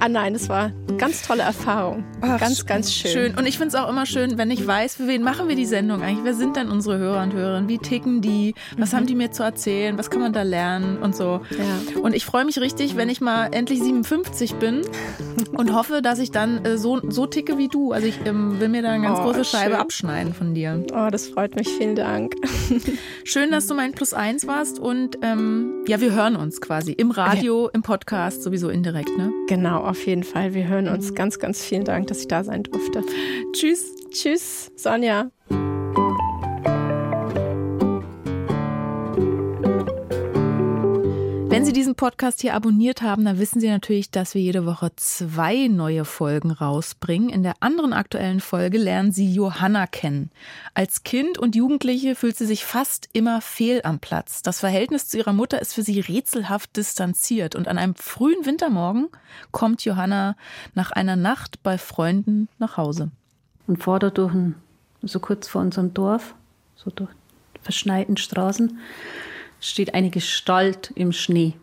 Ah 0.00 0.08
nein, 0.08 0.34
es 0.34 0.48
war 0.48 0.72
eine 0.88 0.96
ganz 0.96 1.22
tolle 1.22 1.42
Erfahrung. 1.42 2.04
Ach, 2.20 2.38
ganz, 2.38 2.66
ganz 2.66 2.92
schön. 2.92 3.10
Schön. 3.10 3.34
Und 3.38 3.46
ich 3.46 3.58
finde 3.58 3.68
es 3.68 3.74
auch 3.74 3.88
immer 3.88 4.06
schön, 4.06 4.38
wenn 4.38 4.50
ich 4.50 4.66
weiß, 4.66 4.96
für 4.96 5.06
wen 5.06 5.22
machen 5.22 5.48
wir 5.48 5.56
die 5.56 5.66
Sendung 5.66 6.02
eigentlich? 6.02 6.24
Wer 6.24 6.34
sind 6.34 6.56
denn 6.56 6.68
unsere 6.68 6.98
Hörer 6.98 7.22
und 7.22 7.32
Hörerinnen? 7.32 7.68
Wie 7.68 7.78
ticken 7.78 8.20
die? 8.20 8.54
Was 8.76 8.92
mhm. 8.92 8.96
haben 8.96 9.06
die 9.06 9.14
mir 9.14 9.30
zu 9.30 9.42
erzählen? 9.42 9.98
Was 9.98 10.10
kann 10.10 10.20
man 10.20 10.32
da 10.32 10.42
lernen 10.42 10.98
und 10.98 11.16
so? 11.16 11.40
Ja. 11.50 12.00
Und 12.00 12.14
ich 12.14 12.24
freue 12.24 12.44
mich 12.44 12.58
richtig, 12.58 12.96
wenn 12.96 13.08
ich 13.08 13.15
ich 13.16 13.20
mal 13.22 13.46
endlich 13.52 13.82
57 13.82 14.56
bin 14.56 14.82
und 15.56 15.74
hoffe, 15.74 16.02
dass 16.02 16.18
ich 16.18 16.30
dann 16.30 16.64
äh, 16.64 16.76
so, 16.76 17.00
so 17.08 17.26
ticke 17.26 17.56
wie 17.56 17.68
du. 17.68 17.92
Also 17.92 18.06
ich 18.06 18.18
ähm, 18.26 18.60
will 18.60 18.68
mir 18.68 18.82
da 18.82 18.90
eine 18.90 19.02
ganz 19.02 19.18
oh, 19.18 19.24
große 19.24 19.44
Scheibe 19.44 19.72
schön. 19.72 19.80
abschneiden 19.80 20.34
von 20.34 20.54
dir. 20.54 20.84
Oh, 20.92 21.08
das 21.10 21.28
freut 21.28 21.56
mich. 21.56 21.68
Vielen 21.68 21.96
Dank. 21.96 22.34
Schön, 23.24 23.50
dass 23.50 23.66
du 23.66 23.74
mein 23.74 23.92
Plus 23.92 24.12
eins 24.12 24.46
warst 24.46 24.78
und 24.78 25.18
ähm, 25.22 25.84
ja, 25.86 26.00
wir 26.00 26.12
hören 26.12 26.36
uns 26.36 26.60
quasi 26.60 26.92
im 26.92 27.10
Radio, 27.10 27.68
im 27.72 27.82
Podcast, 27.82 28.42
sowieso 28.42 28.68
indirekt, 28.68 29.16
ne? 29.16 29.32
Genau, 29.48 29.80
auf 29.80 30.04
jeden 30.06 30.22
Fall. 30.22 30.52
Wir 30.54 30.68
hören 30.68 30.88
uns. 30.88 31.14
Ganz, 31.14 31.38
ganz 31.38 31.62
vielen 31.62 31.84
Dank, 31.84 32.08
dass 32.08 32.20
ich 32.20 32.28
da 32.28 32.44
sein 32.44 32.64
durfte. 32.64 33.02
Tschüss. 33.52 33.94
Tschüss, 34.10 34.70
Sonja. 34.76 35.30
Sie 41.66 41.72
diesen 41.72 41.96
Podcast 41.96 42.42
hier 42.42 42.54
abonniert 42.54 43.02
haben, 43.02 43.24
dann 43.24 43.40
wissen 43.40 43.58
Sie 43.58 43.68
natürlich, 43.68 44.12
dass 44.12 44.34
wir 44.34 44.40
jede 44.40 44.66
Woche 44.66 44.92
zwei 44.94 45.66
neue 45.66 46.04
Folgen 46.04 46.52
rausbringen. 46.52 47.28
In 47.28 47.42
der 47.42 47.54
anderen 47.58 47.92
aktuellen 47.92 48.38
Folge 48.38 48.78
lernen 48.78 49.10
Sie 49.10 49.34
Johanna 49.34 49.88
kennen. 49.88 50.30
Als 50.74 51.02
Kind 51.02 51.38
und 51.38 51.56
Jugendliche 51.56 52.14
fühlt 52.14 52.36
sie 52.36 52.46
sich 52.46 52.64
fast 52.64 53.08
immer 53.14 53.40
fehl 53.40 53.80
am 53.82 53.98
Platz. 53.98 54.42
Das 54.42 54.60
Verhältnis 54.60 55.08
zu 55.08 55.18
ihrer 55.18 55.32
Mutter 55.32 55.60
ist 55.60 55.74
für 55.74 55.82
sie 55.82 55.98
rätselhaft 55.98 56.76
distanziert. 56.76 57.56
Und 57.56 57.66
an 57.66 57.78
einem 57.78 57.96
frühen 57.96 58.46
Wintermorgen 58.46 59.08
kommt 59.50 59.84
Johanna 59.84 60.36
nach 60.76 60.92
einer 60.92 61.16
Nacht 61.16 61.64
bei 61.64 61.78
Freunden 61.78 62.48
nach 62.60 62.76
Hause. 62.76 63.10
Und 63.66 63.82
fahrt 63.82 64.16
durch 64.16 64.32
ein, 64.32 64.54
so 65.02 65.18
kurz 65.18 65.48
vor 65.48 65.62
unserem 65.62 65.92
Dorf, 65.92 66.36
so 66.76 66.92
durch 66.92 67.10
verschneiten 67.62 68.16
Straßen, 68.16 68.78
steht 69.70 69.94
eine 69.94 70.10
Gestalt 70.10 70.92
im 70.94 71.12
Schnee, 71.12 71.54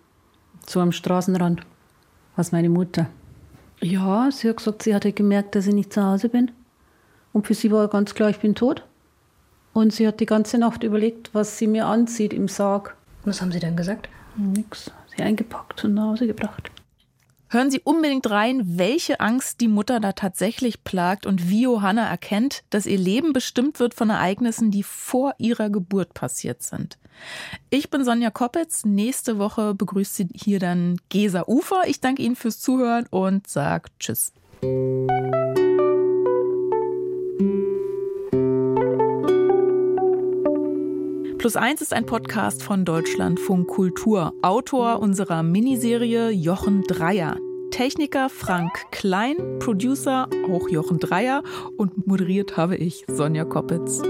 so 0.65 0.79
am 0.79 0.91
Straßenrand. 0.91 1.61
Was 2.35 2.51
meine 2.51 2.69
Mutter. 2.69 3.07
Ja, 3.79 4.29
sie 4.31 4.49
hat 4.49 4.57
gesagt, 4.57 4.83
sie 4.83 4.95
hatte 4.95 5.11
gemerkt, 5.11 5.55
dass 5.55 5.67
ich 5.67 5.73
nicht 5.73 5.93
zu 5.93 6.03
Hause 6.03 6.29
bin. 6.29 6.51
Und 7.31 7.47
für 7.47 7.53
sie 7.53 7.71
war 7.71 7.87
ganz 7.87 8.15
klar, 8.15 8.29
ich 8.29 8.39
bin 8.39 8.55
tot. 8.55 8.83
Und 9.73 9.91
sie 9.91 10.07
hat 10.07 10.19
die 10.19 10.25
ganze 10.25 10.57
Nacht 10.57 10.83
überlegt, 10.83 11.31
was 11.33 11.57
sie 11.57 11.67
mir 11.67 11.85
anzieht 11.85 12.33
im 12.33 12.47
Sarg. 12.47 12.95
Was 13.25 13.41
haben 13.41 13.51
Sie 13.51 13.59
dann 13.59 13.75
gesagt? 13.75 14.09
Nix. 14.35 14.91
Sie 15.15 15.23
eingepackt 15.23 15.83
und 15.83 15.95
nach 15.95 16.11
Hause 16.11 16.27
gebracht. 16.27 16.71
Hören 17.53 17.69
Sie 17.69 17.81
unbedingt 17.83 18.27
rein, 18.31 18.63
welche 18.79 19.19
Angst 19.19 19.61
die 19.61 19.67
Mutter 19.67 19.99
da 19.99 20.13
tatsächlich 20.13 20.83
plagt 20.83 21.27
und 21.27 21.49
wie 21.49 21.61
Johanna 21.61 22.09
erkennt, 22.09 22.63
dass 22.71 22.87
ihr 22.87 22.97
Leben 22.97 23.31
bestimmt 23.31 23.79
wird 23.79 23.93
von 23.93 24.09
Ereignissen, 24.09 24.71
die 24.71 24.81
vor 24.81 25.35
ihrer 25.37 25.69
Geburt 25.69 26.15
passiert 26.15 26.63
sind. 26.63 26.97
Ich 27.69 27.91
bin 27.91 28.03
Sonja 28.03 28.31
Koppitz. 28.31 28.85
Nächste 28.85 29.37
Woche 29.37 29.75
begrüßt 29.75 30.15
sie 30.15 30.29
hier 30.33 30.57
dann 30.57 30.97
Gesa 31.09 31.43
Ufer. 31.45 31.83
Ich 31.85 32.01
danke 32.01 32.23
Ihnen 32.23 32.35
fürs 32.35 32.59
Zuhören 32.59 33.05
und 33.11 33.45
sage 33.45 33.91
Tschüss. 33.99 34.33
Plus 41.43 41.57
eins 41.57 41.81
ist 41.81 41.91
ein 41.91 42.05
Podcast 42.05 42.63
von 42.63 42.85
Deutschlandfunk 42.85 43.67
Kultur. 43.67 44.33
Autor 44.41 45.01
unserer 45.01 45.43
Miniserie 45.43 46.29
Jochen 46.29 46.83
Dreier. 46.83 47.37
Techniker 47.69 48.29
Frank 48.29 48.71
Klein, 48.91 49.35
Producer 49.59 50.29
auch 50.49 50.69
Jochen 50.69 50.99
Dreier 50.99 51.43
und 51.75 52.07
moderiert 52.07 52.55
habe 52.55 52.77
ich 52.77 53.03
Sonja 53.09 53.43
Koppitz. 53.43 54.01